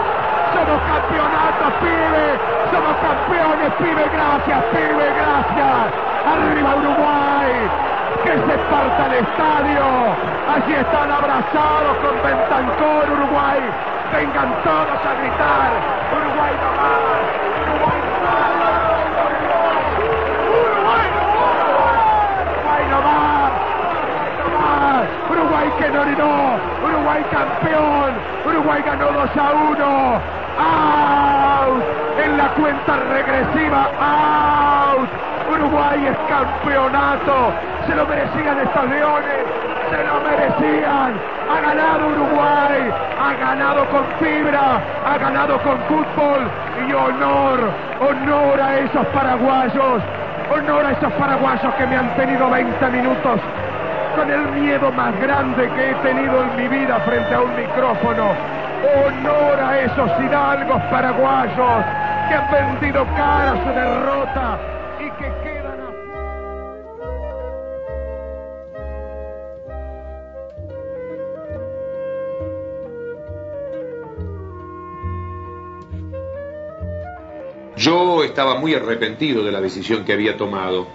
¡Somos 0.55 0.79
campeonatos, 0.87 1.71
pibe! 1.83 2.25
¡Somos 2.71 2.95
campeones, 3.03 3.71
pibe! 3.75 4.03
¡Gracias, 4.07 4.63
pibe! 4.71 5.05
¡Gracias! 5.19 5.91
¡Arriba 6.31 6.71
Uruguay! 6.79 7.51
¡Que 8.23 8.33
se 8.39 8.55
parta 8.71 9.03
el 9.07 9.13
estadio! 9.19 9.83
Allí 10.47 10.75
están 10.75 11.11
abrazados 11.11 11.97
con 11.97 12.23
Bentancor, 12.23 13.03
Uruguay. 13.11 13.98
Vengan 14.11 14.51
todos 14.63 14.99
a 15.05 15.13
gritar. 15.19 15.71
Uruguay 16.11 16.53
no 16.61 16.69
más. 16.79 17.23
Uruguay 17.61 17.99
no 18.09 18.17
más. 18.25 18.99
Uruguay 20.49 21.07
no 21.13 21.23
más. 21.29 21.61
Uruguay 22.49 22.83
no 22.89 24.47
más. 24.59 25.03
Uruguay 25.29 25.67
que 25.77 25.87
no 25.89 26.01
orinó. 26.01 26.33
Uruguay 26.83 27.21
campeón. 27.31 28.11
Uruguay 28.45 28.81
ganó 28.83 29.11
2 29.11 29.37
a 29.37 29.51
1. 29.51 30.21
Out. 30.59 31.83
En 32.23 32.37
la 32.37 32.47
cuenta 32.49 32.97
regresiva. 32.97 33.81
Out. 34.01 35.09
Uruguay 35.51 36.07
es 36.07 36.17
campeonato. 36.27 37.53
Se 37.87 37.95
lo 37.95 38.07
merecían 38.07 38.59
estos 38.59 38.89
leones. 38.89 39.45
Se 39.89 40.03
lo 40.03 40.19
merecían. 40.21 41.13
Ha 41.49 41.61
ganado 41.61 42.07
Uruguay. 42.07 42.93
Ha 43.19 43.33
ganado 43.33 43.85
con 43.89 44.05
fibra. 44.19 44.81
Ha 45.05 45.17
ganado 45.17 45.59
con 45.61 45.77
fútbol. 45.87 46.49
Y 46.87 46.93
honor. 46.93 47.59
Honor 47.99 48.61
a 48.61 48.79
esos 48.79 49.05
paraguayos. 49.07 50.03
Honor 50.51 50.85
a 50.85 50.91
esos 50.91 51.11
paraguayos 51.13 51.73
que 51.75 51.87
me 51.87 51.97
han 51.97 52.15
tenido 52.15 52.49
20 52.49 52.87
minutos 52.89 53.39
con 54.15 54.29
el 54.29 54.47
miedo 54.61 54.91
más 54.91 55.17
grande 55.21 55.69
que 55.75 55.91
he 55.91 55.95
tenido 55.95 56.43
en 56.43 56.55
mi 56.55 56.67
vida 56.67 56.99
frente 57.01 57.33
a 57.33 57.41
un 57.41 57.55
micrófono. 57.55 58.33
Honor 59.05 59.59
a 59.59 59.79
esos 59.79 60.09
hidalgos 60.19 60.81
paraguayos 60.89 61.85
que 62.27 62.35
han 62.35 62.51
vendido 62.51 63.05
cara 63.15 63.51
a 63.51 63.63
su 63.63 63.69
derrota 63.69 64.78
Yo 77.79 78.25
estaba 78.25 78.59
muy 78.59 78.73
arrepentido 78.75 79.41
de 79.41 79.53
la 79.53 79.61
decisión 79.61 80.03
que 80.03 80.11
había 80.11 80.35
tomado. 80.35 80.85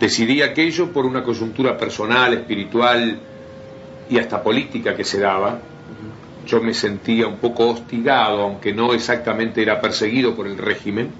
Decidí 0.00 0.42
aquello 0.42 0.92
por 0.92 1.06
una 1.06 1.22
coyuntura 1.22 1.78
personal, 1.78 2.34
espiritual 2.34 3.20
y 4.08 4.18
hasta 4.18 4.42
política 4.42 4.96
que 4.96 5.04
se 5.04 5.20
daba. 5.20 5.60
Yo 6.48 6.60
me 6.60 6.74
sentía 6.74 7.28
un 7.28 7.36
poco 7.36 7.70
hostigado, 7.70 8.42
aunque 8.42 8.72
no 8.72 8.92
exactamente 8.92 9.62
era 9.62 9.80
perseguido 9.80 10.34
por 10.34 10.48
el 10.48 10.58
régimen, 10.58 11.12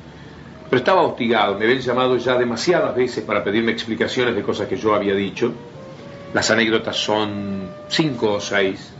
pero 0.69 0.81
estaba 0.81 1.03
hostigado. 1.03 1.57
Me 1.57 1.67
habían 1.67 1.83
llamado 1.83 2.17
ya 2.17 2.37
demasiadas 2.37 2.97
veces 2.97 3.23
para 3.23 3.45
pedirme 3.45 3.71
explicaciones 3.71 4.35
de 4.35 4.43
cosas 4.43 4.67
que 4.67 4.77
yo 4.77 4.93
había 4.93 5.15
dicho. 5.15 5.53
Las 6.35 6.51
anécdotas 6.51 6.97
son 6.97 7.71
cinco 7.89 8.33
o 8.33 8.41
seis, 8.41 8.93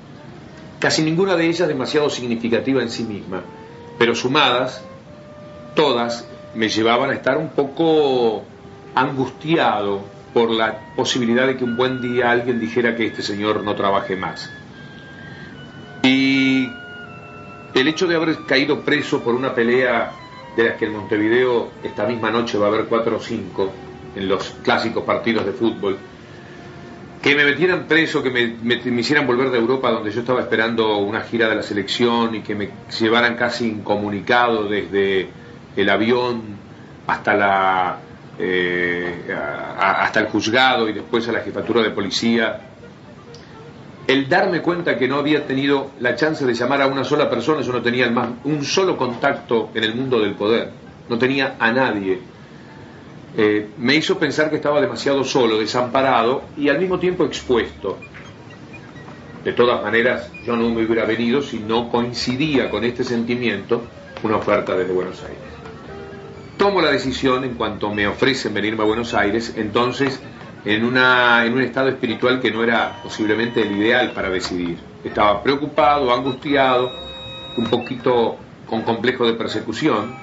casi 0.79 1.03
ninguna 1.03 1.35
de 1.35 1.49
ellas 1.49 1.67
demasiado 1.67 2.09
significativa 2.11 2.81
en 2.81 2.91
sí 2.91 3.03
misma, 3.03 3.43
pero 3.99 4.15
sumadas, 4.15 4.85
todas 5.75 6.27
me 6.55 6.69
llevaban 6.69 7.11
a 7.11 7.15
estar 7.15 7.39
un 7.39 7.51
poco 7.51 8.45
angustiado 8.95 10.01
por 10.35 10.51
la 10.51 10.79
posibilidad 10.97 11.47
de 11.47 11.57
que 11.57 11.65
un 11.65 11.77
buen 11.77 12.01
día 12.01 12.31
alguien 12.31 12.61
dijera 12.61 12.95
que 12.97 13.07
este 13.07 13.23
señor 13.23 13.63
no 13.65 13.75
trabaje 13.75 14.17
más. 14.17 14.51
Y 16.03 16.69
el 17.75 17.89
hecho 17.89 18.07
de 18.07 18.17
haber 18.17 18.37
caído 18.47 18.81
preso 18.81 19.23
por 19.23 19.35
una 19.35 19.55
pelea 19.55 20.13
de 20.57 20.65
las 20.65 20.77
que 20.77 20.87
en 20.87 20.93
Montevideo 20.93 21.69
esta 21.85 22.07
misma 22.07 22.31
noche 22.31 22.59
va 22.59 22.67
a 22.67 22.69
haber 22.69 22.87
cuatro 22.87 23.17
o 23.17 23.21
cinco 23.21 23.71
en 24.17 24.29
los 24.29 24.51
clásicos 24.63 25.05
partidos 25.05 25.47
de 25.47 25.53
fútbol, 25.53 25.97
que 27.23 27.35
me 27.35 27.45
metieran 27.45 27.85
preso, 27.87 28.23
que 28.23 28.31
me, 28.31 28.47
me- 28.63 28.81
me 28.83 29.01
hicieran 29.01 29.27
volver 29.27 29.51
de 29.51 29.59
Europa 29.59 29.91
donde 29.91 30.11
yo 30.11 30.21
estaba 30.21 30.41
esperando 30.41 30.97
una 30.99 31.21
gira 31.21 31.49
de 31.49 31.55
la 31.57 31.63
selección 31.63 32.35
y 32.35 32.41
que 32.41 32.55
me 32.55 32.71
llevaran 32.99 33.37
casi 33.37 33.69
incomunicado 33.69 34.65
desde 34.69 35.29
el 35.77 35.89
avión 35.89 36.43
hasta 37.07 37.35
la 37.35 37.99
eh, 38.39 39.35
hasta 39.79 40.21
el 40.21 40.27
juzgado 40.27 40.89
y 40.89 40.95
después 40.95 41.29
a 41.29 41.33
la 41.33 41.41
jefatura 41.41 41.83
de 41.83 41.91
policía, 41.91 42.61
el 44.07 44.29
darme 44.29 44.63
cuenta 44.63 44.97
que 44.97 45.07
no 45.07 45.17
había 45.17 45.47
tenido 45.47 45.91
la 46.01 46.17
chance 46.17 46.47
de 46.47 46.55
llamar 46.55 46.81
a 46.83 46.87
una 46.87 47.05
sola 47.05 47.29
persona, 47.29 47.61
yo 47.61 47.73
no 47.73 47.83
tenía 47.83 48.11
más, 48.11 48.31
un 48.45 48.65
solo 48.65 48.97
contacto 48.97 49.71
en 49.75 49.85
el 49.85 49.95
mundo 49.95 50.21
del 50.21 50.35
poder, 50.35 50.71
no 51.09 51.19
tenía 51.19 51.57
a 51.59 51.71
nadie, 51.71 52.19
eh, 53.37 53.69
me 53.79 53.95
hizo 53.95 54.19
pensar 54.19 54.51
que 54.51 54.57
estaba 54.57 54.81
demasiado 54.81 55.23
solo, 55.23 55.59
desamparado 55.59 56.43
y 56.57 56.69
al 56.69 56.79
mismo 56.79 56.99
tiempo 56.99 57.25
expuesto. 57.25 57.99
De 59.45 59.53
todas 59.53 59.83
maneras, 59.83 60.31
yo 60.45 60.57
no 60.57 60.69
me 60.71 60.85
hubiera 60.85 61.05
venido 61.05 61.41
si 61.41 61.59
no 61.59 61.91
coincidía 61.91 62.71
con 62.71 62.85
este 62.85 63.05
sentimiento 63.05 63.83
una 64.23 64.37
oferta 64.37 64.75
desde 64.75 64.93
Buenos 64.93 65.23
Aires. 65.23 65.60
Tomo 66.61 66.83
la 66.83 66.91
decisión 66.91 67.43
en 67.45 67.55
cuanto 67.55 67.89
me 67.89 68.07
ofrecen 68.07 68.53
venirme 68.53 68.83
a 68.83 68.87
Buenos 68.87 69.15
Aires, 69.15 69.55
entonces 69.57 70.21
en, 70.67 70.85
un 70.85 71.63
estado 71.63 71.89
espiritual 71.89 72.39
que 72.39 72.51
no 72.51 72.63
era 72.63 73.01
posiblemente 73.03 73.63
el 73.63 73.73
ideal 73.79 74.11
para 74.11 74.29
decidir. 74.29 74.77
Estaba 75.03 75.43
preocupado, 75.43 76.13
angustiado, 76.13 76.93
un 77.57 77.65
poquito 77.65 78.37
con 78.67 78.83
complejo 78.83 79.25
de 79.27 79.33
persecución. 79.33 80.15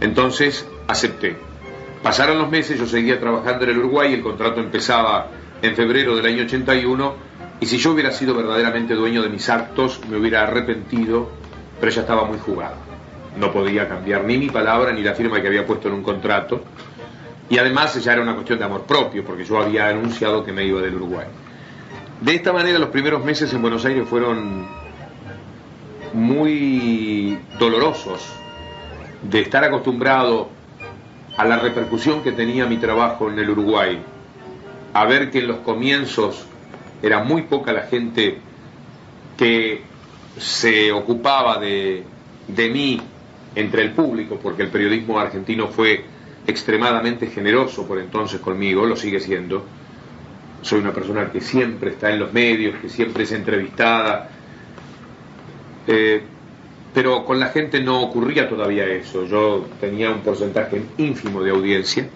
Entonces 0.00 0.64
acepté. 0.86 1.36
Pasaron 2.00 2.38
los 2.38 2.48
meses, 2.48 2.78
yo 2.78 2.86
seguía 2.86 3.18
trabajando 3.18 3.64
en 3.64 3.70
el 3.70 3.78
Uruguay, 3.78 4.14
el 4.14 4.22
contrato 4.22 4.60
empezaba 4.60 5.26
en 5.60 5.74
febrero 5.74 6.14
del 6.14 6.26
año 6.26 6.44
81, 6.44 7.14
y 7.58 7.66
si 7.66 7.78
yo 7.78 7.90
hubiera 7.90 8.12
sido 8.12 8.32
verdaderamente 8.32 8.94
dueño 8.94 9.24
de 9.24 9.28
mis 9.28 9.48
actos, 9.48 10.00
me 10.08 10.18
hubiera 10.18 10.44
arrepentido, 10.44 11.32
pero 11.80 11.90
ya 11.90 12.02
estaba 12.02 12.26
muy 12.26 12.38
jugado. 12.38 12.87
No 13.38 13.52
podía 13.52 13.88
cambiar 13.88 14.24
ni 14.24 14.36
mi 14.36 14.50
palabra 14.50 14.92
ni 14.92 15.02
la 15.02 15.14
firma 15.14 15.40
que 15.40 15.46
había 15.46 15.64
puesto 15.64 15.86
en 15.86 15.94
un 15.94 16.02
contrato, 16.02 16.62
y 17.48 17.56
además 17.56 18.02
ya 18.02 18.12
era 18.12 18.22
una 18.22 18.34
cuestión 18.34 18.58
de 18.58 18.64
amor 18.64 18.82
propio, 18.82 19.24
porque 19.24 19.44
yo 19.44 19.58
había 19.58 19.88
anunciado 19.88 20.44
que 20.44 20.52
me 20.52 20.64
iba 20.64 20.80
del 20.80 20.96
Uruguay. 20.96 21.26
De 22.20 22.34
esta 22.34 22.52
manera 22.52 22.80
los 22.80 22.88
primeros 22.88 23.24
meses 23.24 23.52
en 23.52 23.62
Buenos 23.62 23.84
Aires 23.84 24.08
fueron 24.08 24.66
muy 26.12 27.38
dolorosos, 27.60 28.26
de 29.22 29.40
estar 29.40 29.62
acostumbrado 29.62 30.48
a 31.36 31.44
la 31.44 31.58
repercusión 31.58 32.22
que 32.24 32.32
tenía 32.32 32.66
mi 32.66 32.78
trabajo 32.78 33.30
en 33.30 33.38
el 33.38 33.50
Uruguay, 33.50 34.00
a 34.94 35.04
ver 35.04 35.30
que 35.30 35.38
en 35.38 35.46
los 35.46 35.58
comienzos 35.58 36.44
era 37.02 37.22
muy 37.22 37.42
poca 37.42 37.72
la 37.72 37.82
gente 37.82 38.38
que 39.36 39.82
se 40.38 40.90
ocupaba 40.90 41.58
de, 41.58 42.02
de 42.48 42.68
mí 42.70 43.00
entre 43.54 43.82
el 43.82 43.92
público, 43.92 44.38
porque 44.42 44.62
el 44.62 44.68
periodismo 44.68 45.18
argentino 45.18 45.68
fue 45.68 46.04
extremadamente 46.46 47.26
generoso 47.26 47.86
por 47.86 47.98
entonces 47.98 48.40
conmigo, 48.40 48.86
lo 48.86 48.96
sigue 48.96 49.20
siendo. 49.20 49.64
Soy 50.62 50.80
una 50.80 50.92
persona 50.92 51.30
que 51.30 51.40
siempre 51.40 51.90
está 51.90 52.10
en 52.10 52.18
los 52.18 52.32
medios, 52.32 52.76
que 52.80 52.88
siempre 52.88 53.24
es 53.24 53.32
entrevistada. 53.32 54.30
Eh, 55.86 56.22
pero 56.94 57.24
con 57.24 57.38
la 57.38 57.48
gente 57.48 57.80
no 57.80 58.00
ocurría 58.02 58.48
todavía 58.48 58.86
eso. 58.86 59.24
Yo 59.24 59.66
tenía 59.80 60.10
un 60.10 60.20
porcentaje 60.20 60.82
ínfimo 60.96 61.42
de 61.42 61.50
audiencia. 61.50 62.08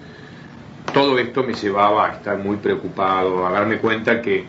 Todo 0.92 1.18
esto 1.18 1.42
me 1.44 1.54
llevaba 1.54 2.08
a 2.08 2.12
estar 2.14 2.38
muy 2.38 2.56
preocupado, 2.56 3.46
a 3.46 3.52
darme 3.52 3.78
cuenta 3.78 4.20
que... 4.20 4.44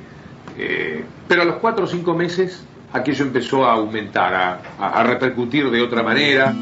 eh, 0.58 1.04
pero 1.28 1.44
a 1.44 1.46
los 1.46 1.56
cuatro 1.58 1.86
o 1.86 1.88
cinco 1.88 2.14
meses 2.16 2.66
aquello 2.94 3.26
empezó 3.26 3.66
a 3.66 3.74
aumentar, 3.74 4.34
a, 4.34 4.62
a- 4.80 5.00
a 5.02 5.04
repercutir 5.04 5.70
de 5.70 5.82
otra 5.82 6.02
manera. 6.04 6.54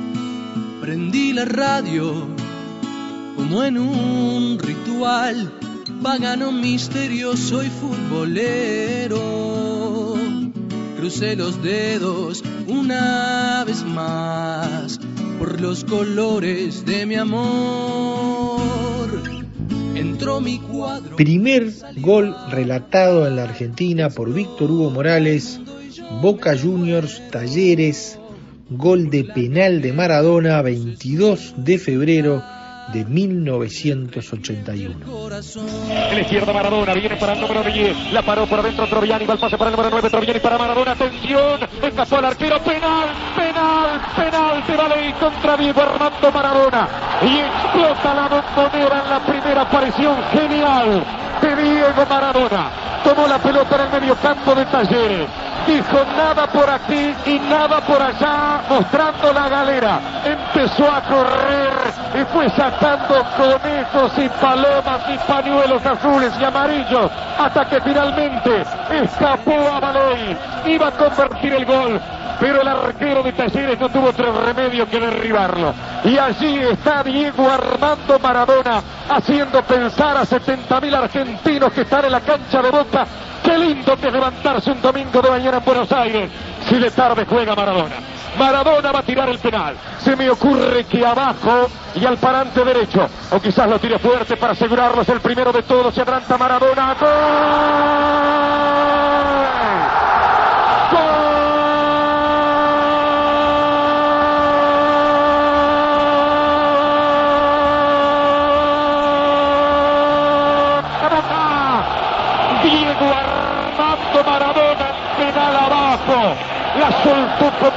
Prendí 0.82 1.34
la 1.34 1.45
radio 1.45 2.27
como 3.36 3.63
en 3.63 3.77
un 3.77 4.57
ritual 4.59 5.51
pagano 6.01 6.51
misterioso 6.51 7.61
y 7.63 7.67
futbolero. 7.69 9.19
Crucé 10.97 11.36
los 11.36 11.61
dedos 11.63 12.43
una 12.67 13.63
vez 13.65 13.84
más 13.84 14.99
por 15.39 15.59
los 15.61 15.84
colores 15.84 16.86
de 16.86 17.05
mi 17.05 17.15
amor. 17.15 18.61
Entró 19.95 20.39
mi 20.41 20.59
cuadro. 20.59 21.15
Primer 21.15 21.71
gol 21.97 22.36
relatado 22.49 23.27
en 23.27 23.36
la 23.36 23.43
Argentina 23.43 24.09
por 24.09 24.32
Víctor 24.34 24.71
Hugo 24.71 24.89
Morales, 24.91 25.59
Boca 26.20 26.57
Juniors, 26.57 27.22
Talleres, 27.32 28.20
gol 28.70 29.09
de 29.09 29.24
penal 29.24 29.82
de 29.82 29.93
Maradona, 29.93 30.62
22 30.62 31.55
de 31.57 31.78
febrero 31.78 32.43
de 32.93 33.05
1981. 33.05 34.95
En 35.89 36.16
la 36.16 36.22
izquierda 36.22 36.53
Maradona, 36.53 36.93
viene 36.93 37.16
para 37.16 37.34
el 37.34 37.41
número 37.41 37.64
10, 37.64 38.12
la 38.12 38.22
paró 38.26 38.47
por 38.47 38.59
adentro 38.59 38.88
Troviani, 38.88 39.26
va 39.26 39.34
el 39.34 39.39
pase 39.39 39.57
para 39.57 39.70
el 39.70 39.76
número 39.76 39.91
9, 39.91 40.09
Troviani 40.09 40.39
para 40.39 40.57
Maradona, 40.57 40.91
atención, 40.91 41.59
escapó 41.84 42.18
al 42.18 42.26
arquero, 42.26 42.59
penal, 42.64 42.80
Valey 44.82 45.13
contra 45.13 45.57
Diego 45.57 45.82
Armando 45.82 46.32
Maradona, 46.32 46.88
y 47.21 47.39
explota 47.39 48.13
la 48.15 48.27
bombonera 48.27 49.03
en 49.03 49.09
la 49.09 49.19
primera 49.19 49.61
aparición. 49.61 50.15
Genial. 50.32 51.03
De 51.41 51.55
Diego 51.55 52.05
Maradona, 52.07 52.69
tomó 53.03 53.25
la 53.25 53.39
pelota 53.39 53.75
en 53.75 53.82
el 53.82 54.01
medio 54.01 54.15
campo 54.17 54.53
de 54.53 54.63
Talleres, 54.65 55.27
dijo 55.65 55.97
nada 56.15 56.45
por 56.45 56.69
aquí 56.69 57.15
y 57.25 57.39
nada 57.39 57.82
por 57.82 57.99
allá, 57.99 58.61
mostrando 58.69 59.34
la 59.34 59.49
galera, 59.49 59.99
empezó 60.23 60.86
a 60.86 61.01
correr 61.01 61.71
y 62.13 62.25
fue 62.25 62.47
sacando 62.51 63.25
conejos 63.38 64.11
y 64.19 64.29
palomas 64.29 65.01
y 65.09 65.17
pañuelos 65.32 65.84
azules 65.84 66.32
y 66.39 66.43
amarillos 66.43 67.09
hasta 67.39 67.65
que 67.65 67.82
finalmente 67.82 68.63
escapó 68.91 69.67
a 69.73 69.79
Baloy. 69.79 70.38
Iba 70.67 70.89
a 70.89 70.91
convertir 70.91 71.53
el 71.53 71.65
gol, 71.65 71.99
pero 72.42 72.60
el 72.60 72.68
arquero 72.68 73.22
de 73.22 73.34
Talleres 73.34 73.80
no 73.80 73.88
tuvo 73.89 74.10
otro 74.10 74.34
remedio 74.44 74.89
que 74.89 75.00
derribarlo. 75.00 75.76
Y 76.04 76.18
allí 76.18 76.58
está 76.58 77.04
Diego 77.04 77.48
Armando 77.48 78.18
Maradona 78.18 78.82
haciendo 79.08 79.62
pensar 79.62 80.18
a 80.18 80.24
70.000 80.24 80.96
argentinos 80.96 81.72
que 81.72 81.82
están 81.82 82.06
en 82.06 82.14
la 82.14 82.22
cancha 82.22 82.64
de 82.64 82.72
Boca. 82.72 83.06
Qué 83.44 83.56
lindo 83.60 83.96
que 83.96 84.08
es 84.08 84.14
levantarse 84.14 84.72
un 84.72 84.82
domingo 84.82 85.22
de 85.22 85.30
mañana 85.30 85.58
en 85.58 85.66
Buenos 85.66 85.92
Aires 85.92 86.32
si 86.68 86.80
de 86.80 86.89
tarde 86.89 87.28
juega 87.30 87.54
Maradona. 87.54 87.98
Maradona 88.39 88.92
va 88.92 89.00
a 89.00 89.04
tirar 89.04 89.30
el 89.30 89.38
penal. 89.38 89.76
Se 90.00 90.16
me 90.16 90.28
ocurre 90.28 90.86
que 90.86 91.06
abajo 91.06 91.70
y 91.94 92.04
al 92.08 92.18
parante 92.18 92.66
derecho, 92.66 93.08
o 93.30 93.39
quizás 93.39 93.70
lo 93.70 93.78
tire 93.78 94.00
fuerte 94.00 94.36
para 94.36 94.54
asegurarlo, 94.54 95.04
es 95.04 95.10
el 95.10 95.22
primero 95.22 95.52
de 95.52 95.62
todos. 95.62 95.94
Se 95.94 96.02
adelanta 96.02 96.39
Maradona. 96.39 96.96
¡Gol! 97.00 98.42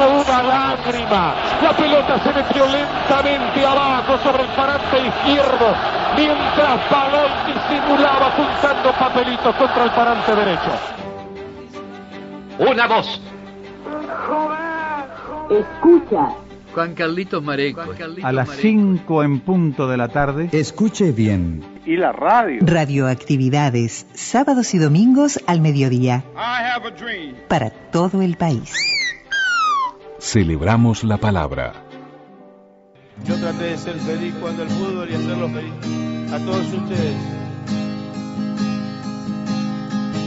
Una 0.05 0.43
lágrima. 0.43 1.35
La 1.63 1.73
pelota 1.77 2.23
se 2.23 2.33
metió 2.33 2.67
lentamente 2.67 3.67
abajo 3.67 4.19
sobre 4.19 4.43
el 4.43 4.49
parante 4.51 5.07
izquierdo, 5.07 5.75
mientras 6.17 6.91
Balón 6.91 7.31
disimulaba 7.47 8.31
juntando 8.33 8.93
papelitos 8.93 9.55
contra 9.57 9.85
el 9.85 9.91
parante 9.91 10.35
derecho. 10.35 10.73
Una 12.59 12.87
voz. 12.87 13.21
Escucha. 15.51 16.29
Juan 16.75 16.95
Carlitos 16.95 17.43
Mareco. 17.43 17.83
A 18.23 18.33
las 18.33 18.51
5 18.51 19.23
en 19.23 19.41
punto 19.41 19.87
de 19.87 19.97
la 19.97 20.09
tarde. 20.09 20.49
Escuche 20.51 21.13
bien. 21.13 21.63
Y 21.87 21.97
la 21.97 22.11
radio. 22.11 22.61
Radioactividades, 22.63 24.07
sábados 24.13 24.75
y 24.75 24.79
domingos 24.79 25.39
al 25.47 25.61
mediodía, 25.61 26.25
I 26.35 26.65
have 26.75 26.89
a 26.89 26.91
dream. 26.91 27.37
para 27.49 27.71
todo 27.71 28.23
el 28.23 28.37
país. 28.37 28.73
Celebramos 30.25 31.05
la 31.05 31.19
palabra. 31.19 31.75
Yo 33.27 33.37
traté 33.37 33.65
de 33.65 33.77
ser 33.77 33.95
feliz 33.97 34.35
jugando 34.41 34.63
al 34.63 34.71
fútbol 34.71 35.11
y 35.11 35.15
hacerlo 35.15 35.51
feliz 35.51 36.33
a 36.33 36.39
todos 36.39 36.67
ustedes. 36.73 37.17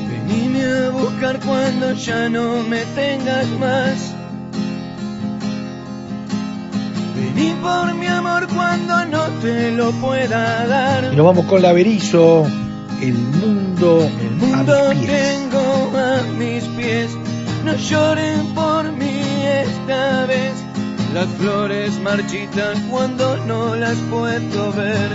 Venime 0.08 0.64
a 0.64 0.89
buscar 0.91 1.39
cuando 1.39 1.93
ya 1.93 2.30
no 2.30 2.62
me 2.62 2.86
tengas 2.93 3.48
más. 3.60 4.14
Vení 7.16 7.56
por 7.60 7.95
mi 7.95 8.06
amor 8.06 8.48
cuando 8.56 9.04
no 9.06 9.24
te 9.41 9.72
lo 9.72 9.91
pueda 9.93 10.68
dar. 10.68 11.12
Y 11.12 11.16
nos 11.16 11.26
vamos 11.26 11.45
con 11.48 11.64
la 11.64 11.74
Berizo, 11.74 12.45
el 13.02 13.14
mundo, 13.14 14.08
a 14.08 14.45
Mundo 14.45 14.89
mis 14.89 15.00
pies. 15.00 15.10
tengo 15.10 15.91
a 15.98 16.22
mis 16.38 16.64
pies. 16.66 17.18
No 17.66 17.76
lloren 17.76 18.45
por 18.54 18.91
mí 18.91 19.16
esta 19.68 20.26
vez. 20.26 20.53
Las 21.13 21.28
flores 21.36 21.99
marchitan 22.01 22.89
cuando 22.89 23.38
no 23.45 23.76
las 23.76 23.95
puedo 24.09 24.74
ver. 24.74 25.09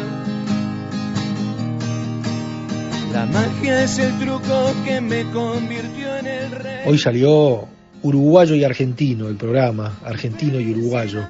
La 3.13 3.27
magia 3.27 3.85
es 3.85 3.99
el 3.99 4.19
truco 4.19 4.73
que 4.85 5.01
me 5.01 5.23
convirtió 5.31 6.17
en 6.17 6.27
el 6.27 6.51
rey. 6.51 6.81
Hoy 6.87 6.99
salió 6.99 7.69
uruguayo 8.03 8.55
y 8.55 8.65
argentino 8.65 9.29
el 9.29 9.37
programa, 9.37 9.99
argentino 10.05 10.59
y 10.59 10.73
uruguayo. 10.73 11.29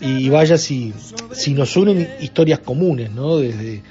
Y 0.00 0.28
vaya 0.28 0.58
si, 0.58 0.92
si 1.32 1.54
nos 1.54 1.76
unen 1.76 2.06
historias 2.20 2.58
comunes, 2.58 3.10
¿no? 3.12 3.38
Desde, 3.38 3.82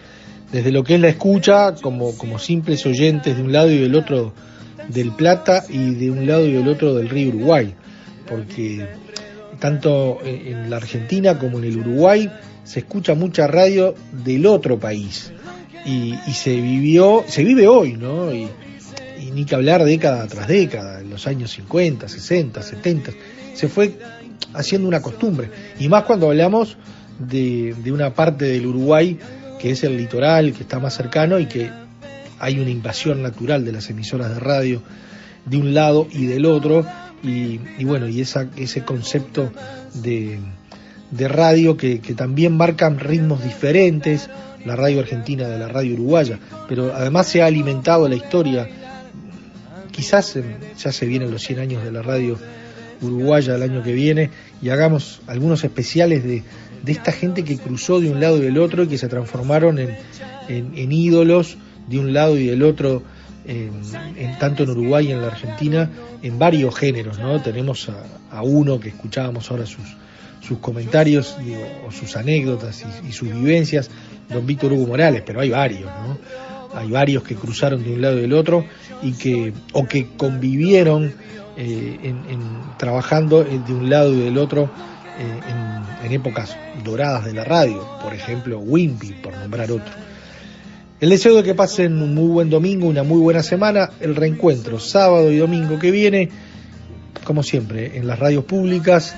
desde 0.52 0.72
lo 0.72 0.84
que 0.84 0.96
es 0.96 1.02
la 1.02 1.10
escucha, 1.10 1.74
como, 1.76 2.16
como 2.18 2.38
simples 2.38 2.86
oyentes 2.86 3.36
de 3.36 3.42
un 3.42 3.52
lado 3.52 3.72
y 3.72 3.80
del 3.80 3.96
otro 3.96 4.34
del 4.88 5.12
Plata 5.12 5.64
y 5.70 5.96
de 5.96 6.12
un 6.12 6.28
lado 6.28 6.46
y 6.46 6.54
del 6.54 6.68
otro 6.68 6.94
del 6.94 7.10
río 7.10 7.30
Uruguay. 7.30 7.74
Porque 8.32 8.88
tanto 9.60 10.20
en 10.24 10.70
la 10.70 10.78
Argentina 10.78 11.38
como 11.38 11.60
en 11.60 11.66
el 11.66 11.78
Uruguay 11.78 12.32
se 12.64 12.80
escucha 12.80 13.14
mucha 13.14 13.46
radio 13.46 13.94
del 14.24 14.46
otro 14.48 14.80
país. 14.80 15.32
Y, 15.86 16.16
y 16.28 16.32
se 16.32 16.56
vivió, 16.56 17.26
se 17.28 17.44
vive 17.44 17.68
hoy, 17.68 17.94
¿no? 17.94 18.34
Y, 18.34 18.48
y 19.22 19.32
ni 19.32 19.46
que 19.46 19.56
hablar 19.56 19.84
década 19.84 20.26
tras 20.28 20.48
década, 20.48 21.02
en 21.02 21.10
los 21.10 21.28
años 21.28 21.52
50, 21.52 22.08
60, 22.08 22.62
70, 22.62 23.12
se 23.54 23.68
fue 23.68 23.98
haciendo 24.54 24.88
una 24.88 25.02
costumbre. 25.02 25.50
Y 25.80 25.90
más 25.90 26.04
cuando 26.04 26.28
hablamos 26.28 26.78
de, 27.20 27.76
de 27.84 27.92
una 27.92 28.14
parte 28.14 28.46
del 28.46 28.66
Uruguay 28.66 29.20
que 29.60 29.72
es 29.72 29.84
el 29.84 29.96
litoral, 29.96 30.54
que 30.54 30.64
está 30.64 30.80
más 30.80 30.96
cercano 30.96 31.40
y 31.40 31.46
que 31.46 31.70
hay 32.40 32.60
una 32.60 32.72
invasión 32.72 33.22
natural 33.22 33.64
de 33.64 33.72
las 33.72 33.90
emisoras 33.92 34.34
de 34.34 34.40
radio 34.40 34.82
de 35.46 35.58
un 35.58 35.74
lado 35.76 36.08
y 36.12 36.26
del 36.26 36.46
otro. 36.46 36.84
Y, 37.24 37.60
y 37.78 37.86
bueno, 37.86 38.08
y 38.08 38.22
esa, 38.22 38.48
ese 38.58 38.84
concepto 38.84 39.52
de, 39.94 40.40
de 41.12 41.28
radio 41.28 41.78
que, 41.78 42.00
que 42.00 42.14
también 42.14 42.58
marcan 42.58 43.00
ritmos 43.00 43.44
diferentes, 43.44 44.30
la 44.66 44.76
radio 44.76 45.00
argentina 45.00 45.48
de 45.48 45.60
la 45.60 45.68
radio 45.68 45.94
uruguaya, 45.94 46.40
pero 46.68 46.94
además 46.94 47.28
se 47.28 47.42
ha 47.42 47.48
alimentado 47.48 48.08
la 48.08 48.16
historia 48.16 48.68
quizás 49.92 50.38
ya 50.78 50.92
se 50.92 51.06
vienen 51.06 51.32
los 51.32 51.44
100 51.44 51.60
años 51.60 51.84
de 51.84 51.92
la 51.92 52.02
radio 52.02 52.38
uruguaya 53.02 53.56
el 53.56 53.62
año 53.62 53.84
que 53.84 53.94
viene 53.94 54.32
y 54.62 54.70
hagamos 54.70 55.22
algunos 55.28 55.64
especiales 55.64 56.24
de, 56.24 56.44
de 56.84 56.92
esta 56.92 57.12
gente 57.12 57.44
que 57.44 57.58
cruzó 57.58 58.00
de 58.00 58.10
un 58.10 58.20
lado 58.20 58.38
y 58.38 58.42
del 58.42 58.58
otro 58.58 58.84
y 58.84 58.88
que 58.88 58.98
se 58.98 59.08
transformaron 59.08 59.80
en, 59.80 59.96
en, 60.48 60.72
en 60.76 60.92
ídolos 60.92 61.58
de 61.88 62.00
un 62.00 62.14
lado 62.14 62.38
y 62.38 62.48
del 62.48 62.64
otro, 62.64 63.04
en, 63.46 63.82
en, 64.18 64.38
tanto 64.40 64.64
en 64.64 64.70
Uruguay 64.72 65.10
y 65.10 65.12
en 65.12 65.22
la 65.22 65.28
Argentina, 65.28 65.90
en 66.22 66.38
varios 66.38 66.76
géneros, 66.76 67.20
¿no? 67.20 67.42
Tenemos 67.42 67.90
a, 67.90 68.04
a 68.32 68.44
uno 68.44 68.80
que 68.80 68.90
escuchábamos 68.90 69.50
ahora 69.52 69.66
sus, 69.66 69.86
sus 70.42 70.60
comentarios 70.60 71.38
digo, 71.44 71.62
o 71.88 71.92
sus 71.92 72.16
anécdotas 72.16 72.84
y, 73.08 73.12
sus 73.12 73.32
vivencias, 73.32 73.90
don 74.30 74.46
Víctor 74.46 74.74
Hugo 74.74 74.88
Morales, 74.88 75.24
pero 75.26 75.42
hay 75.42 75.50
varios, 75.50 75.86
¿no? 75.86 76.18
Hay 76.74 76.90
varios 76.90 77.24
que 77.24 77.36
cruzaron 77.36 77.84
de 77.84 77.94
un 77.94 78.02
lado 78.02 78.18
y 78.18 78.22
del 78.22 78.34
otro 78.34 78.66
y 79.02 79.14
que, 79.14 79.54
o 79.74 79.86
que 79.86 80.08
convivieron 80.16 81.14
eh, 81.58 82.00
en, 82.02 82.24
en, 82.30 82.42
trabajando 82.78 83.44
de 83.44 83.74
un 83.74 83.90
lado 83.90 84.14
y 84.14 84.22
del 84.22 84.38
otro 84.38 84.70
eh, 85.20 85.40
en, 85.50 86.06
en, 86.06 86.12
épocas 86.14 86.56
doradas 86.84 87.26
de 87.26 87.34
la 87.34 87.44
radio, 87.44 87.86
por 88.02 88.14
ejemplo 88.14 88.60
Wimpy, 88.60 89.12
por 89.22 89.38
nombrar 89.38 89.70
otro. 89.72 89.94
El 91.02 91.10
deseo 91.10 91.36
de 91.36 91.42
que 91.42 91.56
pasen 91.56 92.00
un 92.00 92.14
muy 92.14 92.28
buen 92.28 92.52
domingo, 92.52 92.88
una 92.88 93.02
muy 93.02 93.18
buena 93.18 93.42
semana, 93.42 93.90
el 94.02 94.16
reencuentro 94.16 94.80
sábado 94.80 95.32
y 95.32 95.38
domingo 95.38 95.80
que 95.80 95.90
viene, 95.90 96.30
como 97.24 97.42
siempre, 97.42 97.98
en 97.98 98.06
las 98.06 98.20
radios 98.20 98.46
públicas, 98.46 99.16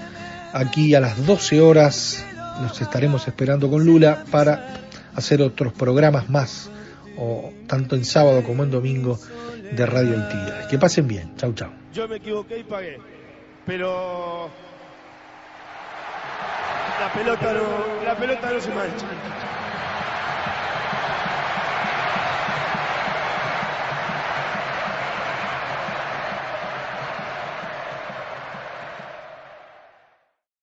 aquí 0.54 0.96
a 0.96 1.02
las 1.02 1.28
12 1.28 1.60
horas 1.60 2.26
nos 2.62 2.82
estaremos 2.82 3.28
esperando 3.28 3.70
con 3.70 3.86
Lula 3.86 4.24
para 4.32 4.86
hacer 5.14 5.42
otros 5.42 5.74
programas 5.74 6.30
más, 6.30 6.70
o 7.18 7.52
tanto 7.68 7.98
en 7.98 8.06
sábado 8.06 8.44
como 8.44 8.64
en 8.64 8.72
domingo, 8.72 9.20
de 9.76 9.86
radioactividades. 9.86 10.68
Que 10.68 10.80
pasen 10.80 11.06
bien. 11.06 11.36
Chau, 11.36 11.54
chau. 11.54 11.70
Yo 11.94 12.08
me 12.08 12.16
equivoqué 12.16 12.60
y 12.60 12.64
pagué. 12.64 12.98
Pero 13.66 14.50
la 17.02 17.14
pelota 17.14 17.54
no, 17.54 18.06
la 18.06 18.18
pelota 18.18 18.54
no 18.54 18.62
se 18.62 18.70
mancha. 18.70 19.63